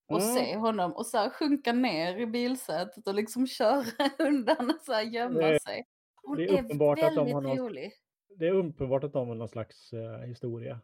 [0.09, 0.35] Och Mm.
[0.35, 3.85] se honom och så här sjunka ner i bilsätet och liksom köra
[4.19, 5.85] undan och så här gömma Det- sig.
[6.23, 7.93] Hon det är, är uppenbart att de väldigt har något- rolig.
[8.39, 10.81] Det är uppenbart att de har någon slags eh, historia.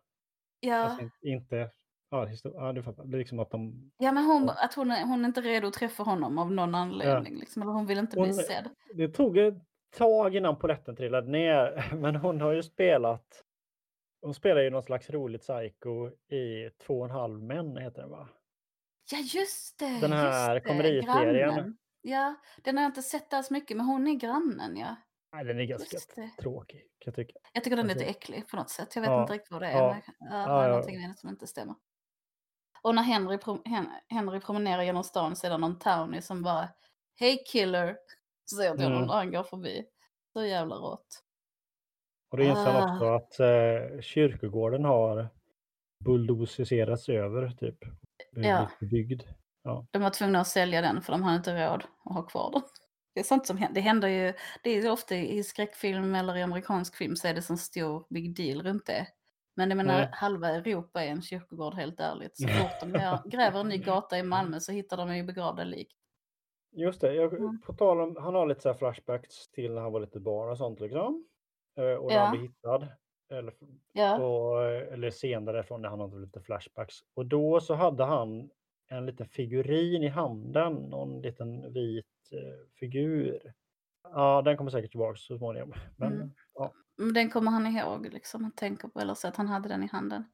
[0.60, 1.70] Ja, Alltså, in- inte...
[2.10, 3.04] Ja, ja, du fattar.
[3.04, 3.90] Det är liksom att de...
[3.98, 4.54] ja men hon, Ja.
[4.64, 7.36] att hon är, hon är inte redo att träffa honom av någon anledning.
[7.38, 8.68] Liksom, eller hon vill inte bli Hon- sedd.
[8.94, 9.54] Det tog ett
[9.90, 13.42] tag innan polletten trillade ner, men hon har ju spelat...
[14.22, 18.10] Hon spelar ju någon slags roligt psycho i Två och en halv män, heter den
[18.10, 18.28] va?
[19.10, 19.98] Ja just det!
[20.00, 21.76] Den här komediserien.
[22.02, 24.96] Ja, den har jag inte sett alls mycket men hon är grannen ja.
[25.32, 25.98] Nej, den är ganska
[26.40, 27.38] tråkig, kan jag tycka.
[27.52, 28.94] Jag tycker den är Alltså- lite äcklig på något sätt.
[28.94, 29.72] Jag vet Ja, inte riktigt vad det är.
[29.78, 31.74] ja, men Ja, ja, någonting med det som inte stämmer.
[32.82, 36.42] Och när Henry, prom- Hen- Henry promenerar genom stan så är det någon townie som
[36.42, 36.68] bara
[37.20, 37.96] Hej killer!
[38.56, 39.06] Säger till honom Mm.
[39.08, 39.84] när han går förbi.
[40.32, 41.22] Så jävla rått.
[42.30, 42.94] Och då inser han Ah.
[42.94, 45.28] också att eh, kyrkogården har
[46.04, 47.78] bulldozerats över, typ.
[48.32, 48.70] Ja.
[48.80, 49.22] Byggd.
[49.90, 52.62] De var tvungna att sälja den för de hade inte råd att ha kvar den.
[53.14, 53.74] Det är sånt som händer.
[53.74, 54.32] Det händer ju,
[54.62, 58.06] det är ju ofta i skräckfilm eller i amerikansk film så är det sån stor
[58.10, 59.06] big deal runt det.
[59.56, 60.08] Men jag menar, Mm.
[60.12, 62.36] halva Europa är en kyrkogård helt ärligt.
[62.36, 65.88] Så fort de gräver en ny gata i Malmö så hittar de ju begravda lik.
[66.76, 67.60] Just det, jag, Mm.
[67.60, 70.50] på tal om, han har lite så här flashbacks till när han var lite barn
[70.50, 71.26] och sånt liksom.
[71.76, 72.20] Eh, Och när Ja.
[72.20, 72.88] han blev hittad.
[73.30, 73.54] Eller,
[73.92, 76.94] Ja, och, eller senare från när han hade lite flashbacks.
[77.14, 78.50] Och då så hade han
[78.88, 83.52] en liten figurin i handen, någon liten vit eh, figur.
[84.02, 85.72] Ja, den kommer säkert tillbaka så småningom.
[85.96, 86.30] Men Mm.
[86.54, 88.42] ja, men den kommer han ihåg liksom.
[88.42, 90.24] Han tänker på eller så att han hade den i handen.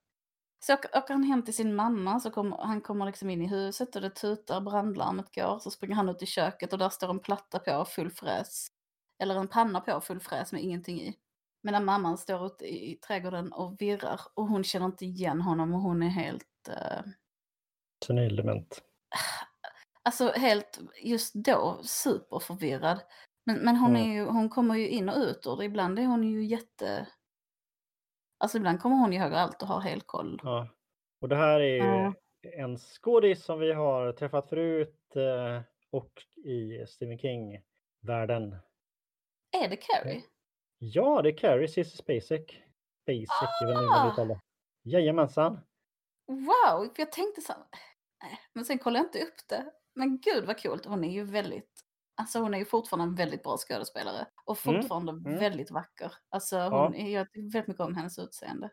[0.67, 3.97] Så åker, han hem till sin mamma så kommer han kommer liksom in i huset
[3.97, 5.59] och det tutar, brandlarmet går.
[5.59, 8.69] Så springer han ut i köket och där står en platta på full fräs.
[9.23, 11.17] Eller en panna på full fräs med ingenting i.
[11.63, 15.81] Medan mamman står ute i trädgården och virrar och hon känner inte igen honom och
[15.81, 16.69] hon är helt...
[16.69, 17.13] Uh...
[18.07, 18.83] Senildement.
[20.03, 23.01] Alltså helt, just då, superförvirrad.
[23.47, 26.25] Men, men hon, är ju, hon kommer ju in och ut och ibland är hon
[26.25, 27.07] ju jätte...
[28.43, 30.41] Alltså ibland kommer hon ihåg allt och har helt koll.
[30.43, 30.69] Ja.
[31.21, 32.13] Och det här är ju
[32.43, 36.13] en skådis som vi har träffat förut eh, och
[36.45, 38.57] i Stephen King-världen.
[39.63, 40.23] Är det Carrie?
[40.79, 42.63] Ja, det är Carrie, Cissi Spacek.
[43.03, 43.59] Spacek, ah!
[43.61, 43.77] jag vet
[44.11, 44.39] inte hur man
[44.83, 45.61] Jajamensan.
[46.27, 47.53] Wow, för jag tänkte så
[48.53, 49.73] Men sen kollade jag inte upp det.
[49.95, 50.87] Men gud vad coolt.
[50.87, 51.81] Hon är ju väldigt,
[52.15, 54.27] alltså hon är ju fortfarande en väldigt bra skådespelare.
[54.45, 55.39] Och mm, fortfarande mm.
[55.39, 56.13] väldigt vacker.
[56.29, 57.07] Alltså hon ja.
[57.07, 58.71] jag tycker väldigt mycket om hennes utseende.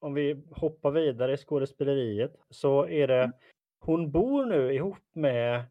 [0.00, 3.32] Om vi hoppar vidare i skådespeleriet så är det, mm.
[3.80, 5.64] hon bor nu ihop med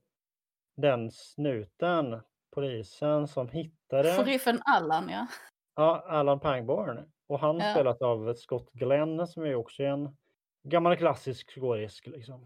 [0.77, 2.21] den snuten,
[2.55, 4.13] polisen som hittade...
[4.13, 5.27] Sheriffen Allan ja.
[5.75, 7.11] Ja, Allan Pangborn.
[7.27, 7.71] Och han ja.
[7.71, 10.17] spelat av Scott Glenn som är också en
[10.63, 12.01] gammal klassisk skådis.
[12.05, 12.45] Liksom.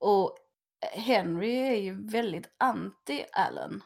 [0.00, 0.38] Och
[0.92, 3.80] Henry är ju väldigt anti-Allen.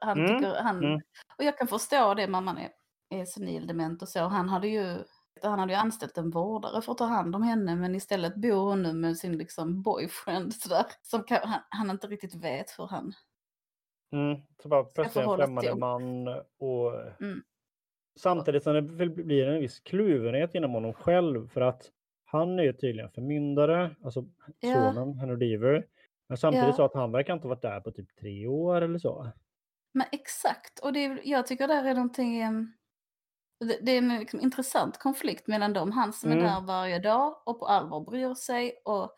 [0.00, 0.28] Han mm.
[0.28, 1.00] tycker, han, mm.
[1.38, 2.70] Och jag kan förstå det, mamman är,
[3.10, 4.20] är senildement och så.
[4.20, 4.98] Han hade ju
[5.42, 8.68] han hade ju anställt en vårdare för att ta hand om henne men istället bor
[8.68, 10.84] hon nu med sin liksom boyfriend sådär.
[11.02, 13.12] Som kan, han, han inte riktigt vet hur han
[14.12, 17.42] Mm, så bara plötsligt en främmande man och mm.
[18.20, 21.90] samtidigt som det blir en viss kluvenhet inom honom själv för att
[22.24, 24.24] han är ju tydligen förmyndare, alltså
[24.60, 24.74] ja.
[24.74, 25.86] sonen Henry Deaver.
[26.28, 26.72] Men samtidigt ja.
[26.72, 29.32] så att han verkar inte ha varit där på typ tre år eller så.
[29.94, 32.40] Men exakt, och det, jag tycker det är någonting,
[33.60, 35.92] det, det är en liksom intressant konflikt mellan dem.
[35.92, 36.44] Han som mm.
[36.44, 39.10] är där varje dag och på allvar bryr sig och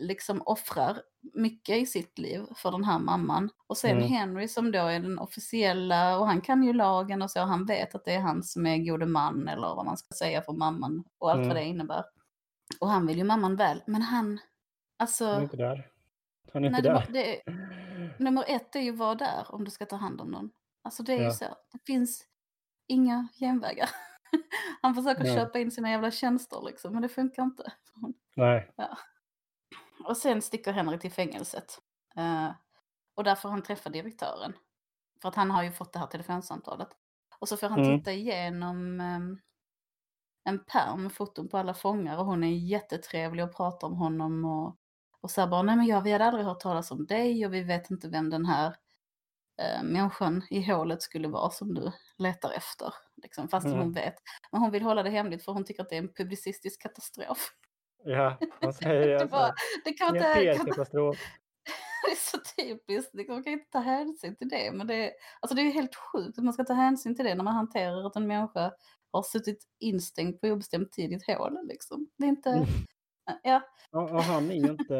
[0.00, 1.02] liksom offrar
[1.34, 3.50] mycket i sitt liv för den här mamman.
[3.66, 4.08] Och sen mm.
[4.08, 7.40] Henry som då är den officiella och han kan ju lagen och så.
[7.40, 10.42] Han vet att det är han som är gode man eller vad man ska säga
[10.42, 11.48] för mamman och allt mm.
[11.48, 12.04] vad det innebär.
[12.80, 14.38] Och han vill ju mamman väl, men han,
[14.98, 15.26] alltså...
[15.26, 15.93] Han är inte där.
[16.54, 17.12] Han är inte nej, där.
[17.12, 17.42] Det,
[18.18, 20.50] nummer ett är ju att vara där om du ska ta hand om någon.
[20.82, 21.24] Alltså det är ja.
[21.24, 21.44] ju så.
[21.72, 22.24] Det finns
[22.88, 23.90] inga genvägar.
[24.82, 25.34] Han försöker nej.
[25.34, 27.72] köpa in sina jävla tjänster liksom, men det funkar inte.
[28.36, 28.72] Nej.
[28.76, 28.98] Ja.
[30.08, 31.78] Och sen sticker Henrik till fängelset.
[32.18, 32.50] Uh,
[33.14, 34.52] och där får han träffa direktören.
[35.22, 36.88] För att han har ju fått det här telefonsamtalet.
[37.38, 37.98] Och så får han mm.
[37.98, 39.40] titta igenom um,
[40.44, 44.44] en pärm med foton på alla fångar och hon är jättetrevlig och pratar om honom
[44.44, 44.76] och,
[45.24, 47.62] och så bara, nej men ja, vi hade aldrig hört talas om dig och vi
[47.62, 48.76] vet inte vem den här
[49.62, 52.94] eh, människan i hålet skulle vara som du letar efter.
[53.22, 53.78] Liksom, fast mm.
[53.78, 54.14] hon vet.
[54.52, 57.50] Men hon vill hålla det hemligt för hon tycker att det är en publicistisk katastrof.
[58.04, 59.20] Ja, man säger det.
[59.20, 59.52] Alltså,
[59.84, 60.34] det kan inte,
[62.04, 64.72] det är så typiskt, man kan inte ta hänsyn till det.
[64.72, 67.34] Men det är, alltså det är helt sjukt att man ska ta hänsyn till det
[67.34, 68.72] när man hanterar att en människa
[69.12, 71.58] har suttit instängd på obestämd tid i ett hål.
[71.68, 72.08] Liksom.
[72.18, 72.50] Det är inte...
[72.50, 72.68] Mm.
[73.42, 73.62] Ja.
[73.90, 74.94] Och, han är ju inte...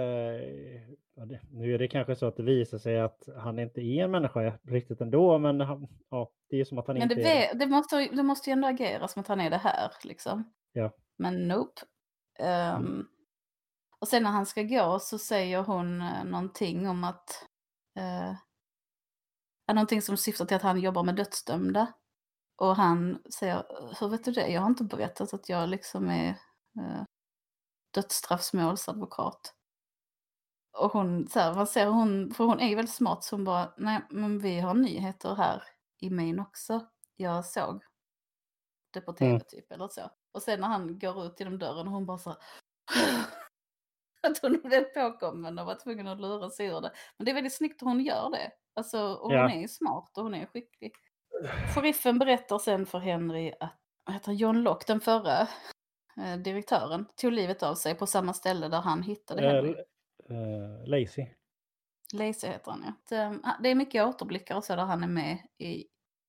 [1.50, 4.58] nu är det kanske så att det visar sig att han inte är en människa
[4.62, 7.54] riktigt ändå, men han, ja, det är som att han men inte det, är...
[7.54, 7.66] det.
[7.66, 10.52] Måste, det måste ju ändå agera som att han är det här, liksom.
[10.72, 10.92] Ja.
[11.16, 11.82] Men nope.
[12.40, 13.06] Um, mm.
[13.98, 17.48] Och sen när han ska gå så säger hon uh, någonting om att...
[17.98, 18.34] Uh,
[19.74, 21.92] någonting som syftar till att han jobbar med dödsdömda.
[22.56, 23.64] Och han säger,
[24.00, 24.48] hur vet du det?
[24.48, 26.28] Jag har inte berättat att jag liksom är
[26.78, 27.02] eh,
[27.94, 29.54] dödsstraffsmålsadvokat.
[30.78, 33.44] Och hon, så här, man ser hon, för hon är ju väldigt smart, så hon
[33.44, 35.62] bara, nej men vi har nyheter här
[36.00, 36.86] i Maine också.
[37.16, 37.82] Jag såg
[38.90, 39.42] det på tv mm.
[39.48, 40.10] typ eller så.
[40.32, 42.30] Och sen när han går ut genom dörren och hon bara så
[44.22, 46.92] att hon blev påkommen och var tvungen att lura sig ur det.
[47.16, 48.50] Men det är väldigt snyggt att hon gör det.
[48.74, 50.92] Alltså, och hon är smart och hon är skicklig.
[51.74, 53.78] Sheriffen berättar sen för Henry att
[54.14, 55.48] heter John Locke, den förra
[56.16, 59.74] eh, direktören, tog livet av sig på samma ställe där han hittade Henry.
[60.30, 61.26] Uh, uh, Lazy.
[62.12, 62.92] Lazy heter han ja.
[63.08, 65.84] Det, det är mycket återblickar och så där han är med i,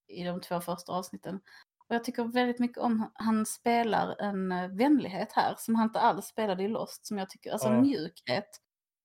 [0.07, 1.39] i de två första avsnitten.
[1.87, 6.25] Och jag tycker väldigt mycket om, han spelar en vänlighet här som han inte alls
[6.25, 7.81] spelade i Lost, som jag tycker, alltså ja.
[7.81, 8.49] mjukhet.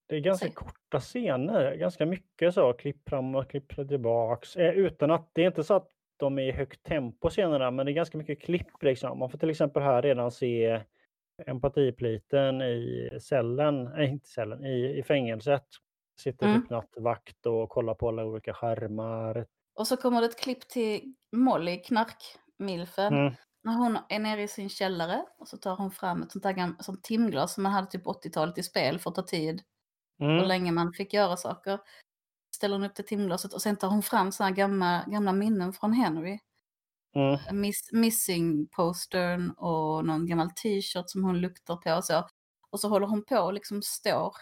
[0.09, 0.53] Det är ganska så.
[0.53, 4.57] korta scener, ganska mycket så, klipp fram och klipp tillbaks.
[4.57, 5.89] Eh, utan att, det är inte så att
[6.21, 9.19] de är i högt tempo scenerna, men det är ganska mycket klipp liksom.
[9.19, 10.81] Man får till exempel här redan se
[11.47, 15.67] empatipliten i cellen, nej inte cellen, i, i fängelset.
[16.21, 16.63] Sitter mm.
[16.63, 19.47] typ nattvakt och kollar på alla olika skärmar.
[19.75, 23.15] Och så kommer det ett klipp till Molly, knarkmilfen.
[23.15, 23.35] Mm.
[23.63, 26.83] När hon är nere i sin källare och så tar hon fram ett sånt där
[26.83, 29.63] som timglas som man hade typ 80-talet i spel för att ta tid
[30.21, 30.39] mm.
[30.39, 31.79] hur länge man fick göra saker.
[32.61, 35.93] Ställer hon upp det timglaset och sen tar hon fram såna gamla, gamla minnen från
[35.93, 36.39] Henry.
[37.15, 37.61] Mm.
[37.61, 42.27] miss, missing-postern och någon gammal t-shirt som hon luktar på och så.
[42.71, 44.37] Och så håller hon på och liksom står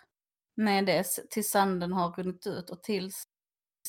[0.56, 3.24] med det tills sanden har runnit ut och tills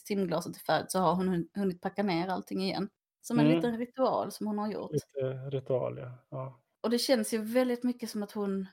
[0.07, 2.89] timglaset är färdigt så har hon hun- hunnit packa ner allting igen.
[3.21, 3.55] Som en Mm.
[3.55, 4.91] liten ritual som hon har gjort.
[4.91, 5.19] Lite
[5.49, 6.11] ritual, ja.
[6.29, 6.59] ja.
[6.81, 8.67] Och det känns ju väldigt mycket som att hon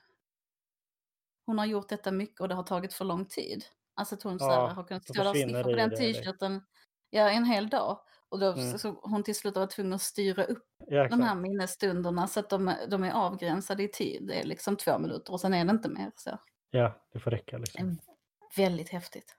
[1.45, 3.65] hon har gjort detta mycket och det har tagit för lång tid.
[3.97, 6.61] Alltså att hon så här, Ja, har kunnat stå där och sniffa på den t-shirten
[7.09, 7.99] ja, en hel dag.
[8.29, 8.77] Och då Mm.
[8.77, 12.49] så hon till slut var tvungen att styra upp Ja, de här minnesstunderna så att
[12.49, 14.27] de, är- de är avgränsade i tid.
[14.27, 16.11] Det är liksom två minuter och sen är det inte mer.
[16.15, 16.39] Så.
[16.69, 17.97] Ja, det får räcka liksom.
[18.55, 19.35] Väldigt häftigt.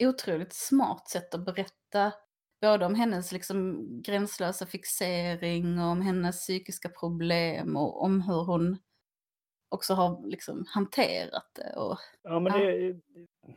[0.00, 2.12] Otroligt smart sätt att berätta
[2.60, 8.78] både om hennes liksom gränslösa fixering och om hennes psykiska problem och om hur hon
[9.68, 11.72] också har liksom hanterat det.
[11.76, 12.58] Och Ja, men Ja.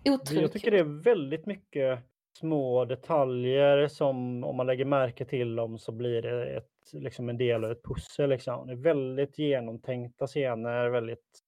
[0.04, 2.00] det, jag tycker det är väldigt mycket
[2.40, 7.38] små detaljer som om man lägger märke till dem så blir det ett, liksom en
[7.38, 8.30] del av ett pussel.
[8.30, 8.68] Liksom.
[8.68, 11.40] Det är väldigt genomtänkta scener, väldigt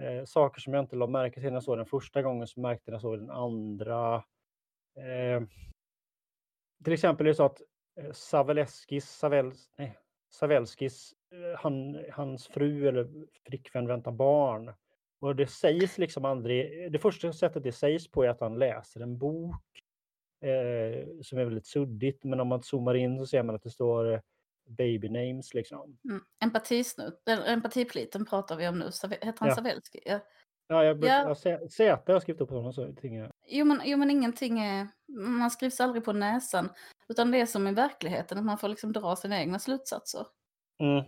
[0.00, 2.60] eh, saker som jag inte la märke till när jag såg den första gången så
[2.60, 4.14] märkte jag när jag såg den andra.
[4.96, 5.42] Eh,
[6.84, 7.62] till exempel är det så att
[8.00, 9.98] eh, Saveleskis, Savels, nej,
[10.30, 11.14] Savelskis,
[11.58, 13.08] han, hans fru eller
[13.46, 14.74] flickvän väntar barn.
[15.20, 19.00] Och det sägs liksom aldrig, det första sättet det sägs på är att han läser
[19.00, 19.62] en bok
[20.40, 23.70] eh, som är väldigt suddigt, men om man zoomar in så ser man att det
[23.70, 24.20] står eh,
[24.68, 25.98] baby names liksom.
[26.04, 26.22] Mm.
[26.44, 28.84] Empatisnut, eller empatipliten pratar vi om nu.
[28.84, 29.54] Heter han Ja.
[29.54, 30.00] Savelski?
[30.04, 30.20] Ja.
[30.66, 31.36] Ja, jag, Ja.
[31.44, 34.88] jag, Z har jag skrivit upp honom så ting Jo, men, jo men ingenting är,
[35.18, 36.68] man skrivs aldrig på näsan.
[37.08, 40.26] Utan det är som i verkligheten, att man får liksom dra sina egna slutsatser.
[40.80, 41.04] Mm.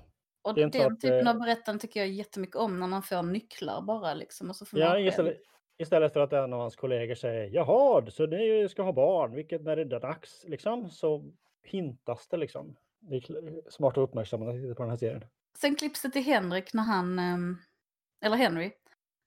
[0.47, 3.82] Och den att, typen eh, av berättande tycker jag jättemycket om när man får nycklar
[3.82, 4.51] bara liksom.
[4.51, 5.36] Och så får Ja, istället,
[5.78, 9.62] istället för att en av hans kollegor säger jaha, så ni ska ha barn, vilket
[9.62, 11.32] när det är dags, liksom, så
[11.62, 12.76] hintas det liksom.
[13.01, 15.24] Det är smart att uppmärksamma när man tittar på den här serien.
[15.59, 17.57] Sen klipps det till Henrik när han, ehm,
[18.24, 18.72] eller Henry,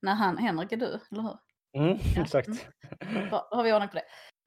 [0.02, 1.36] när han, Henrik är du, eller hur?
[1.72, 2.48] Mm, Ja, exakt.
[3.30, 4.04] Bra, då har vi ordning på det.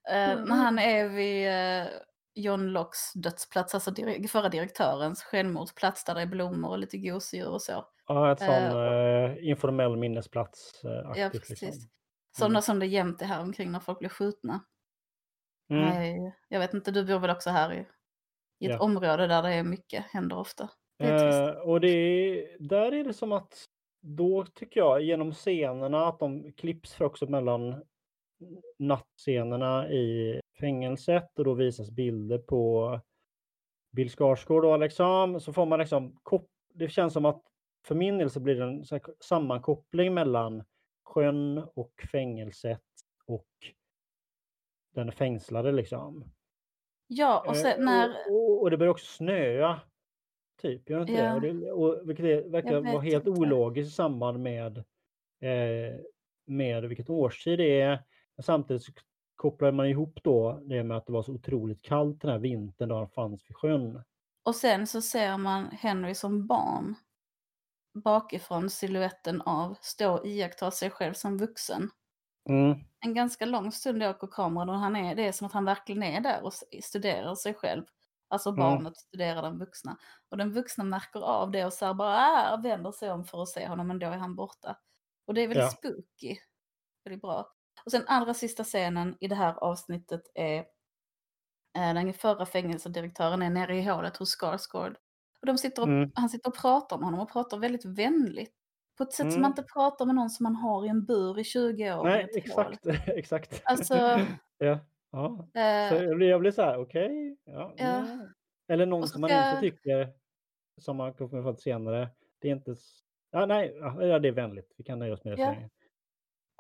[0.10, 0.44] Mm.
[0.44, 1.88] När han är vid eh,
[2.36, 7.50] John Locks dödsplats, alltså dire- förra direktörens självmordsplats där det är blommor och lite gosedjur
[7.50, 7.86] och så.
[8.08, 10.84] Ja, ett sån Eh, eh, informell minnesplats.
[10.84, 11.62] Eh, Ja, precis.
[11.62, 11.90] liksom.
[12.38, 12.62] Sådana Mm.
[12.62, 14.60] som det jämt är här omkring när folk blir skjutna.
[15.70, 15.86] Mm.
[15.90, 17.78] Nej, jag vet inte, du bor väl också här i,
[18.60, 18.80] i ett Ja.
[18.80, 20.70] område där det är mycket, händer ofta.
[21.00, 21.50] Det är.
[21.50, 23.66] Eh, och det är, där är det som att
[24.02, 27.84] då tycker jag genom scenerna att de klipps för också mellan
[28.80, 33.00] nattscenerna i fängelset och då visas bilder på
[33.92, 36.20] Bill Skarsgård då liksom, så får man liksom,
[36.74, 37.42] det känns som att
[37.86, 38.86] för min del så blir det en
[39.20, 40.64] sammankoppling mellan
[41.04, 42.82] sjön och fängelset
[43.26, 43.48] och
[44.94, 46.26] den fängslade liksom.
[47.08, 48.10] Ja, och Eh, sen när...
[48.30, 49.82] och, och det börjar också snöa.
[50.62, 51.28] Typ, gör det inte det?
[51.28, 51.36] Ja.
[51.36, 53.40] Och det och, vilket är, verkar vara helt inte.
[53.40, 54.78] ologiskt i samband med,
[55.40, 56.00] eh,
[56.46, 58.04] med vilket årstid det är.
[58.42, 58.92] Samtidigt så
[59.36, 62.90] kopplar man ihop då det med att det var så otroligt kallt den här vintern
[62.90, 64.04] då han fanns vid sjön.
[64.46, 66.96] Och sen så ser man Henry som barn
[68.04, 71.90] bakifrån siluetten av stå och iaktta sig själv som vuxen.
[72.50, 72.80] Mm.
[73.00, 76.04] En ganska lång stund åker kameran och han är, det är som att han verkligen
[76.04, 76.54] är där och
[76.84, 77.84] studerar sig själv.
[78.28, 78.60] Alltså Mm.
[78.60, 79.98] barnet studerar den vuxna.
[80.30, 83.42] Och den vuxna märker av det och så här bara ah, vänder sig om för
[83.42, 84.78] att se honom men då är han borta.
[85.26, 85.70] Och det är väldigt Ja.
[85.70, 86.38] spooky.
[87.04, 87.48] Väldigt bra.
[87.86, 90.58] Och sen allra sista scenen i det här avsnittet är
[91.78, 94.98] eh, den förra fängelsedirektören är nere i hålet hos Skarsgård.
[95.42, 96.12] Och de sitter och, Mm.
[96.16, 98.54] han sitter och pratar med honom och pratar väldigt vänligt.
[98.98, 99.42] På ett sätt som Mm.
[99.42, 102.04] man inte pratar med någon som man har i en bur i 20 år.
[102.04, 102.80] Nej, exakt.
[103.08, 103.62] exakt.
[103.66, 103.96] Alltså,
[104.58, 104.80] ja.
[105.12, 105.48] Ja.
[105.54, 107.38] Så Eh, jag blir, jag blir så här, okej.
[107.46, 107.86] ja, Ja.
[107.86, 108.28] mm.
[108.68, 110.14] Eller någon så som man ska- inte tycker,
[110.82, 112.10] som man kommer få senare,
[112.42, 112.76] det är inte...
[113.32, 114.74] Ja, nej, ja, ja, det är vänligt.
[114.78, 115.48] Vi kan nöja oss med det Ja.
[115.48, 115.70] så länge.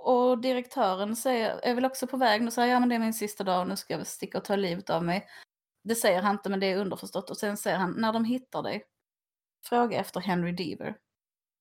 [0.04, 3.14] Och direktören säger, är väl också på väg och säger ja men det är min
[3.14, 5.28] sista dag och nu ska jag sticka och ta livet av mig.
[5.84, 8.64] Det säger han inte men det är underförstått och sen säger han när de hittar
[8.64, 8.84] dig,
[9.66, 10.96] fråga efter Henry Deaver.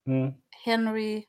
[0.06, 0.32] Mm.
[0.64, 1.24] Henry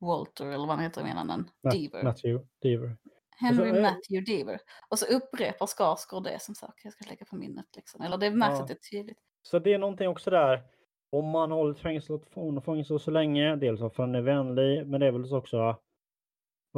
[0.00, 1.50] Walter eller vad han heter i mellannamn.
[1.62, 2.02] Ma- Deaver.
[2.04, 2.96] Matthew Deaver.
[3.40, 4.60] Henry så, eh, Matthew Deaver.
[4.88, 8.02] Och så upprepar Skarsgård det som sagt, jag ska lägga på minnet liksom.
[8.02, 8.62] Eller det märks Ja.
[8.62, 9.18] att det är tydligt.
[9.42, 10.62] Så det är någonting också där.
[11.10, 15.06] Om man fängelset från fängelse så länge, dels för att han är vänlig, men det
[15.06, 15.76] är väl så också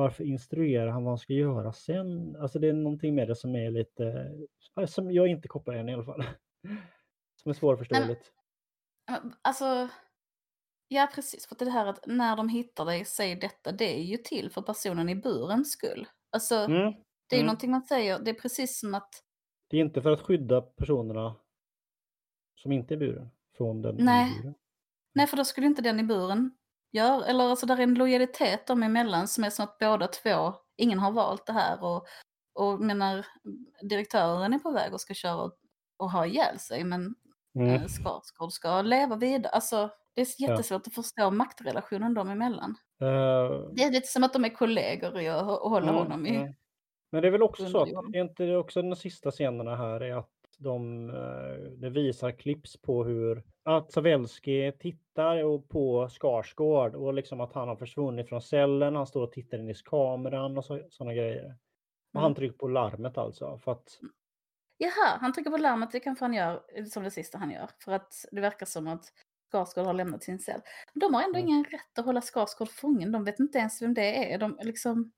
[0.00, 2.36] varför instruerar han vad han ska göra sen?
[2.36, 4.32] Alltså det är någonting med det som är lite,
[4.86, 6.24] som jag inte kopplar än i alla fall.
[7.42, 8.32] Som är svårförståeligt.
[9.10, 9.88] Men, Alltså,
[10.88, 11.46] ja precis.
[11.46, 14.62] För det här att när de hittar dig, säg detta, det är ju till för
[14.62, 16.08] personen i burens skull.
[16.30, 16.92] Alltså, Mm.
[17.28, 17.46] det är mm.
[17.46, 19.24] någonting man säger, det är precis som att,
[19.68, 21.36] Det är inte för att skydda personerna
[22.54, 24.32] som inte är buren från den Nej.
[24.32, 24.54] i buren.
[25.14, 26.50] Nej, för då skulle inte den i buren
[26.92, 30.54] göra, eller alltså där är en lojalitet dem emellan som är som att båda två,
[30.76, 32.06] ingen har valt det här och,
[32.54, 33.26] och menar,
[33.82, 35.52] direktören är på väg och ska köra och,
[35.96, 37.14] och ha ihjäl sig, men
[37.54, 37.68] Mm.
[37.68, 37.88] mm.
[37.88, 39.52] Skarsgård ska leva vidare.
[39.52, 42.76] Alltså, det är jättesvårt att förstå maktrelationen dem emellan.
[43.00, 46.26] Eh, Det är lite som att de är kollegor i att hå- hålla Mm, honom
[46.26, 46.36] i...
[46.36, 46.54] mm.
[47.12, 50.00] Men det är väl också så att, är inte det också de sista scenerna här
[50.00, 53.42] är att de, eh, det visar klipps på hur
[53.76, 59.22] att Savelski tittar på Skarsgård och liksom att han har försvunnit från cellen, han står
[59.22, 61.56] och tittar in i kameran och sådana grejer.
[62.14, 62.34] Och han Mm.
[62.36, 63.88] trycker på larmet alltså för att
[64.78, 67.70] Jaha, han trycker på larmet, det kanske han gör eh, som det sista han gör.
[67.84, 69.04] För att det verkar som att
[69.52, 70.60] Skarsgård har lämnat sin cell.
[70.94, 71.48] De har ändå Mm.
[71.48, 74.38] ingen rätt att hålla Skarsgård fången, de vet inte ens vem det är.
[74.38, 75.12] De, liksom,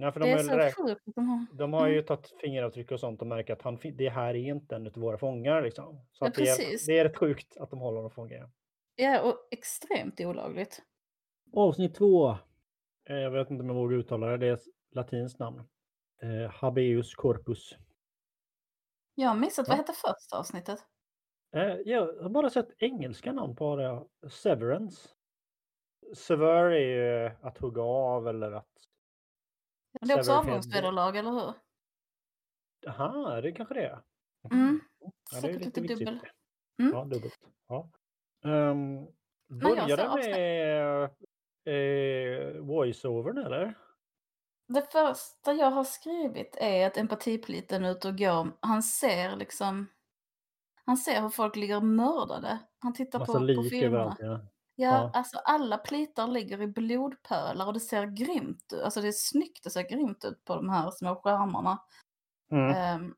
[0.00, 1.46] Ja, för de det är har, så räk- sjukt att de har...
[1.52, 2.04] de har ju Mm.
[2.06, 5.18] tagit fingeravtryck och sånt och märker att han, det här är inte en av våra
[5.18, 5.62] fångar.
[5.62, 6.06] Liksom.
[6.12, 8.50] Så Ja, att det, är, det är rätt sjukt att de håller honom fången.
[8.94, 10.82] Ja, och extremt olagligt.
[11.52, 12.30] Avsnitt två.
[13.08, 14.36] Eh, Jag vet inte om jag vågar uttala det.
[14.36, 14.58] Det är
[14.92, 15.62] latinskt namn.
[16.22, 17.76] Eh, habeus corpus.
[19.14, 19.72] Jag har missat, Ja.
[19.72, 20.78] vad hette första avsnittet?
[21.56, 24.04] Eh, jag har bara sett engelska namn på det.
[24.30, 25.08] Severance.
[26.14, 26.78] Sever är
[27.24, 28.66] ju att hugga av eller att...
[30.00, 31.52] Det är också avgångsvederlag, eller hur?
[32.88, 34.02] Aha, det kanske det är.
[34.52, 34.80] Mm.
[35.00, 36.20] Ja, det är Säkert lite lite dubbel.
[36.80, 36.92] Mm.
[36.92, 37.38] Ja, dubbelt.
[37.68, 37.90] Ja.
[38.44, 39.06] Um,
[39.50, 41.02] avsnitt- med
[41.64, 43.74] eh, voice-overn eller?
[44.68, 48.48] Det första jag har skrivit är att empatipliten ute och går.
[48.60, 49.86] Han ser liksom...
[50.84, 52.58] Han ser hur folk ligger mördade.
[52.78, 53.96] Han tittar Massa på, på lik filmerna.
[53.98, 54.18] överallt.
[54.20, 54.40] Ja.
[54.80, 55.10] Ja, Ja.
[55.14, 58.82] alltså alla plitar ligger i blodpölar och det ser grymt ut.
[58.82, 61.78] Alltså det är snyggt, det ser grymt ut på de här små skärmarna.
[62.52, 62.74] Mm.
[62.74, 63.14] Ehm,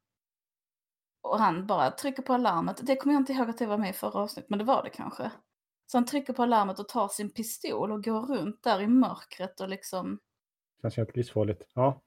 [1.22, 2.80] och han bara trycker på alarmet.
[2.86, 4.82] Det kommer jag inte ihåg att det var med i förra avsnittet, men det var
[4.82, 5.30] det kanske.
[5.86, 9.60] Så han trycker på alarmet och tar sin pistol och går runt där i mörkret
[9.60, 10.18] och liksom,
[10.82, 11.62] Känns helt livsfarligt.
[11.74, 12.00] Ja.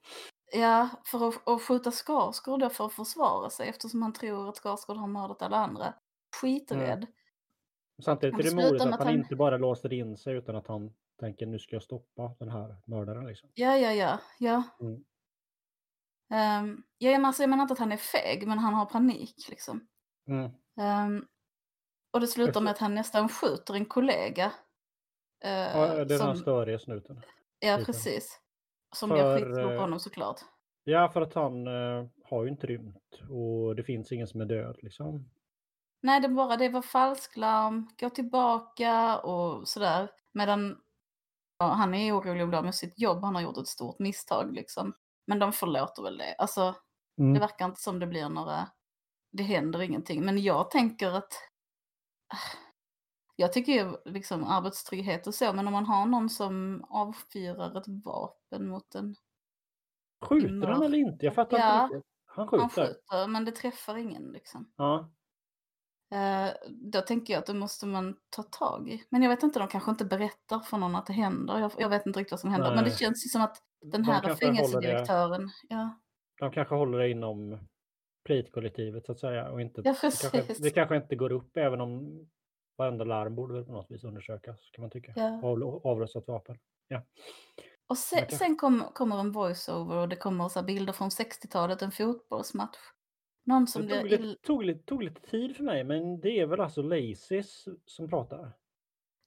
[0.52, 4.56] ja, för att, att skjuta Skarsgård då för att försvara sig eftersom han tror att
[4.56, 5.94] Skarsgård har mördat alla andra.
[6.40, 7.06] Skiträdd.
[8.02, 10.56] Samtidigt är det slutar modigt att att han han- inte bara låser in sig utan
[10.56, 13.26] att han tänker nu ska jag stoppa den här mördaren.
[13.26, 13.48] Liksom.
[13.54, 14.62] Ja, ja, ja, ja.
[14.80, 14.92] Mm.
[16.64, 19.46] Um, ja, men alltså, jag menar inte att han är feg, men han har panik
[19.50, 19.86] liksom.
[20.28, 20.50] Mm.
[20.80, 21.24] Ehm,
[22.10, 24.52] och det slutar med att han nästan skjuter en kollega.
[25.44, 27.22] eh, Ja, det är den som, störiga snuten.
[27.58, 28.40] ja, precis.
[28.96, 30.40] Som För, skitsvårt eh, på honom såklart.
[30.84, 34.44] Ja, för att han eh, har ju inte rymt och det finns ingen som är
[34.44, 35.30] död liksom.
[36.06, 40.10] Nej, det, bara, det var falsklarm, gå tillbaka och sådär.
[40.32, 40.78] Medan
[41.58, 44.52] ja, han är orolig och blir med sitt jobb, han har gjort ett stort misstag
[44.52, 44.94] liksom.
[45.26, 46.34] Men de förlåter väl det.
[46.34, 46.74] Alltså,
[47.18, 47.34] Mm.
[47.34, 48.68] det verkar inte som det blir några...
[49.32, 50.24] Det händer ingenting.
[50.24, 51.32] Men jag tänker att...
[53.36, 57.88] Jag tycker ju liksom arbetstrygghet och så, men om man har någon som avfyrar ett
[58.04, 59.16] vapen mot en...
[60.24, 61.24] Skjuter han eller inte?
[61.24, 62.10] Jag fattar Ja, inte riktigt.
[62.26, 62.60] Han skjuter.
[62.62, 64.72] Han skjuter, men det träffar ingen liksom.
[64.76, 65.10] Ja.
[66.10, 69.04] Eh, då tänker jag att det måste man ta tag i.
[69.10, 71.58] Men jag vet inte, de kanske inte berättar för någon att det händer.
[71.58, 72.68] Jag, jag vet inte riktigt vad som händer.
[72.68, 72.98] Men det Nej.
[72.98, 75.50] känns ju som att den De här fängelsedirektören...
[75.68, 75.98] Ja,
[76.38, 77.58] De kanske håller det inom
[78.24, 79.48] plitkollektivet så att säga.
[79.50, 82.26] Och inte, Ja, det, kanske, det kanske inte går upp även om
[82.78, 85.12] varenda larm borde väl på något vis undersökas kan man tycka.
[85.16, 85.40] Ja.
[85.42, 86.58] Av, avrustat vapen.
[87.88, 88.38] Och sen, Okej.
[88.38, 92.78] sen kom, kommer en voiceover och det kommer så bilder från 60-talet, en fotbollsmatch.
[93.46, 96.40] Någon som Det blir tog lite, tog, lite, tog lite tid för mig men det
[96.40, 98.52] är väl alltså Lacys som pratar.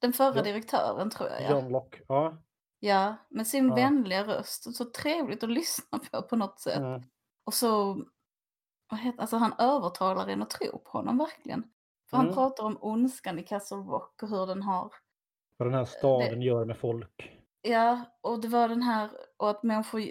[0.01, 0.41] Den förra Ja.
[0.43, 1.49] direktören tror jag, ja.
[1.51, 1.99] John Locke.
[2.07, 2.37] Ja.
[2.79, 3.75] Ja, med sin Ja.
[3.75, 4.67] vänliga röst.
[4.67, 6.77] Och Så trevligt att lyssna på på något sätt.
[6.77, 7.01] Mm.
[7.43, 8.03] Och så,
[8.89, 11.63] vad heter, alltså han övertalar en att tro på honom verkligen.
[12.09, 12.35] För han Mm.
[12.35, 14.91] pratar om ondskan i Castle Rock och hur den har,
[15.57, 17.38] Vad den här staden gör med folk.
[17.61, 20.01] Ja, och det var den här, och att människor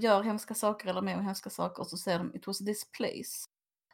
[0.00, 3.46] gör hemska saker eller mer hemska saker och så säger de it was this place.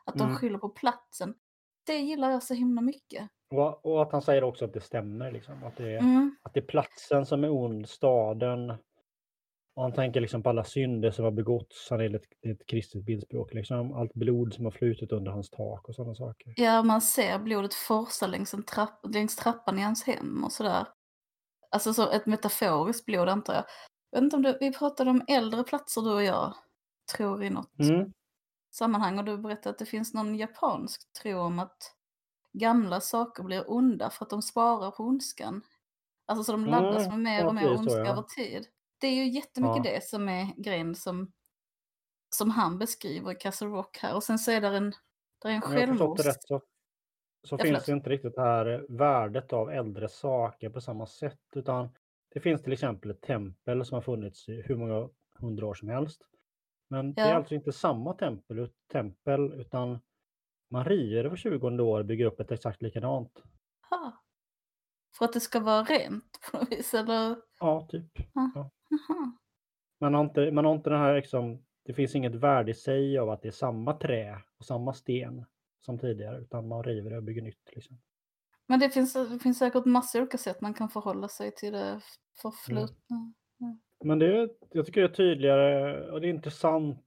[0.04, 0.36] Att de Mm.
[0.36, 1.34] skyller på platsen.
[1.86, 3.28] Det gillar jag så himla mycket.
[3.54, 5.32] Och, och att han säger också att det stämmer.
[5.32, 5.64] Liksom.
[5.64, 6.36] Att, det är, Mm.
[6.42, 8.70] att det är platsen som är ond, staden.
[9.76, 11.90] Och han tänker liksom på alla synder som har begåtts.
[11.90, 13.54] Han är ett, ett kristet bildspråk.
[13.54, 13.92] Liksom.
[13.92, 16.54] Allt blod som har flutit under hans tak och sådana saker.
[16.56, 20.86] Ja, man ser blodet forsa längs, en trapp, längs trappan i hans hem och sådär.
[21.70, 23.64] Alltså så ett metaforiskt blod antar jag.
[24.10, 26.54] Jag vet inte om du, vi pratade om äldre platser du och jag,
[27.16, 28.12] tror i något Mm.
[28.74, 31.92] sammanhang och du berättade att det finns någon japansk tro om att
[32.52, 35.62] gamla saker blir onda för att de sparar på ondskan.
[36.26, 38.06] Alltså så de laddas Mm, med mer och mer så, ondska ja.
[38.12, 38.66] över tid.
[38.98, 39.92] Det är ju jättemycket Ja.
[39.92, 41.32] det som är grejen som,
[42.36, 44.14] som han beskriver i Castle Rock här.
[44.14, 44.92] Och sen så är där en,
[45.42, 46.24] där är en självmords...
[46.24, 46.44] rätt
[47.46, 51.40] så, Ja, finns det inte riktigt det här värdet av äldre saker på samma sätt.
[51.54, 51.88] Utan
[52.34, 55.88] det finns till exempel ett tempel som har funnits i hur många hundra år som
[55.88, 56.22] helst.
[56.88, 57.34] Men det är Ja.
[57.34, 59.98] alltså inte samma tempel, tempel utan
[60.70, 63.42] man river det var 20 år och bygger upp ett exakt likadant.
[63.90, 64.12] Ha.
[65.18, 67.36] För att det ska vara rent på något vis, eller?
[67.60, 68.12] Ja, typ.
[68.36, 68.70] Aha.
[70.00, 73.18] Man har inte, man har inte den här liksom, det finns inget värde i sig
[73.18, 75.44] av att det är samma trä och samma sten
[75.80, 77.70] som tidigare, utan man river det och bygger nytt.
[77.74, 77.98] Liksom.
[78.66, 82.00] Men det finns, det finns säkert massor olika sätt man kan förhålla sig till det
[82.42, 83.32] förflutna.
[84.04, 87.02] Men det, är- jag tycker det är tydligare och det är intressant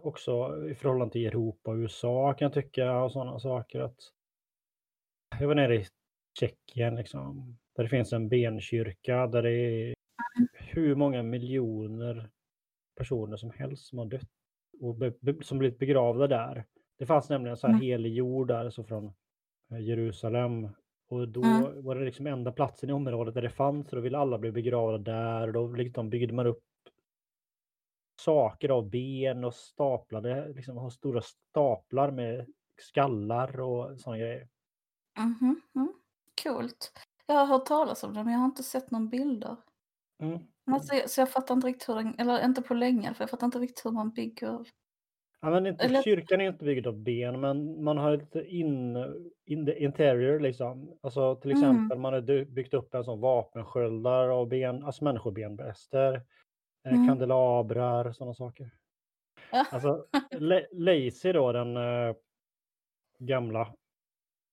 [0.00, 3.80] också i förhållande till Europa och USA kan jag tycka och sådana saker.
[3.80, 3.96] att
[5.40, 5.86] Jag var nere i
[6.38, 9.94] Tjeckien liksom, där det finns en benkyrka där det är
[10.52, 12.30] hur många miljoner
[12.96, 14.28] personer som helst som har dött
[14.80, 14.96] och
[15.46, 16.64] som blivit begravda där.
[16.98, 17.80] Det fanns nämligen så här Mm.
[17.80, 19.12] helig jord där, så från
[19.72, 20.68] eh, Jerusalem.
[21.08, 21.84] Och då Mm.
[21.84, 24.52] var det liksom enda platsen i området där det fanns, och då ville alla bli
[24.52, 25.46] begravda där.
[25.48, 26.62] Och då liksom byggde man upp
[28.20, 32.46] saker av ben och staplade, liksom har stora staplar med
[32.80, 34.48] skallar och sådana grejer.
[35.18, 35.92] Mhm, mm.
[36.42, 36.92] Coolt.
[37.26, 39.56] Jag har hört talas om det men jag har inte sett någon bilder.
[40.18, 40.52] Mm.
[40.70, 43.46] Alltså, så jag fattar inte riktigt hur den, eller inte på länge, för jag fattar
[43.46, 44.66] inte riktigt hur man bygger.
[45.42, 48.96] Ja, men inte, Eller- Kyrkan är inte byggd av ben, men man har lite in,
[49.46, 50.98] in the interior liksom.
[51.00, 51.62] Alltså till Mm.
[51.62, 56.14] exempel man har byggt upp en sån vapensköldar av ben, alltså människobenbäster,
[56.88, 57.06] eh, Mm.
[57.08, 58.70] kandelabrar, sådana saker.
[59.52, 59.66] Ja.
[59.72, 60.06] Alltså
[60.38, 62.14] Le- Lacey då, den eh,
[63.18, 63.74] gamla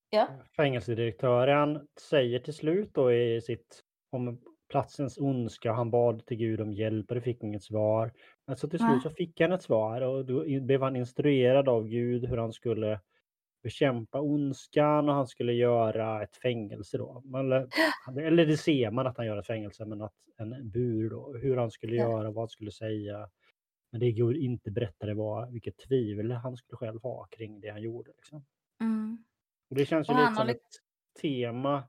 [0.10, 0.28] Ja.
[0.56, 3.82] fängelsedirektören, säger till slut då i sitt
[4.12, 8.12] om platsens ondska, han bad till Gud om hjälp och det fick inget svar.
[8.50, 11.88] Men så till slut så fick han ett svar och då blev han instruerad av
[11.88, 13.00] Gud hur han skulle
[13.64, 17.22] bekämpa ondskan och han skulle göra ett fängelse då.
[17.26, 17.52] Man,
[18.18, 21.58] eller det ser man att han gör ett fängelse, men att en bur då, hur
[21.58, 23.30] han skulle göra, vad han skulle säga.
[23.92, 27.82] Men det Gud inte berättade var vilket tvivel han skulle själv ha kring det han
[27.82, 28.12] gjorde.
[28.16, 28.46] Liksom.
[28.82, 29.24] Mm.
[29.70, 30.70] Och det känns ju lite som ett
[31.22, 31.84] tema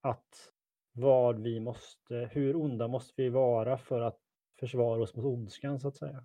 [0.00, 0.50] att
[0.92, 4.23] vad vi måste, hur onda måste vi vara för att
[4.60, 6.24] försvara oss mot ondskan så att säga.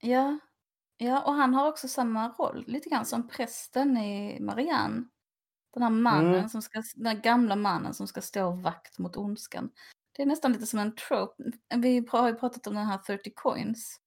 [0.00, 0.38] Ja.
[0.96, 5.04] ja, och han har också samma roll, lite grann som prästen i Marianne.
[5.74, 6.48] Den här mannen, Mm.
[6.48, 9.70] som ska, den gamla mannen som ska stå vakt mot ondskan.
[10.12, 11.42] Det är nästan lite som en trope.
[11.76, 14.00] Vi har ju pratat om den här 30 coins.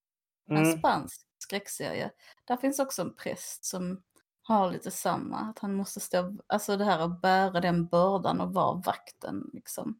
[0.49, 0.77] En Mm.
[0.77, 2.11] spansk skräckserie.
[2.45, 4.03] Där finns också en präst som
[4.43, 8.53] har lite samma, att han måste stå, alltså det här att bära den bördan och
[8.53, 9.99] vara vakten liksom.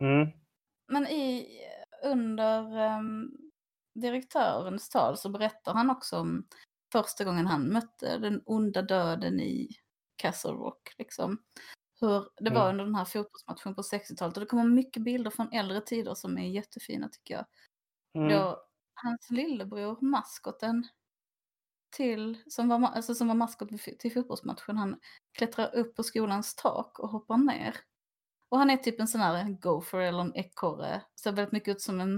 [0.00, 0.28] Mm.
[0.88, 1.48] Men i,
[2.04, 3.36] under um,
[3.94, 6.46] direktörens tal så berättar han också om
[6.92, 9.68] första gången han mötte den onda döden i
[10.16, 10.94] Castle Rock.
[10.98, 11.38] Liksom.
[12.00, 12.70] Hur det var Mm.
[12.70, 14.36] under den här fotbollsmatchen på 60-talet.
[14.36, 17.46] Och det kommer mycket bilder från äldre tider som är jättefina tycker jag.
[18.14, 18.28] Mm.
[18.28, 20.88] Då hans lillebror, maskoten,
[21.90, 23.68] till, som, var, alltså, som var maskot
[23.98, 25.00] till fotbollsmatchen, han
[25.38, 27.76] klättrar upp på skolans tak och hoppar ner.
[28.48, 31.02] Och han är typ en sån här gopher eller en ekorre.
[31.20, 32.16] Ser väldigt mycket ut som en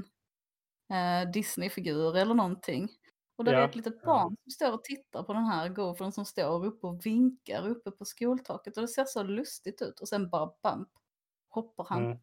[0.90, 2.88] eh, Disney-figur eller någonting.
[3.36, 6.12] Och där är Ja, ett litet barn som står och tittar på den här gofern
[6.12, 8.76] som står uppe och vinkar uppe på skoltaket.
[8.76, 10.00] Och det ser så lustigt ut.
[10.00, 10.88] Och sen bara bamp
[11.50, 12.04] hoppar han.
[12.04, 12.18] Mm.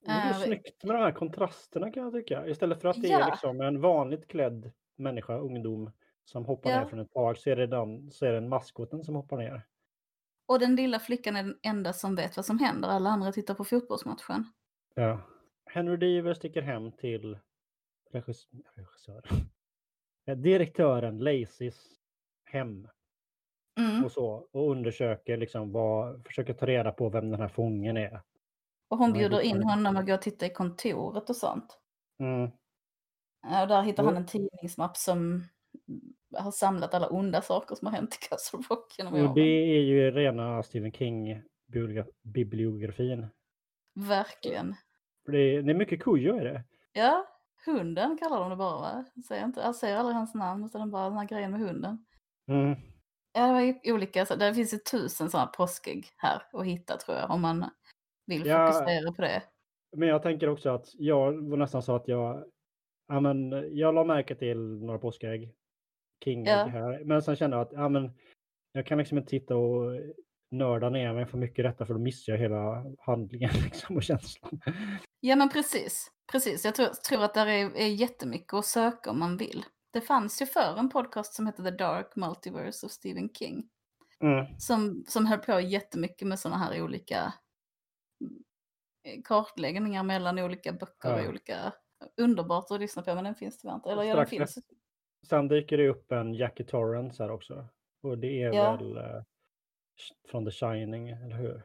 [0.00, 2.46] Det är Eh, snyggt med de här kontrasterna kan jag tycka.
[2.46, 3.26] Istället för att det Ja.
[3.26, 5.90] är liksom en vanligt klädd människa, ungdom,
[6.24, 6.80] som hoppar Ja.
[6.80, 9.66] ner från ett tak så är det, den, så är det maskoten som hoppar ner.
[10.52, 12.88] Och den lilla flickan är den enda som vet vad som händer.
[12.88, 14.52] Alla andra tittar på fotbollsmatchen.
[14.94, 15.20] Ja.
[15.66, 17.38] Henry Deaver sticker hem till
[18.10, 19.28] regis regissör.
[20.26, 21.86] Eh, direktören Lacys
[22.44, 22.88] hem
[23.80, 24.04] Mm.
[24.04, 28.20] och så och undersöker liksom vad, försöker ta reda på vem den här fången är.
[28.88, 31.78] Och hon bjuder in honom att gå och titta i kontoret och sånt.
[32.18, 32.50] Mm.
[33.62, 35.44] Och där hittar han en tidningsmapp som
[36.34, 39.34] har samlat alla onda saker som har hänt i Castle Rock genom Och åren.
[39.34, 39.40] det
[39.76, 43.26] är ju rena Stephen King-bibliografin.
[43.94, 44.74] Verkligen.
[45.26, 46.64] Det, är, det är mycket Kujo i det.
[46.92, 47.26] Ja,
[47.66, 49.04] hunden kallar de det bara va?
[49.28, 52.04] Säger inte, jag säger aldrig hans namn utan bara den här grejen med hunden.
[52.48, 52.74] Mm.
[53.32, 56.96] Ja, det var ju olika, så det finns ju tusen sådana påskägg här att hitta
[56.96, 57.70] tror jag om man
[58.26, 58.72] vill Ja.
[58.72, 59.42] fokusera på det.
[59.96, 62.44] Men jag tänker också att jag var nästan så att jag,
[63.08, 65.54] ja men jag la märke till några påskägg,
[66.24, 66.64] King Ja.
[66.64, 68.10] här, men sen kände jag att ja men
[68.72, 70.00] jag kan liksom inte titta och
[70.50, 74.02] nörda ner mig för mycket i detta för då missar jag hela handlingen liksom och
[74.02, 74.60] känslan.
[75.20, 76.64] Ja men precis, precis.
[76.64, 79.64] Jag tror, tror att det är, är jättemycket att söka om man vill.
[79.90, 83.68] Det fanns ju för en podcast som hette The Dark Multiverse of Stephen King.
[84.22, 84.58] Mm.
[84.58, 87.32] som, som höll på jättemycket med sådana här olika
[88.20, 91.22] mm, kartläggningar mellan olika böcker Ja.
[91.22, 91.72] och olika...
[92.16, 93.90] Underbart att lyssna på men den finns tyvärr inte.
[93.90, 94.58] Eller ja, den finns.
[95.28, 97.64] Sen dyker det upp en Jackie Torrance här också.
[98.02, 98.76] Och det är Ja.
[98.76, 99.22] väl eh,
[100.30, 101.62] från The Shining, eller hur?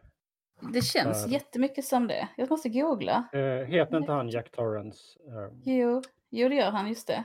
[0.74, 1.32] Det känns Där.
[1.32, 2.30] jättemycket som det.
[2.38, 3.28] Jag måste googla.
[3.34, 5.20] Eh, heter inte han Jack Torrance?
[5.28, 7.24] Eh, Jo, jo det gör han, just det.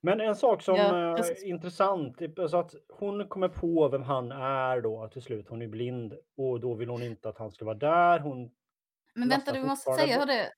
[0.00, 4.02] Men en sak som Ja, eh, är intressant, typ, alltså att hon kommer på vem
[4.02, 5.48] han är då till slut.
[5.48, 8.18] Hon är blind och då vill hon inte att han ska vara där.
[8.20, 8.50] Hon,
[9.14, 10.52] Men vänta, du måste säga hur det...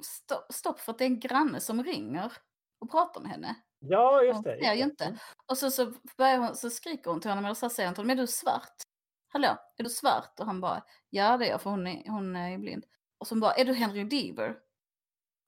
[0.00, 2.32] Stopp, stopp, för att det är en granne som ringer
[2.78, 3.54] och pratar med henne.
[3.88, 4.58] Ja, just Hon det.
[4.64, 5.18] ser ju inte.
[5.50, 8.00] Och så, så, börjar hon, så skriker hon till honom, eller så säger hon till
[8.04, 8.74] honom, är du svart?
[9.32, 10.40] Hallå, är du svart?
[10.40, 12.84] Och han bara, ja det är jag, för hon är, hon är blind.
[13.18, 14.56] Och så bara, är du Henry Deaver?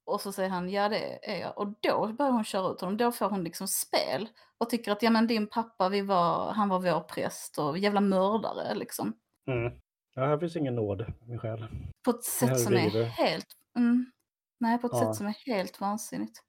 [0.07, 1.59] Och så säger han, ja det är jag.
[1.59, 4.29] Och då börjar hon köra ut honom, då får hon liksom spel.
[4.59, 8.01] Och tycker att, ja men din pappa, vi var, han var vår präst och jävla
[8.01, 9.17] mördare liksom.
[9.51, 9.73] Mm.
[10.15, 11.67] Ja, här finns ingen nåd, min själ.
[12.05, 13.05] På ett sätt Henry som är Deaver.
[13.05, 13.47] helt,
[13.79, 14.13] mm,
[14.61, 15.01] nej på ett Ja.
[15.07, 16.43] sätt som är helt vansinnigt.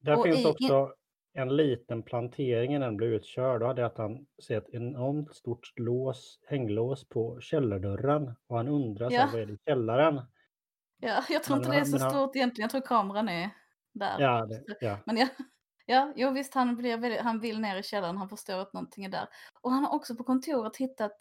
[0.00, 0.92] Där Och finns i- också
[1.34, 3.60] en liten plantering innan den blev utkörd.
[3.60, 8.34] Då hade att han ser ett enormt stort lås, hänglås på källardörren.
[8.46, 9.28] Och han undrar Ja.
[9.32, 10.20] vad är det i källaren?
[10.98, 13.50] Ja, jag tror Men inte det är så han- stort egentligen, jag tror kameran är
[13.92, 14.16] där.
[14.20, 14.98] Ja, det, ja.
[15.06, 15.26] Men ja,
[15.86, 19.04] ja jo visst han, blir väldigt, han vill ner i källaren, han förstår att någonting
[19.04, 19.28] är där.
[19.62, 21.16] Och han har också på kontoret hittat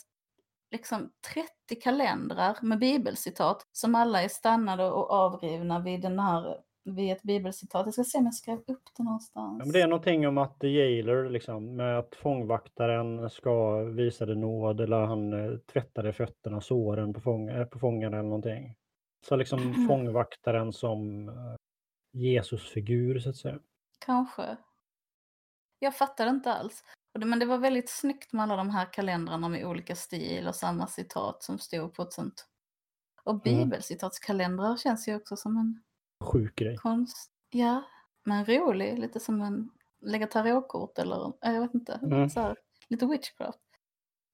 [0.72, 7.12] liksom 30 kalendrar med bibelcitat som alla är stannade och avrivna vid den här, vid
[7.12, 7.86] ett bibelcitat.
[7.86, 9.60] Jag ska se om jag skrev upp det någonstans.
[9.60, 14.26] Ja, men det är någonting om att the jailer, liksom, med att fångvaktaren ska visa
[14.26, 18.76] det nåd eller han eh, tvättade fötterna, såren på, fång, eh, på fångarna eller någonting.
[19.28, 21.56] Så liksom fångvaktaren som eh,
[22.14, 23.60] Jesusfigur så att säga.
[24.06, 24.58] Kanske.
[25.80, 26.84] Jag fattade inte alls.
[27.20, 30.88] Men det var väldigt snyggt med alla de här kalendrarna med olika stil och samma
[30.88, 32.48] citat som stod på ett sånt.
[33.24, 33.70] Och Mm.
[33.70, 35.82] bibelcitatskalendrar känns ju också som en
[36.22, 36.76] Sjuk grej.
[36.78, 37.32] konst.
[37.50, 37.84] Ja,
[38.26, 39.00] men rolig.
[39.00, 39.70] Lite som en
[40.02, 41.94] lägga tarotkort eller eh, jag vet inte.
[42.04, 42.30] Mm.
[42.36, 42.56] Här,
[42.90, 43.60] lite witchcraft.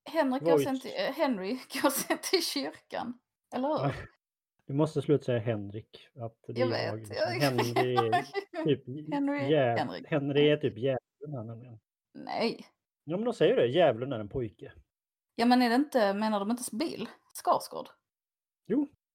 [0.05, 1.49] Henrik går sen till, eh, Henry
[1.81, 3.19] går sen till kyrkan.
[3.55, 3.95] Eller hur?
[4.65, 6.07] Du måste sluta säga Henrik.
[6.19, 7.09] Att det Jag är vet.
[7.15, 8.23] Jag- Henry är
[8.65, 9.77] typ Henry- jäv...
[9.77, 10.07] Henrik.
[10.07, 11.79] Henry är typ djävulen här nämligen.
[12.13, 12.67] Nej.
[13.03, 14.73] Ja men de säger det, djävulen är en pojke.
[15.35, 17.87] Ja men är det inte, menar de inte Bill Skarsgård?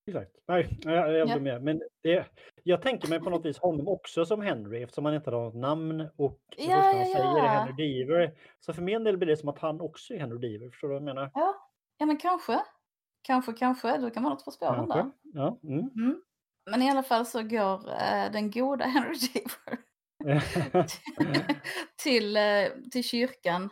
[0.06, 0.30] Exakt.
[0.48, 1.34] Nej, jag, jag Ja.
[1.34, 1.62] blir med.
[1.62, 2.26] Men det,
[2.62, 5.54] jag tänker mig på något vis honom också som Henry eftersom han inte har något
[5.54, 7.48] namn och det Ja, första han ja, säger är.
[7.48, 8.38] Henry Deaver.
[8.60, 10.70] Så för min del blir det som att han också är Henry Deaver.
[10.70, 11.30] Förstår du vad jag menar?
[11.34, 11.54] Ja,
[11.98, 12.60] ja men kanske.
[13.22, 13.98] Kanske, kanske.
[13.98, 14.94] Du kan vara något på spåren där.
[14.94, 15.18] Kanske.
[15.22, 15.58] Ja.
[15.62, 15.78] Mm.
[15.96, 16.22] Mm.
[16.70, 19.78] Men i alla fall så går eh, den goda Henry Deaver
[22.02, 23.70] till, eh, till kyrkan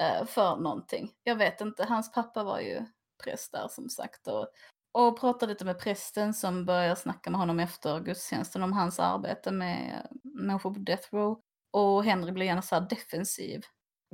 [0.00, 1.10] eh, för någonting.
[1.22, 2.80] Jag vet inte, hans pappa var ju
[3.24, 4.26] präst där som sagt.
[4.28, 4.48] Och,
[4.94, 9.52] och pratade lite med prästen som börjar snacka med honom efter gudstjänsten om hans arbete
[9.52, 11.40] med människor på death row.
[11.72, 13.60] Och Henry blir gärna så defensiv.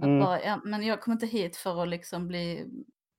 [0.01, 0.21] Att Mm.
[0.21, 2.67] bara, ja, men jag kommer inte hit för att liksom bli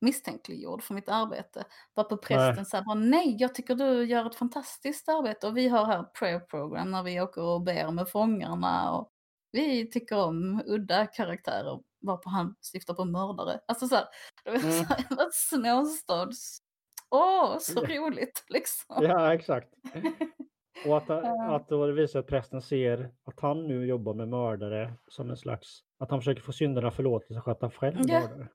[0.02, 1.64] misstänkliggjord för mitt arbete.
[1.96, 5.58] Bara på prästen så här, bara, nej, jag tycker du gör ett fantastiskt arbete och
[5.58, 9.10] vi har här prayer program när vi åker och ber med fångarna och
[9.52, 13.60] vi tycker om udda karaktärer varpå han syftar på mördare.
[13.68, 14.06] Alltså så här,
[14.44, 14.72] det var Mm.
[14.86, 15.06] så här,
[17.12, 18.96] Åh, så roligt liksom.
[19.04, 19.68] ja, exakt.
[20.86, 21.56] Och att, Ja.
[21.56, 25.38] att då det visar att prästen ser att han nu jobbar med mördare som en
[25.38, 28.48] slags, att han försöker få synderna förlåtelse så att han själv Ja, mördare.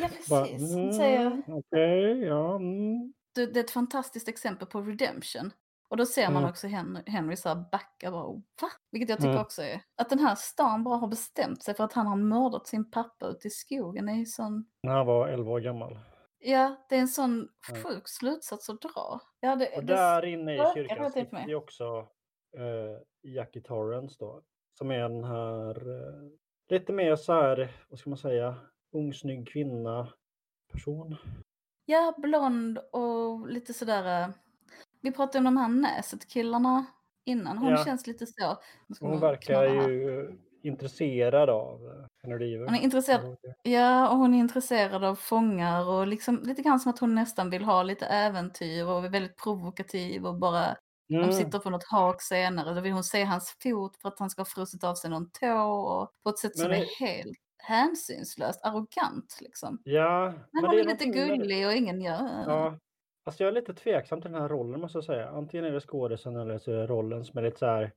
[0.00, 0.96] Ja, Bara, precis.
[0.96, 2.56] Säger, mm, Okej, ja.
[2.56, 3.12] Mm.
[3.34, 5.50] det, det är ett fantastiskt exempel på redemption.
[5.88, 8.68] Och då ser man också Henry, Henry så här backa bara, va?
[8.92, 9.42] Vilket jag tycker Mm.
[9.42, 12.66] också är, att den här stan bara har bestämt sig för att han har mördat
[12.66, 14.06] sin pappa ute i skogen.
[14.06, 15.98] Det är sån, När han var 11 år gammal.
[16.42, 17.82] Ja, det är en sån Mm.
[17.84, 19.20] sjuk slutsats att dra.
[19.40, 21.84] Ja, det, Och det, där inne i kyrkan sitter ju också
[22.58, 24.42] eh, Jackie Torrance då.
[24.78, 26.30] Som är den här eh,
[26.68, 28.54] lite mer så här, vad ska man säga,
[28.92, 30.08] ung snygg kvinna
[30.72, 31.16] person.
[31.84, 34.28] Ja, blond och lite sådär, eh,
[35.00, 36.84] vi pratade om de här Näset-killarna
[37.24, 37.58] innan.
[37.58, 37.84] Hon Ja.
[37.84, 38.58] känns lite så.
[39.00, 39.88] Hon verkar här.
[39.88, 42.66] ju intresserad av eh, Henry Deaver.
[42.66, 46.90] Hon är intresserad Ja, och hon är intresserad av fångar och liksom lite grann som
[46.90, 50.76] att hon nästan vill ha lite äventyr och är väldigt provokativ och bara,
[51.10, 51.26] Mm.
[51.26, 54.30] de sitter på något hak senare, då vill hon se hans fot för att han
[54.30, 57.06] ska ha frusit av sig någon tå och på ett sätt som Men är det-
[57.06, 59.78] helt hänsynslöst, arrogant liksom.
[59.84, 61.36] Ja, Men det hon är lite med det.
[61.36, 62.28] gullig och ingen gör...
[62.46, 62.78] Ja,
[63.26, 65.28] alltså jag är lite tveksam till den här rollen måste jag säga.
[65.28, 67.92] Antingen är det skådisen eller så är det rollen som är lite så här.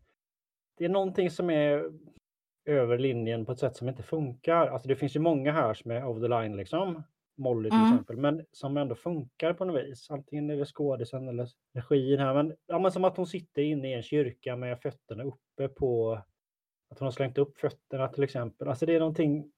[0.77, 1.91] Det är någonting som är
[2.65, 4.67] över linjen på ett sätt som inte funkar.
[4.67, 7.03] Alltså det finns ju många här som är over the line liksom.
[7.37, 7.91] Molly till Mm.
[7.91, 10.09] exempel, men som ändå funkar på något vis.
[10.09, 13.89] Antingen är det skådisen eller regin här, men, ja, men som att hon sitter inne
[13.89, 16.13] i en kyrka med fötterna uppe på,
[16.89, 18.67] att hon har slängt upp fötterna till exempel.
[18.67, 19.51] Alltså det är någonting,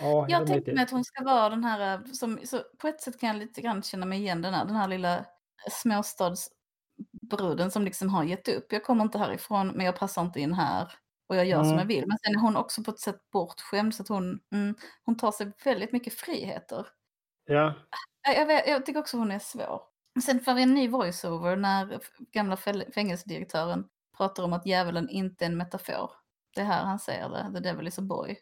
[0.00, 0.72] ja, Jag tänker inte.
[0.74, 3.36] mig att hon ska vara den här, eh, som, så på ett sätt kan jag
[3.38, 5.24] lite grann känna mig igen den här, den här lilla
[5.70, 8.72] småstadsbruden som liksom har gett upp.
[8.72, 10.92] Jag kommer inte härifrån men jag passar inte in här
[11.28, 11.78] och jag gör som Mm.
[11.78, 12.04] jag vill.
[12.06, 14.74] Men sen är hon också på ett sätt bortskämd så att hon, mm,
[15.04, 16.86] hon tar sig väldigt mycket friheter.
[17.44, 17.74] Ja,
[18.28, 19.82] Jag, jag, vet, jag tycker också hon är svår.
[20.24, 22.00] Sen får vi en ny voiceover när
[22.32, 22.56] gamla
[22.94, 26.10] fängelsedirektören pratar om att djävulen inte är en metafor.
[26.54, 28.38] Det är här han säger det, the devil is a boy.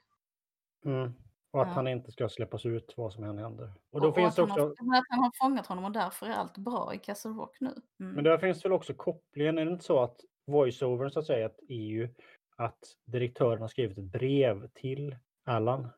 [0.84, 1.12] mm.
[1.52, 1.74] och att Ja.
[1.74, 3.64] han inte ska släppas ut vad som än händer.
[3.64, 5.84] Och Och, då och finns att, det han också, har, att han har fångat honom
[5.84, 7.74] och därför är allt bra i Castle Rock nu.
[8.00, 8.14] Mm.
[8.14, 10.16] men där finns väl också kopplingen, är det inte så att
[10.46, 12.14] voiceovern så att säga att ju
[12.56, 15.88] att direktören har skrivit ett brev till Allan?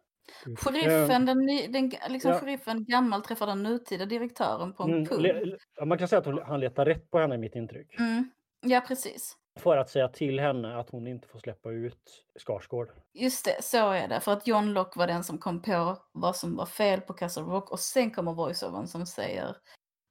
[0.56, 2.38] Sheriffen, den, den liksom ja.
[2.40, 5.88] sheriffen gammal träffar den nutida direktören på en Mm, pub.
[5.88, 7.98] man kan säga att hon, han letar rätt på henne i mitt intryck.
[7.98, 8.30] Mm.
[8.60, 9.36] Ja, precis.
[9.60, 12.88] För att säga till henne att hon inte får släppa ut Skarsgård.
[13.12, 14.20] Just det, så är det.
[14.20, 17.42] För att John Locke var den som kom på vad som var fel på Castle
[17.42, 19.56] Rock och sen kommer voiceovern som säger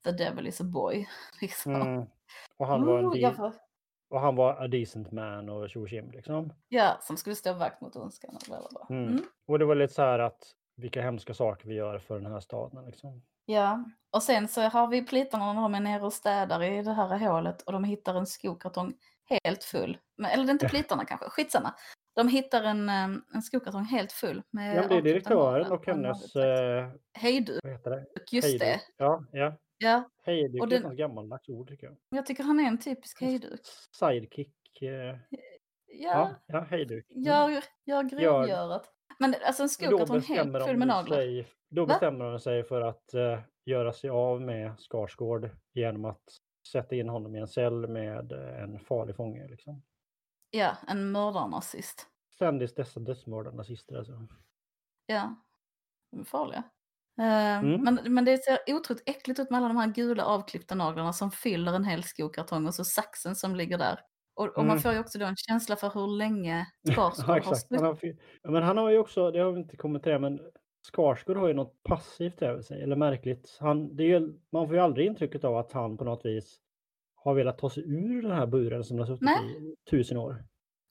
[0.03, 1.07] The devil is a boy.
[1.41, 1.75] Liksom.
[1.75, 2.05] Mm.
[2.57, 3.53] Och, han var en Ooh, de- jag får-
[4.09, 6.53] och han var a decent man och tjo liksom.
[6.69, 8.95] Ja, som skulle stå vakt mot ondskan och bla bla bla.
[8.95, 9.09] Mm.
[9.09, 9.23] Mm.
[9.47, 12.39] Och det var lite så här att vilka hemska saker vi gör för den här
[12.39, 12.85] staden.
[12.85, 13.21] Liksom.
[13.45, 17.17] Ja, och sen så har vi plitarna de är nere och städar i det här
[17.17, 18.93] hålet och de hittar en skokartong
[19.29, 19.97] helt full.
[20.31, 21.73] Eller det är inte plitarna kanske, skitsamma.
[22.15, 26.35] De hittar en, eh, en skokartong helt full med Ja, det är direktören och hennes...
[26.35, 27.63] Eh, Hejduk,
[28.31, 28.61] just Hejduk.
[28.61, 28.79] det.
[28.97, 29.57] Ja, ja.
[29.77, 31.97] Ja, Hejduk Och är den- ett gammaldags ord tycker jag.
[32.09, 33.61] jag tycker han är en typisk hejduk.
[33.91, 34.81] Sidekick.
[34.81, 35.15] Eh, Ja,
[35.89, 37.09] ja, ja, hejduk.
[37.11, 37.23] Mm.
[37.23, 38.93] gör, gör grovgörat.
[39.19, 41.17] Men alltså en Och då skokartong helt full med naglar.
[41.17, 41.87] sig, då Va?
[41.87, 46.23] bestämmer de sig för att eh, göra sig av med Skarsgård genom att
[46.71, 49.47] sätta in honom i en cell med eh, en farlig fånge.
[49.47, 49.81] Liksom.
[50.49, 52.07] Ja, en mördarnazist.
[52.35, 53.95] Ständigt dessa dödsmördare nazister.
[53.95, 54.27] Alltså.
[55.05, 55.35] Ja,
[56.11, 56.63] de är farliga.
[57.19, 57.81] Eh, Mm.
[57.83, 61.31] men, men det ser otroligt äckligt ut med alla de här gula avklippta naglarna som
[61.31, 63.99] fyller en hel skokartong och så saxen som ligger där.
[64.35, 64.79] Och, och man Mm.
[64.81, 67.65] får ju också då en känsla för hur länge Ja, Skarsgård har exakt.
[67.81, 68.15] Han suttit.
[68.15, 70.39] har, ja, men han har ju också, det har vi inte kommenterat, men
[70.93, 73.57] Skarsgård har ju något passivt över sig, eller märkligt.
[73.59, 76.57] Han, det är man får ju aldrig intrycket av att han på något vis
[77.15, 79.71] har velat ta sig ur den här buren som han har suttit Nej.
[79.71, 80.43] i tusen år.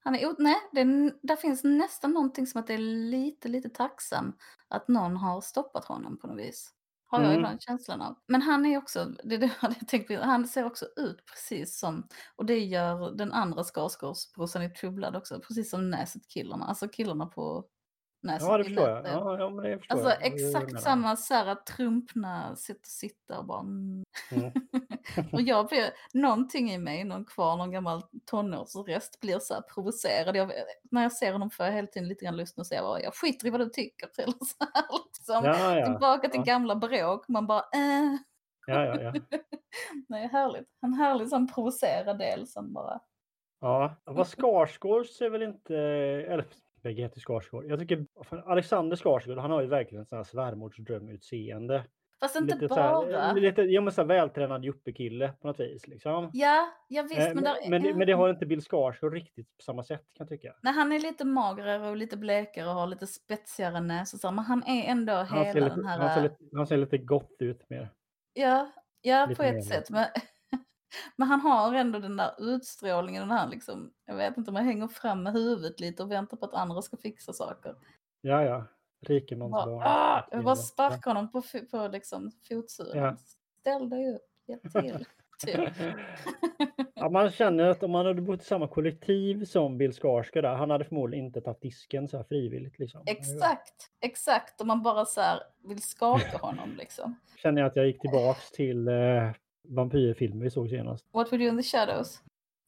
[0.06, 3.68] Han är, nej, det är, där finns nästan någonting som att det är lite, lite
[3.68, 4.32] tacksam
[4.68, 6.72] att någon har stoppat honom på något vis.
[7.06, 7.34] Har jag Mm.
[7.34, 8.14] ibland känslan av.
[8.28, 11.78] Men han är också, det det jag hade tänkt på, han ser också ut precis
[11.78, 16.88] som, och det gör den andra Skarsgårdsbrorsan i True Blood också, precis som Näset-killarna, alltså
[16.88, 17.64] killarna på
[18.22, 18.48] Näset.
[18.48, 19.06] Ja, det förstår jag.
[19.06, 20.20] Ja, ja, men det förstår Alltså jag.
[20.20, 20.80] Jag exakt menar.
[20.80, 24.04] samma så här trumpna, sitta, sitta och bara mm.
[24.30, 24.52] Mm.
[25.32, 30.36] Och jag blir, någonting i mig, någon kvar, någon gammal tonårsrest blir så här provocerad.
[30.36, 30.52] Jag,
[30.90, 33.14] när jag ser honom får jag hela tiden lite grann lust att säga vad jag
[33.14, 34.08] skiter i vad du tycker.
[34.18, 35.44] Eller så här, liksom.
[35.44, 35.86] Ja, ja.
[35.86, 36.52] Tillbaka till ja.
[36.52, 38.16] gamla bråk, man bara äh.
[38.66, 39.12] Ja, ja, ja.
[40.08, 40.68] Nej, härligt.
[40.82, 43.00] En härlig sån provocerad del som bara,
[43.60, 45.76] Ja, vad Skarsgård är väl inte,
[46.28, 46.44] eller
[46.86, 47.64] bägge heter Skarsgård.
[47.68, 51.84] Jag tycker fan, Alexander Skarsgård, han har ju verkligen en sån här svärmorsdrömutseende.
[52.20, 53.16] fast inte Lite, bara.
[53.16, 55.86] här, lite ja, men så här vältränad yuppie-kille på något vis.
[55.88, 56.30] Liksom.
[56.32, 59.56] Ja, ja visst, Eh, men, där, men, det- men det har inte Bill Skarsgård riktigt
[59.56, 60.54] på samma sätt kan jag tycka.
[60.62, 64.18] Nej, han är lite magrare och lite blekare och har lite spetsigare näsa.
[64.18, 65.98] så Men han är ändå Han hela lite, den här...
[65.98, 67.90] han, ser lite, han ser lite gott ut mer.
[68.32, 69.90] Ja, ja Lite på ett mer sätt.
[69.90, 70.04] Men,
[71.16, 73.28] men han har ändå den där utstrålningen.
[73.28, 76.36] Den här liksom, jag vet inte om han hänger fram med huvudet lite och väntar
[76.36, 77.74] på att andra ska fixa saker.
[78.20, 78.66] Ja, ja.
[79.00, 79.82] Rikemansbarn.
[79.84, 83.02] ah, jag bara sparkar honom på, på liksom fotsulan.
[83.02, 83.16] Ja.
[83.60, 85.06] Ställ dig upp, hjälp till.
[85.38, 85.70] typ.
[86.94, 90.54] ja, man känner att om han hade bott i samma kollektiv som Bill Skarsgård, där,
[90.54, 92.78] han hade förmodligen inte tagit disken så här frivilligt.
[92.78, 93.02] Liksom.
[93.06, 94.60] Exakt, exakt.
[94.60, 97.14] Om man bara så här vill skaka honom liksom.
[97.36, 99.32] Känner jag att jag gick tillbaks till eh,
[99.68, 101.06] vampyrfilmer vi såg senast.
[101.12, 102.22] What we do in the shadows.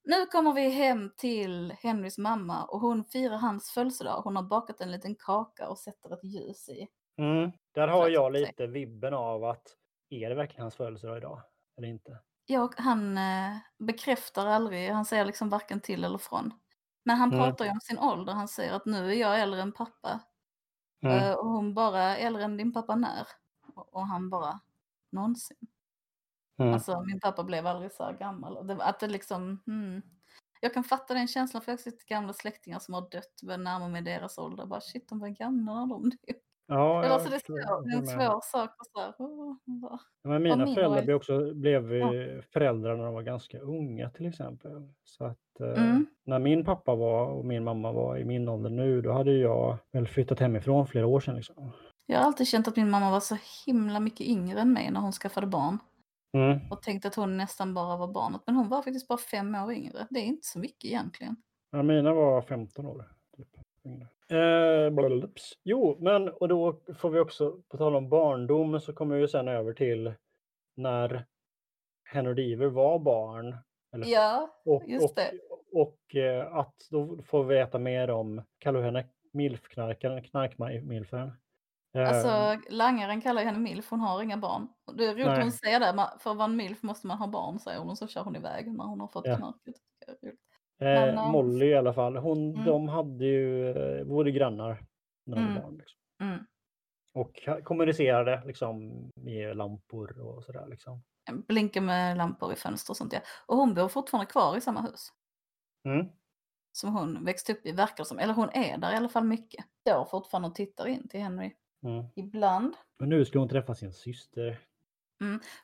[0.05, 4.21] Nu kommer vi hem till Henrys mamma och hon firar hans födelsedag.
[4.23, 6.89] Hon har bakat en liten kaka och sätter ett ljus i.
[7.19, 7.51] Mm.
[7.75, 9.63] Där har jag lite vibben av att
[10.11, 11.43] är det verkligen hans födelsedag idag?
[11.79, 12.19] Eller inte?
[12.47, 16.53] Ja, han eh, bekräftar aldrig, han säger liksom varken till eller från.
[17.05, 17.45] Men han Mm.
[17.45, 20.21] pratar ju om sin ålder, han säger att nu är jag äldre än pappa.
[21.03, 21.17] Mm.
[21.19, 23.27] Eh, och hon bara, äldre än din pappa när?
[23.75, 24.61] Och, och han bara,
[25.13, 25.57] någonsin.
[26.59, 26.75] Mm.
[26.75, 28.67] Alltså min pappa blev aldrig så gammal.
[28.67, 30.03] Det, att det liksom, hmm.
[30.61, 33.59] Jag kan fatta den känslan för jag har sett gamla släktingar som har dött, börjar
[33.59, 34.67] närma mig deras ålder.
[34.67, 36.15] Bara shit, de var gamla när de dog.
[36.67, 38.71] Ja, Eller jag så det är, svår, det är en svår sak.
[38.79, 42.13] Och så här, vad- Men mina min föräldrar blev också blev Ja.
[42.53, 44.93] föräldrar när de var ganska unga till exempel.
[45.05, 46.07] Så att eh, Mm.
[46.25, 49.79] när min pappa var och min mamma var i min ålder nu, då hade jag
[49.93, 51.37] väl flyttat hemifrån flera år sedan.
[51.37, 51.71] Liksom.
[52.07, 53.37] Jag har alltid känt att min mamma var så
[53.67, 55.79] himla mycket yngre än mig när hon skaffade barn.
[56.33, 56.59] Mm.
[56.71, 58.41] Och tänkte att hon nästan bara var barnet.
[58.47, 60.07] Men hon var faktiskt bara fem år yngre.
[60.11, 61.37] Det är inte så mycket egentligen.
[61.71, 63.05] Ja, mina var 15 år.
[63.37, 63.49] Typ,
[64.29, 65.29] eh,
[65.65, 69.49] jo, men och då får vi också, på tal om barndom, så kommer vi sen
[69.49, 70.15] över till
[70.77, 71.27] när
[72.05, 73.57] Henry Deaver var barn.
[73.93, 75.33] Eller, Ja, och, just och, det.
[75.73, 81.33] Och eh, att då får vi veta mer om, kallar vi henne milfknarkaren, knarkmilfen.
[81.95, 84.69] Alltså langaren kallar henne milf, hon har inga barn.
[84.97, 85.43] Det är roligt Nej.
[85.43, 87.99] hon säger det, för att vara en milf måste man ha barn säger hon och
[87.99, 89.37] så kör hon iväg när hon har fått Ja.
[89.37, 89.75] knarket.
[90.23, 90.41] Roligt.
[90.81, 92.65] eh, men, eh, Molly i alla fall, hon, Mm.
[92.65, 94.85] de hade ju, eh, vore grannar
[95.27, 95.63] när de var Mm.
[95.63, 95.77] barn.
[95.79, 95.99] Liksom.
[96.23, 96.39] Mm.
[97.15, 100.67] Och kommunicerade liksom med lampor och sådär.
[100.69, 101.03] Liksom.
[101.49, 103.21] Blinkar med lampor i fönster och sånt ja.
[103.47, 105.09] Och hon bor fortfarande kvar i samma hus.
[105.85, 106.07] Mm.
[106.73, 108.19] Som hon växte upp i verkar som.
[108.19, 109.65] Eller hon är där i alla fall mycket.
[109.81, 111.55] Står fortfarande och tittar in till Henry.
[111.85, 112.05] Mm.
[112.17, 112.77] Ibland.
[112.99, 114.59] Men nu ska hon träffa sin syster.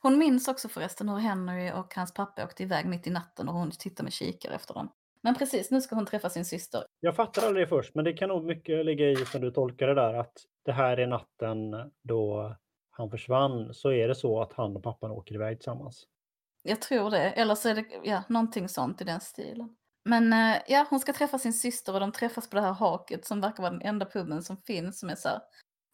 [0.01, 3.55] Hon minns också förresten hur Henry och hans pappa åkte iväg mitt i natten och
[3.55, 4.89] hon tittar med kikare efter dem.
[5.21, 6.85] Men precis, nu ska hon träffa sin syster.
[7.01, 9.87] Jag fattar aldrig det först, men det kan nog mycket ligga i som du tolkar
[9.87, 10.33] det där att
[10.65, 12.55] det här är natten då
[12.91, 13.75] han försvann.
[13.75, 16.07] Så är det så att han och pappan åker iväg tillsammans.
[16.63, 17.31] Jag tror det.
[17.31, 19.77] Eller så är det ja, någonting sånt i den stilen.
[20.05, 23.25] Men eh, ja, hon ska träffa sin syster och de träffas på det här haket
[23.25, 25.41] som verkar vara den enda puben som finns som är så här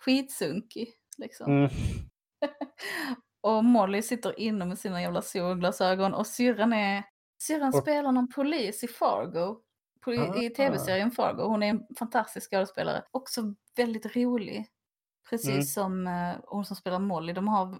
[0.04, 0.88] skitsunkig.
[1.18, 1.52] Liksom.
[1.52, 1.70] Mm.
[3.42, 7.04] och Molly sitter inne med sina jävla solglasögon och syrran är...
[7.42, 9.56] Syrran Och- spelar någon polis i Fargo.
[10.04, 10.20] På, i, I
[10.52, 10.54] Ah.
[10.56, 11.42] tv-serien Fargo.
[11.42, 13.02] Hon är en fantastisk skådespelare.
[13.10, 14.66] Också väldigt rolig.
[15.30, 15.62] Precis Mm.
[15.62, 17.32] som eh, hon som spelar Molly.
[17.32, 17.78] De har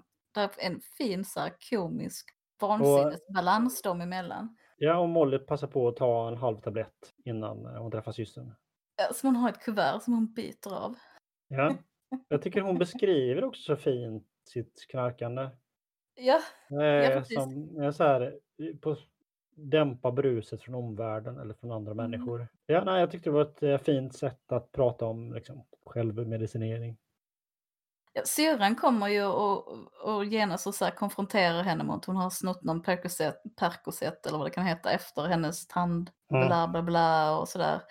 [0.59, 2.27] en fin så här, komisk
[2.61, 4.57] vansinnesbalans dem emellan.
[4.77, 8.47] Ja, och Molly passar på att ta en halv tablett innan eh, hon träffar systern.
[9.03, 10.95] Eh, Som hon har ett kuvert som hon biter av.
[11.49, 11.75] Ja,
[12.29, 15.49] jag tycker hon beskriver också så fint sitt knarkande.
[16.15, 16.41] Ja,
[16.83, 17.35] Eh, precis.
[17.43, 18.23] som är så här,
[18.59, 18.97] eh, på,
[19.57, 22.11] dämpa bruset från omvärlden eller från andra Mm.
[22.11, 22.49] människor.
[22.67, 26.97] Ja, nej, jag tyckte det var ett eh, fint sätt att prata om liksom, självmedicinering.
[28.13, 29.69] Ja, syrran kommer ju och,
[30.05, 34.39] och genast och så konfronterar henne mot att hon har snott någon Percocet, Percocet eller
[34.39, 36.47] vad det kan heta efter hennes tand, Mm.
[36.49, 37.83] bla bla bla och sådär.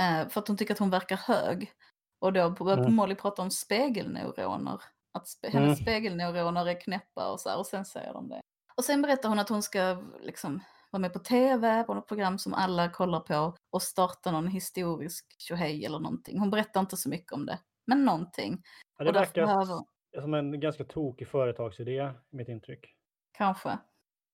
[0.00, 1.72] Eh, för att hon tycker att hon verkar hög.
[2.20, 2.94] Och då börjar Mm.
[2.94, 4.80] Molly prata om spegelneuroner.
[5.12, 5.76] Att spe, hennes Mm.
[5.76, 8.40] spegelneuroner är knäppa och så här, och sen säger de det.
[8.76, 10.60] Och sen berättar hon att hon ska liksom
[10.90, 15.40] vara med på tv, på något program som alla kollar på och starta någon historisk
[15.40, 16.38] tjohej eller någonting.
[16.38, 18.62] Hon berättar inte så mycket om det, men någonting.
[18.98, 19.78] Ja, det verkar behöver,
[20.20, 22.94] som en ganska tokig företagsidé, mitt intryck.
[23.32, 23.78] Kanske.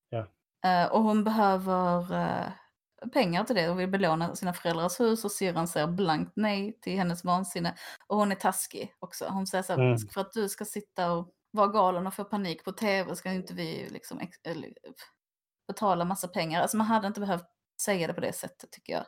[0.09, 0.27] Ja.
[0.67, 2.47] Eh, och hon behöver eh,
[3.13, 6.97] pengar till det och vill belåna sina föräldrars hus och syrran säger blankt nej till
[6.99, 7.75] hennes vansinne.
[8.07, 9.27] Och hon är taskig också.
[9.29, 9.99] Hon säger så här, Mm.
[9.99, 13.55] för att du ska sitta och vara galen och få panik på tv ska inte
[13.55, 14.21] vi liksom
[15.69, 16.63] betala massa pengar.
[16.63, 17.47] Alltså man hade inte behövt
[17.83, 19.05] säga det på det sättet tycker jag.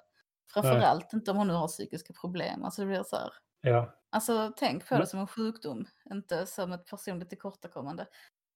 [0.52, 2.65] Framförallt inte om hon nu har psykiska problem.
[2.65, 3.31] Alltså det blir så här.
[3.60, 8.06] Ja, Alltså tänk på det som en sjukdom, inte som ett personligt tillkortakommande.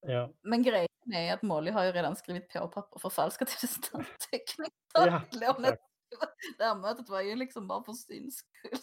[0.02, 0.32] Ja.
[0.42, 4.70] Men grejen är att Molly har ju redan skrivit på papper för falska testamenteckningar.
[4.94, 5.82] Ja, exakt.
[6.58, 8.78] Det här mötet var ju liksom bara för syns skull.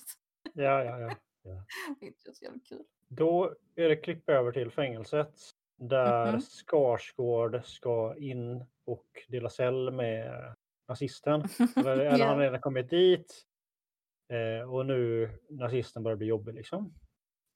[0.54, 1.10] ja, ja, ja.
[2.00, 2.84] Det är så jävla kul.
[3.08, 5.36] Då är det klipp över till fängelset
[5.78, 6.41] där Mhm.
[6.41, 10.56] Skarsgård ska in och dela cell med
[10.88, 11.44] nazisten.
[11.76, 12.26] Eller, eller han Ja.
[12.28, 13.46] har redan kommit dit.
[14.34, 16.94] Eh, och nu nazisten börjar bli jobbig liksom.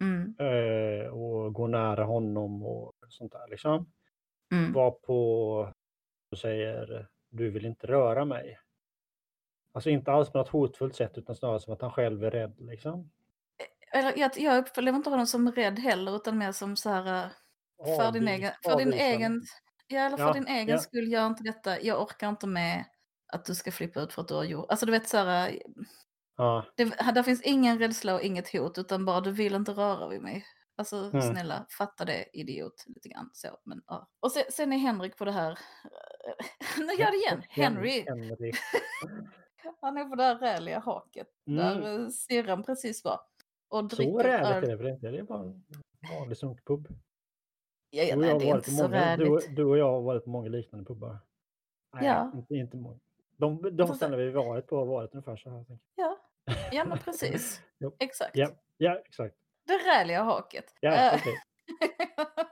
[0.01, 3.91] Mm, Eh, och går nära honom och sånt där liksom.
[4.51, 4.73] mm.
[4.73, 5.19] Var på
[6.31, 8.59] och säger du vill inte röra mig.
[9.73, 12.55] Alltså inte alls på något hotfullt sätt utan snarare som att han själv är rädd
[12.59, 13.11] liksom.
[13.91, 17.25] Eller, jag, jag upplever inte honom som rädd heller utan mer som så här.
[17.25, 19.41] eh, För din egen, för din egen,
[19.87, 20.77] ja, eller för Ja, din egen ja.
[20.77, 21.81] skull, gör inte detta.
[21.81, 22.85] Jag orkar inte med
[23.33, 24.65] att du ska flippa ut för att du har gjort.
[24.69, 25.49] Alltså du vet så här.
[25.49, 25.57] eh,
[26.37, 26.85] Ja, Det,
[27.15, 30.45] där finns ingen rädsla och inget hot utan bara du vill inte röra vid mig.
[30.75, 31.21] Alltså Mm.
[31.21, 33.29] snälla, fatta det idiot lite grann.
[33.33, 34.07] Så, men, ja.
[34.19, 35.59] Och sen, sen är Henrik på det här,
[36.77, 38.51] nu gör det igen, Henry, Henry.
[39.81, 41.57] han är på det här räliga haket Mm.
[41.81, 43.19] där eh, syrran precis var.
[43.69, 44.63] Och Så dricker räligt öl.
[44.63, 45.11] är det väl inte?
[45.11, 45.63] Det är bara en
[46.19, 46.87] vanlig sunkpub.
[47.89, 49.55] Ja, ja, Du och nej, jag det är inte så många, du, räligt.
[49.55, 51.19] du och jag har varit på många liknande pubbar.
[51.95, 52.31] Nej, Ja.
[52.35, 52.99] inte, inte många.
[53.37, 55.65] De, de ställen vi varit på har varit ungefär så här.
[55.95, 56.17] Ja,
[56.71, 57.61] ja men precis.
[57.99, 58.31] Exakt.
[58.37, 59.35] Ja, ja, exakt.
[59.67, 60.65] Det räliga haket.
[60.79, 61.41] Ja, Eh, okej.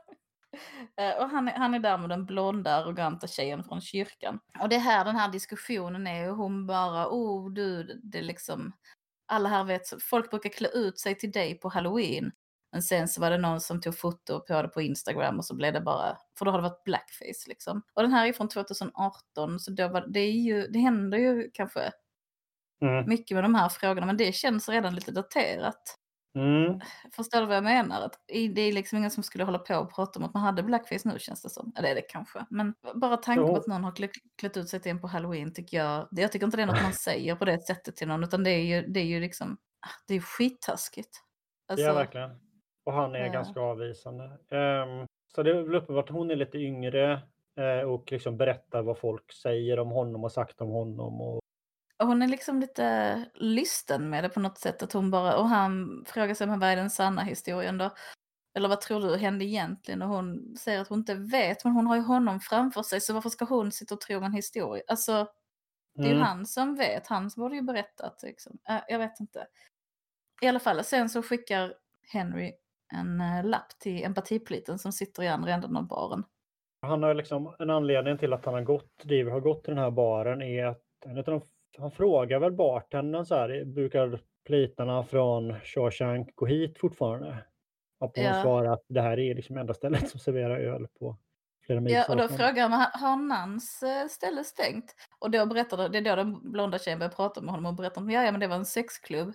[0.98, 4.40] Eh, och han, är- han är där med den blonda arroganta tjejen från kyrkan.
[4.60, 8.22] Och det är här den här diskussionen är och hon bara, oh du, det är
[8.24, 8.72] liksom,
[9.28, 12.32] alla här vet, folk brukar klä ut sig till dig på halloween.
[12.72, 15.56] Men sen så var det någon som tog foto på det på Instagram och så
[15.56, 17.82] blev det bara, för då har det varit blackface liksom.
[17.94, 21.50] Och den här är från 2018 så då var, det är ju, det händer ju
[21.54, 21.92] kanske
[22.84, 23.10] Mm.
[23.10, 25.98] mycket med de här frågorna men det känns redan lite daterat.
[26.36, 26.80] Mm.
[27.16, 28.02] Förstår du vad jag menar?
[28.02, 30.64] Att det är liksom ingen som skulle hålla på och prata om att man hade
[30.64, 31.72] blackface nu känns det som.
[31.76, 32.46] Ja, det är det kanske.
[32.50, 35.54] Men bara tanken på att någon har klä- klätt ut sig till en på halloween
[35.54, 38.24] tycker jag, jag tycker inte det är något man säger på det sättet till någon
[38.24, 41.10] utan det är ju, det är ju liksom, ah, det är skittaskigt.
[41.72, 42.32] Alltså, Ja, verkligen.
[42.86, 43.32] Och han är Ja.
[43.32, 44.24] ganska avvisande.
[44.52, 47.22] Ehm, så det är väl uppenbart att hon är lite yngre
[47.58, 51.22] eh, och liksom berättar vad folk säger om honom och sagt om honom.
[51.22, 51.40] Och
[52.06, 54.84] hon är liksom lite lysten med det på något sätt.
[54.84, 57.90] Att hon bara, och han frågar sig, men vad är den sanna historien då?
[58.56, 60.02] Eller vad tror du hände egentligen?
[60.02, 63.14] Och hon säger att hon inte vet, men hon har ju honom framför sig, så
[63.14, 64.84] varför ska hon sitta och tro en historia?
[64.88, 65.28] Alltså,
[65.96, 66.24] det är ju Mm.
[66.24, 68.24] han som vet, han borde ju berättat.
[68.24, 68.58] Liksom.
[68.70, 69.48] Äh, jag vet inte.
[70.42, 71.74] I alla fall, sen så skickar
[72.14, 72.54] Henry
[72.94, 76.24] en eh, lapp till empatipoliten som sitter i andra änden av baren.
[76.82, 79.84] Han har liksom en anledning till att han har gått, Driver har gått till den
[79.84, 85.04] här baren är att en utav de, han frågar väl bartendern så här, brukar plitarna
[85.04, 87.46] från Shawshank gå hit fortfarande?
[88.00, 88.42] Och hon Ja.
[88.44, 91.18] svarar att det här är liksom enda stället som serverar öl på
[91.66, 94.96] flera mils Ja, och då frågar han, "Ha- har Nans eh, ställe stängt?
[95.20, 98.02] Och då berättar det är då den blonda tjejen börjar prata med honom och berättar
[98.02, 99.34] om, ja, ja men det var en sexklubb.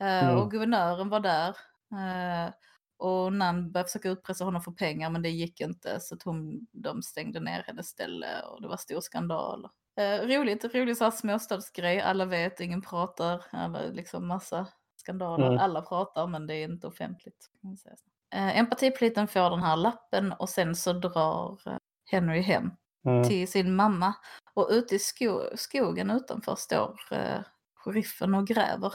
[0.00, 0.38] Eh, Mm.
[0.38, 1.48] Och guvernören var där.
[1.92, 2.52] Eh,
[2.96, 6.66] och Nan började försöka utpressa honom för pengar men det gick inte så att hon,
[6.72, 9.68] de stängde ner hennes ställe och det var stor skandal.
[9.96, 14.66] Eh, roligt, rolig så här småstadsgrej, alla vet, ingen pratar, alla, liksom massa
[14.96, 15.58] skandaler, Mm.
[15.58, 17.50] alla pratar men det är inte offentligt.
[17.62, 17.94] Kan säga.
[18.34, 21.76] Eh, empatipoliten får den här lappen och sen så drar eh,
[22.10, 22.70] Henry hem
[23.06, 23.24] Mm.
[23.28, 24.14] till sin mamma.
[24.54, 27.40] Och ute i sko skogen utanför står eh,
[27.74, 28.94] sheriffen och gräver.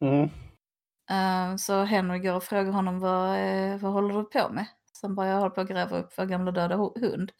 [0.00, 0.24] Mm.
[1.10, 4.66] Eh, så Henry går och frågar honom vad, eh, vad håller du på med?
[5.00, 7.32] Sen bara jag håller på att gräva upp vår gamla döda hund.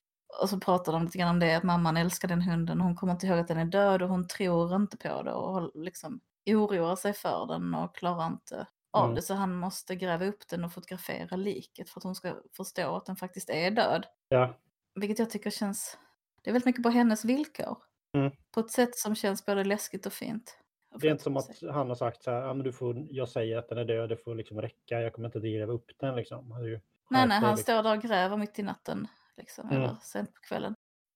[0.43, 2.81] Och så pratar de lite grann om det, att mamman älskar den hunden.
[2.81, 5.71] Hon kommer inte ihåg att den är död och hon tror inte på det och
[5.75, 9.15] liksom oroar sig för den och klarar inte av Mm.
[9.15, 9.23] det.
[9.23, 13.07] Så han måste gräva upp den och fotografera liket för att hon ska förstå att
[13.07, 14.07] den faktiskt är död.
[14.29, 14.55] Ja.
[14.95, 15.99] Vilket jag tycker känns,
[16.43, 17.79] det är väldigt mycket på hennes villkor.
[18.13, 18.33] Mm.
[18.51, 20.57] På ett sätt som känns både läskigt och fint.
[20.95, 23.29] Det är inte som att han har sagt så här, ja, men du får, jag
[23.29, 25.91] säger att den är död, det får liksom räcka, jag kommer inte att gräva upp
[26.01, 26.49] den liksom.
[26.49, 26.81] Nej,
[27.11, 27.57] nej, han liksom.
[27.57, 29.09] står där och gräver mitt i natten.
[29.41, 29.83] Liksom, Mm.
[29.83, 30.75] Eller sent på kvällen.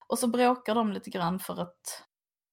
[0.08, 2.04] Och så bråkar de lite grann för att,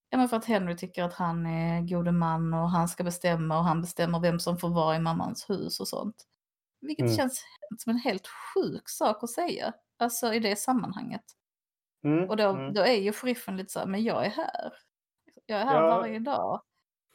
[0.10, 3.57] ja, men för att Henry tycker att han är gode man och han ska bestämma
[3.57, 6.15] och han bestämmer vem som får vara i mammans hus och sånt.
[6.81, 7.18] Vilket Mm.
[7.18, 7.43] känns
[7.77, 9.73] som en helt sjuk sak att säga.
[9.99, 11.23] Alltså i det sammanhanget.
[12.03, 12.73] Mm, Och då, mm.
[12.73, 14.73] då är ju sheriffen lite så här, men jag är här.
[15.45, 15.98] Jag är här Ja.
[15.99, 16.61] varje dag.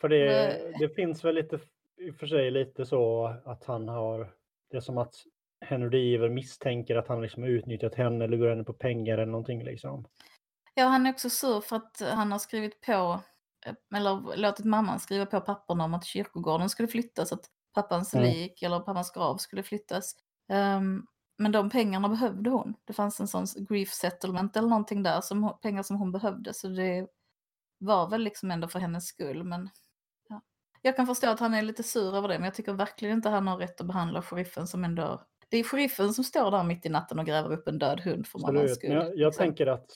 [0.00, 0.76] För det, Nej.
[0.78, 1.60] det finns väl lite,
[1.96, 4.34] i och för sig lite så att han har,
[4.70, 5.14] det är som att
[5.60, 10.06] Henry Deaver misstänker att han liksom utnyttjat henne, lurat henne på pengar eller någonting liksom.
[10.74, 13.20] Ja, han är också sur för att han har skrivit på,
[13.94, 18.26] eller låtit mamman skriva på papperna om att kyrkogården skulle flyttas, att pappans Mm.
[18.26, 20.14] lik eller pappans grav skulle flyttas.
[20.48, 21.06] Ehm,
[21.38, 22.74] men de pengarna behövde hon.
[22.84, 26.54] Det fanns en sån grief settlement eller någonting där, som, pengar som hon behövde.
[26.54, 27.06] Så det
[27.78, 29.44] var väl liksom ändå för hennes skull.
[29.44, 29.70] Men
[30.28, 30.40] ja.
[30.82, 33.28] Jag kan förstå att han är lite sur över det, men jag tycker verkligen inte
[33.28, 35.22] han har rätt att behandla sheriffen som ändå...
[35.48, 38.26] Det är sheriffen som står där mitt i natten och gräver upp en död hund
[38.26, 38.74] för Absolut.
[38.74, 38.90] skull.
[38.92, 39.90] Jag, jag tänker att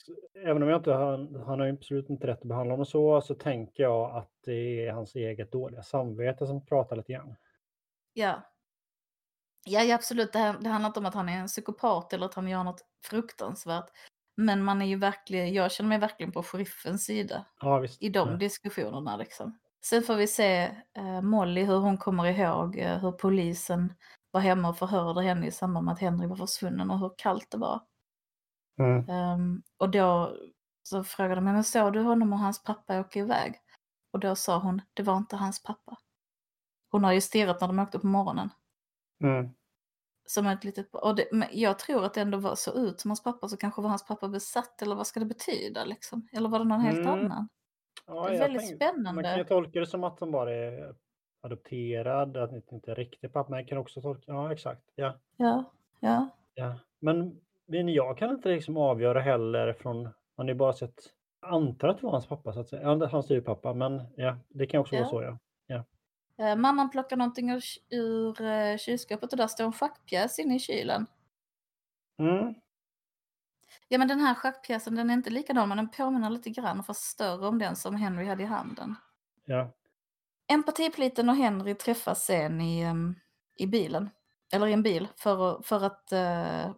[0.45, 3.35] även om jag inte, han, han har absolut inte rätt att behandla honom så, så
[3.35, 7.35] tänker jag att det är hans eget dåliga samvete som pratar lite grann.
[8.13, 8.43] Ja.
[9.67, 10.33] Ja, ja absolut.
[10.33, 12.65] Det, här, det handlar inte om att han är en psykopat eller att han gör
[12.65, 13.91] något fruktansvärt.
[14.37, 18.29] Men man är ju verkligen, jag känner mig verkligen på sheriffens sida Ja, i de
[18.29, 18.37] Ja.
[18.37, 19.17] diskussionerna.
[19.17, 19.59] Liksom.
[19.85, 20.63] Sen får vi se
[20.97, 23.93] eh, Molly, hur hon kommer ihåg eh, hur polisen
[24.31, 27.51] var hemma och förhörde henne i samband med att Henry var försvunnen och hur kallt
[27.51, 27.81] det var.
[28.79, 29.09] Mm.
[29.09, 30.37] Ehm, och då
[30.83, 33.55] så frågade de, men såg du honom och hans pappa åka iväg?
[34.13, 35.97] Och då sa hon, det var inte hans pappa.
[36.91, 38.51] Hon har ju stirrat när de åkte på morgonen.
[39.25, 39.49] Mm.
[40.27, 40.95] Som ett litet...
[40.95, 43.83] Och det, jag tror att det ändå var så ut som hans pappa, så kanske
[43.83, 46.29] var hans pappa besatt, eller vad ska det betyda liksom?
[46.33, 47.11] Eller var det någon helt Mm.
[47.11, 47.49] annan?
[48.07, 49.13] Ja, Det är väldigt tänk- spännande.
[49.13, 50.95] Man kan ju tolka det som att de bara är
[51.41, 53.51] adopterad, att det inte är riktigt pappa.
[53.51, 54.83] Man kan också tolka, ja exakt.
[54.95, 55.65] Ja, Ja,
[56.01, 56.29] ja.
[56.55, 56.75] ja.
[56.99, 61.01] Men, men jag kan inte liksom avgöra heller från, man har ju bara sett,
[61.41, 62.83] antar att det var hans pappa så att säga.
[62.83, 65.01] Ja, hans styvpappa, men ja, det kan också Ja.
[65.01, 65.37] vara så ja.
[66.39, 70.59] Eh, mamman plockar någonting ur, ur eh, kylskåpet och där står en schackpjäs inne i
[70.59, 71.07] kylen.
[72.19, 72.55] Mm.
[73.89, 77.01] Ja men den här schackpjäsen den är inte likadan men den påminner lite grann fast
[77.03, 78.95] större om den som Henry hade i handen.
[79.45, 79.71] Ja.
[80.51, 83.15] Empatipliten och Henry träffas sen i, um,
[83.59, 84.11] i bilen.
[84.53, 86.75] Eller i en bil för, för att uh,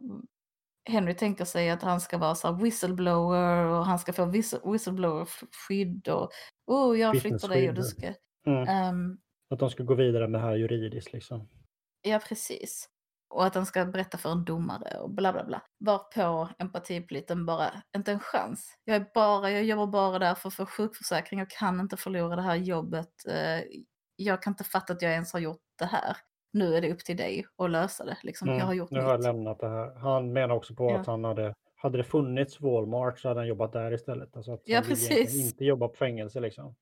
[0.84, 6.08] Henry tänker sig att han ska vara så här whistleblower och han ska få whistleblower-skydd
[6.08, 6.30] och
[6.66, 8.14] oh, jag flyttar dig och du ska...
[8.46, 8.88] Mm.
[8.88, 9.18] Um,
[9.50, 11.48] att de ska gå vidare med det här juridiskt liksom.
[12.02, 12.88] Ja, precis.
[13.32, 15.62] Och att han ska berätta för en domare och bla bla bla.
[15.78, 18.78] Varpå empatipliten bara, inte en chans.
[18.84, 22.36] Jag, är bara, jag jobbar bara där för att få sjukförsäkring, jag kan inte förlora
[22.36, 23.26] det här jobbet.
[23.28, 23.62] Eh,
[24.16, 26.16] jag kan inte fatta att jag ens har gjort det här
[26.52, 28.16] nu är det upp till dig att lösa det.
[28.22, 29.94] Liksom, mm, jag har gjort nu har jag lämnat det här.
[29.94, 31.00] Han menar också på ja.
[31.00, 34.36] att han hade, hade det funnits Walmart så hade han jobbat där istället.
[34.36, 35.34] Alltså att ja, han precis.
[35.34, 36.74] inte jobba på fängelse liksom.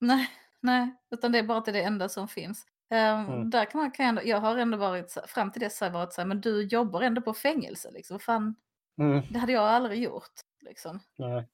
[0.00, 0.28] Nej,
[0.60, 2.66] nej, utan det är bara att det är det enda som finns.
[2.92, 3.50] Um, mm.
[3.50, 5.92] Där kan man, kan jag, ändå, jag har ändå varit, fram till dess har jag
[5.92, 8.18] varit så här, men du jobbar ändå på fängelse liksom.
[8.18, 8.54] Fan,
[8.98, 9.22] mm.
[9.30, 10.32] det hade jag aldrig gjort.
[10.60, 11.00] Liksom.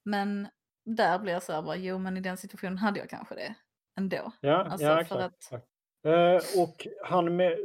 [0.03, 0.49] Men
[0.85, 3.55] där blir jag så här, bara, jo men i den situationen hade jag kanske det
[3.97, 4.33] ändå.
[4.41, 5.53] Ja, alltså, ja exakt.
[5.53, 5.63] Att...
[6.07, 7.59] Uh, och han med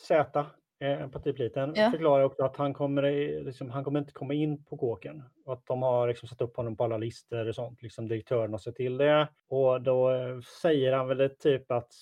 [0.00, 0.46] Z,
[0.80, 1.90] eh, empatipliten, ja.
[1.90, 3.02] förklarar också att han kommer,
[3.44, 5.22] liksom, han kommer inte komma in på kåken.
[5.46, 8.58] Att de har liksom satt upp honom på alla listor och sånt, liksom direktören har
[8.58, 9.28] sett till det.
[9.48, 11.92] Och då eh, säger han väl typ att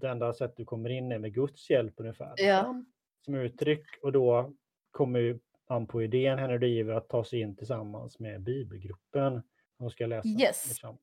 [0.00, 2.34] det enda sättet du kommer in är med Guds hjälp ungefär.
[2.36, 2.84] Ja.
[3.24, 3.86] Som uttryck.
[4.02, 4.52] Och då
[4.90, 5.38] kommer
[5.68, 9.42] han på idén, Henry Driver, att ta sig in tillsammans med bibelgruppen.
[9.78, 10.68] De ska läsa, yes.
[10.68, 10.98] liksom,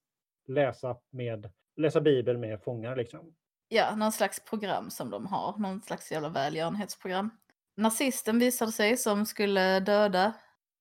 [0.47, 3.35] läsa, med, läsa bibel med fångar liksom.
[3.67, 5.57] Ja, någon slags program som de har.
[5.57, 7.29] Någon slags jävla välgörenhetsprogram.
[7.77, 10.33] Nazisten visade sig som skulle döda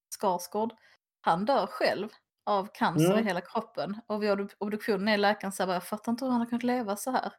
[0.08, 0.72] Skarsgård.
[1.20, 2.08] Han dör själv
[2.44, 3.18] av cancer mm.
[3.18, 4.00] i hela kroppen.
[4.06, 6.96] Och vid obduktionen är läkaren så här, jag fattar inte hur han har kunnat leva
[6.96, 7.32] så här.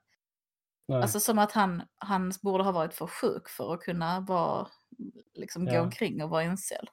[0.88, 1.02] Nej.
[1.02, 4.68] Alltså som att han, han borde ha varit för sjuk för att kunna vara,
[5.34, 5.74] liksom ja.
[5.74, 6.90] gå omkring och vara i en cell.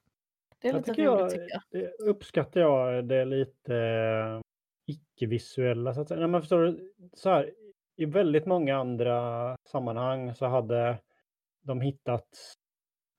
[0.58, 1.62] Det är jag lite roligt jag, tycker jag.
[1.70, 4.40] Det uppskattar jag det lite eh,
[4.86, 6.20] icke-visuella så att säga.
[6.20, 7.52] Nej, men förstår du, så här,
[7.96, 10.98] i väldigt många andra sammanhang så hade
[11.60, 12.28] de hittat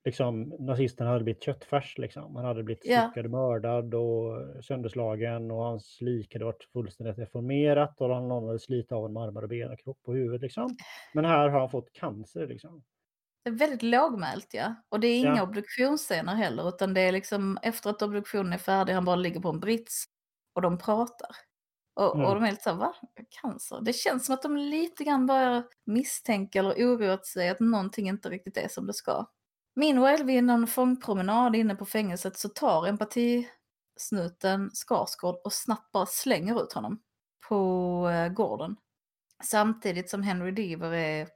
[0.06, 2.36] liksom nazisterna hade blivit köttfärs liksom.
[2.36, 3.12] Han hade blivit yeah.
[3.12, 8.92] styckad, mördad och sönderslagen och hans lik hade varit fullständigt deformerat och han hade slitit
[8.92, 10.76] av en armar och ben och kropp och huvud liksom.
[11.14, 12.84] Men här har han fått cancer liksom.
[13.44, 14.76] Det är väldigt lågmält ja.
[14.90, 15.44] Och det är inga ja.
[15.44, 19.50] obduktionsscener heller utan det är liksom efter att obduktionen är färdig, han bara ligger på
[19.50, 20.06] en brits
[20.56, 21.30] och de pratar.
[21.96, 22.28] Och, mm.
[22.28, 22.94] och de är lite såhär, va?
[23.42, 23.82] Cancer?
[23.82, 28.30] Det känns som att de lite grann börjar misstänka eller oroat sig att någonting inte
[28.30, 29.26] riktigt är som det ska.
[29.80, 36.64] Meanwhile, vid någon fångpromenad inne på fängelset så tar empatisnuten Skarsgård och snabbt bara slänger
[36.64, 37.02] ut honom
[37.50, 38.76] på eh, gården.
[39.44, 41.28] Samtidigt som Henry Deaver är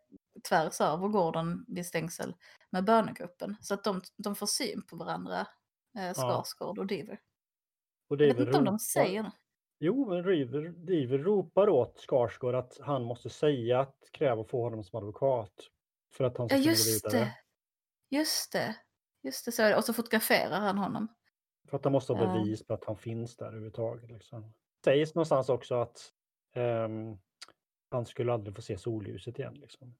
[0.49, 2.35] tvärs över gården vid stängsel
[2.69, 3.55] med bönegruppen.
[3.61, 5.47] Så att de, de får syn på varandra,
[5.97, 7.19] eh, Skarsgård och Deaver.
[8.09, 9.33] Och Jag vet inte om de säger något.
[9.79, 14.63] Jo, men River, River ropar åt Skarsgård att han måste säga att kräva att få
[14.63, 15.53] honom som advokat.
[16.13, 17.25] För att han ska ja, gå vidare.
[17.25, 17.42] Det.
[18.13, 18.75] Just det.
[19.21, 21.07] Just det, så Och så fotograferar han honom.
[21.69, 24.11] För att han måste ha bevis på att han finns där överhuvudtaget.
[24.11, 24.41] Liksom.
[24.41, 26.11] Det sägs någonstans också att
[26.55, 27.19] um,
[27.91, 29.53] han skulle aldrig få se solljuset igen.
[29.53, 29.95] Liksom.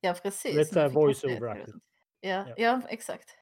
[0.00, 0.56] Ja, precis.
[0.56, 1.66] Lite såhär voice-over
[2.20, 2.54] ja, ja.
[2.56, 3.36] ja, exakt.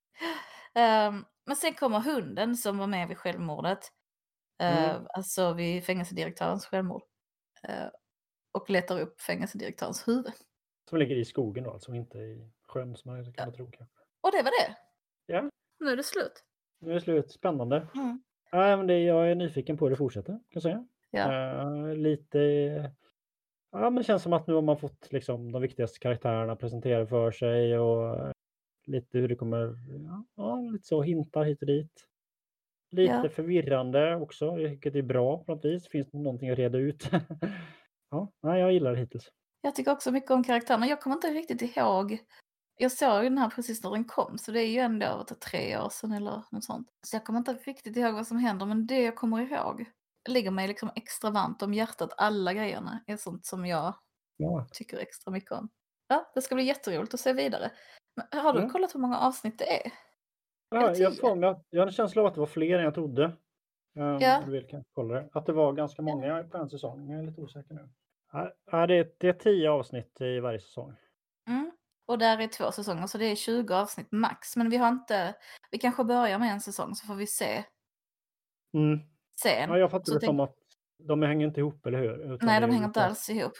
[0.75, 3.93] Um, men sen kommer hunden som var med vid självmordet.
[4.59, 4.97] Mm.
[4.97, 7.03] Uh, alltså vid fängelsedirektörens självmord.
[7.69, 7.89] Uh,
[8.53, 10.33] och letar upp fängelsedirektörens huvud.
[10.89, 13.57] Som ligger i skogen då, alltså inte i sjön som man kan ja.
[13.57, 13.96] tro kanske.
[14.27, 14.77] Och det var det.
[15.27, 15.51] Ja.
[15.81, 16.45] Nu är det slut.
[16.81, 17.31] Nu är det slut.
[17.31, 17.87] Spännande.
[17.95, 18.23] Mm.
[18.51, 20.87] Ja, men det, jag är nyfiken på hur det fortsätter, kan jag säga.
[21.11, 21.33] Ja.
[21.65, 22.39] Uh, lite...
[23.73, 27.07] Ja, men det känns som att nu har man fått liksom, de viktigaste karaktärerna presenterade
[27.07, 28.33] för sig och
[28.87, 29.75] lite hur det kommer...
[30.37, 32.07] Ja, lite så hintar hit och dit.
[32.91, 33.29] Lite ja.
[33.29, 35.89] förvirrande också, vilket är bra på något vis.
[35.89, 37.11] Finns det någonting att reda ut?
[38.11, 39.33] ja, nej, jag gillar det hittills.
[39.61, 40.87] Jag tycker också mycket om karaktärerna.
[40.87, 42.19] Jag kommer inte riktigt ihåg.
[42.79, 45.89] Jag såg den här precis när den kom, så det är ju ändå tre år
[45.89, 46.89] sedan eller något sånt.
[47.07, 49.85] Så jag kommer inte riktigt ihåg vad som händer, men det jag kommer ihåg
[50.29, 52.13] ligger mig liksom extra varmt om hjärtat.
[52.17, 53.95] Alla grejerna är sånt som jag
[54.37, 54.67] ja.
[54.73, 55.69] tycker extra mycket om.
[56.09, 57.71] Ja, det ska bli jätteroligt att se vidare.
[58.17, 58.69] Men har du ja.
[58.69, 59.93] kollat hur många avsnitt det är?
[60.71, 62.95] Ja, jag, får, jag, jag hade en känsla av att det var fler än jag
[62.95, 63.25] trodde.
[63.99, 64.43] Um, ja.
[64.45, 65.29] Du vill kanske kolla det.
[65.33, 67.11] Att det var ganska många på en säsong.
[67.11, 67.89] Jag är lite osäker nu.
[68.33, 70.95] Ja, det, är, det är tio avsnitt i varje säsong.
[71.49, 71.73] Mm.
[72.07, 74.57] Och där är två säsonger, så det är 20 avsnitt max.
[74.57, 75.35] Men vi har inte...
[75.71, 77.65] Vi kanske börjar med en säsong så får vi se.
[78.75, 78.99] Mm.
[79.43, 79.71] Sen.
[79.71, 80.55] Ja, jag fattar det som att
[80.99, 82.35] de hänger inte ihop, eller hur?
[82.35, 83.53] Utan Nej, de hänger inte alls ihop.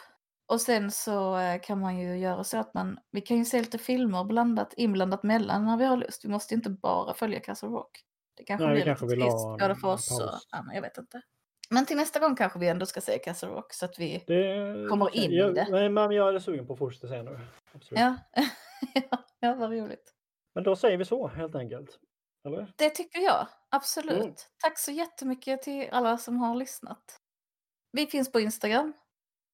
[0.47, 3.59] Och sen så eh, kan man ju göra så att man, vi kan ju se
[3.59, 6.25] lite filmer blandat, inblandat mellan när vi har lust.
[6.25, 8.03] Vi måste inte bara följa Castle Rock.
[8.37, 10.97] Det kanske Nej, vi blir kanske lite trist både för oss och Anna, jag vet
[10.97, 11.21] inte.
[11.69, 14.87] Men till nästa gång kanske vi ändå ska se Castle Rock så att vi, Det,
[14.89, 15.67] Kommer in i jag, det.
[15.69, 17.39] Nej, men jag är sugen på att fortsätta se nu.
[17.73, 17.99] Absolut.
[17.99, 18.15] ja,
[19.39, 20.13] ja vad roligt.
[20.55, 21.99] Men då säger vi så helt enkelt.
[22.45, 22.73] Eller?
[22.75, 24.23] Det tycker jag, absolut.
[24.23, 24.33] Mm.
[24.63, 27.21] Tack så jättemycket till alla som har lyssnat.
[27.91, 28.93] Vi finns på Instagram.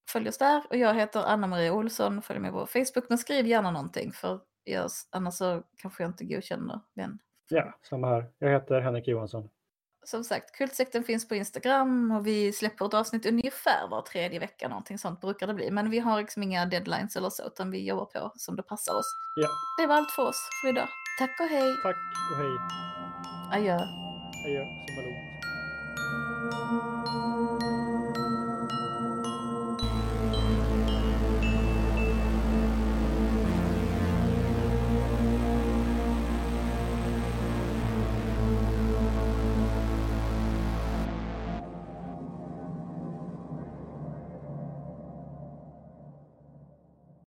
[0.09, 2.21] Följ oss där och jag heter Anna-Maria Olsson.
[2.21, 6.25] Följ mig på Facebook men skriv gärna någonting för jag, annars så kanske jag inte
[6.25, 7.19] godkänner den.
[7.49, 8.31] Ja, samma här.
[8.37, 9.49] Jag heter Henrik Johansson.
[10.05, 14.67] Som sagt, Kultsekten finns på Instagram och vi släpper ett avsnitt ungefär var tredje vecka.
[14.67, 15.71] Någonting sånt brukar det bli.
[15.71, 18.93] Men vi har liksom inga deadlines eller så utan vi jobbar på som det passar
[18.93, 19.15] oss.
[19.33, 19.47] Ja,
[19.81, 20.87] Det var allt för oss för idag.
[21.19, 21.75] Tack och hej.
[21.83, 21.95] tack
[22.31, 22.57] och hej.
[23.51, 23.75] Adjö.
[24.45, 24.65] Adjö,
[24.97, 27.02] lugnt.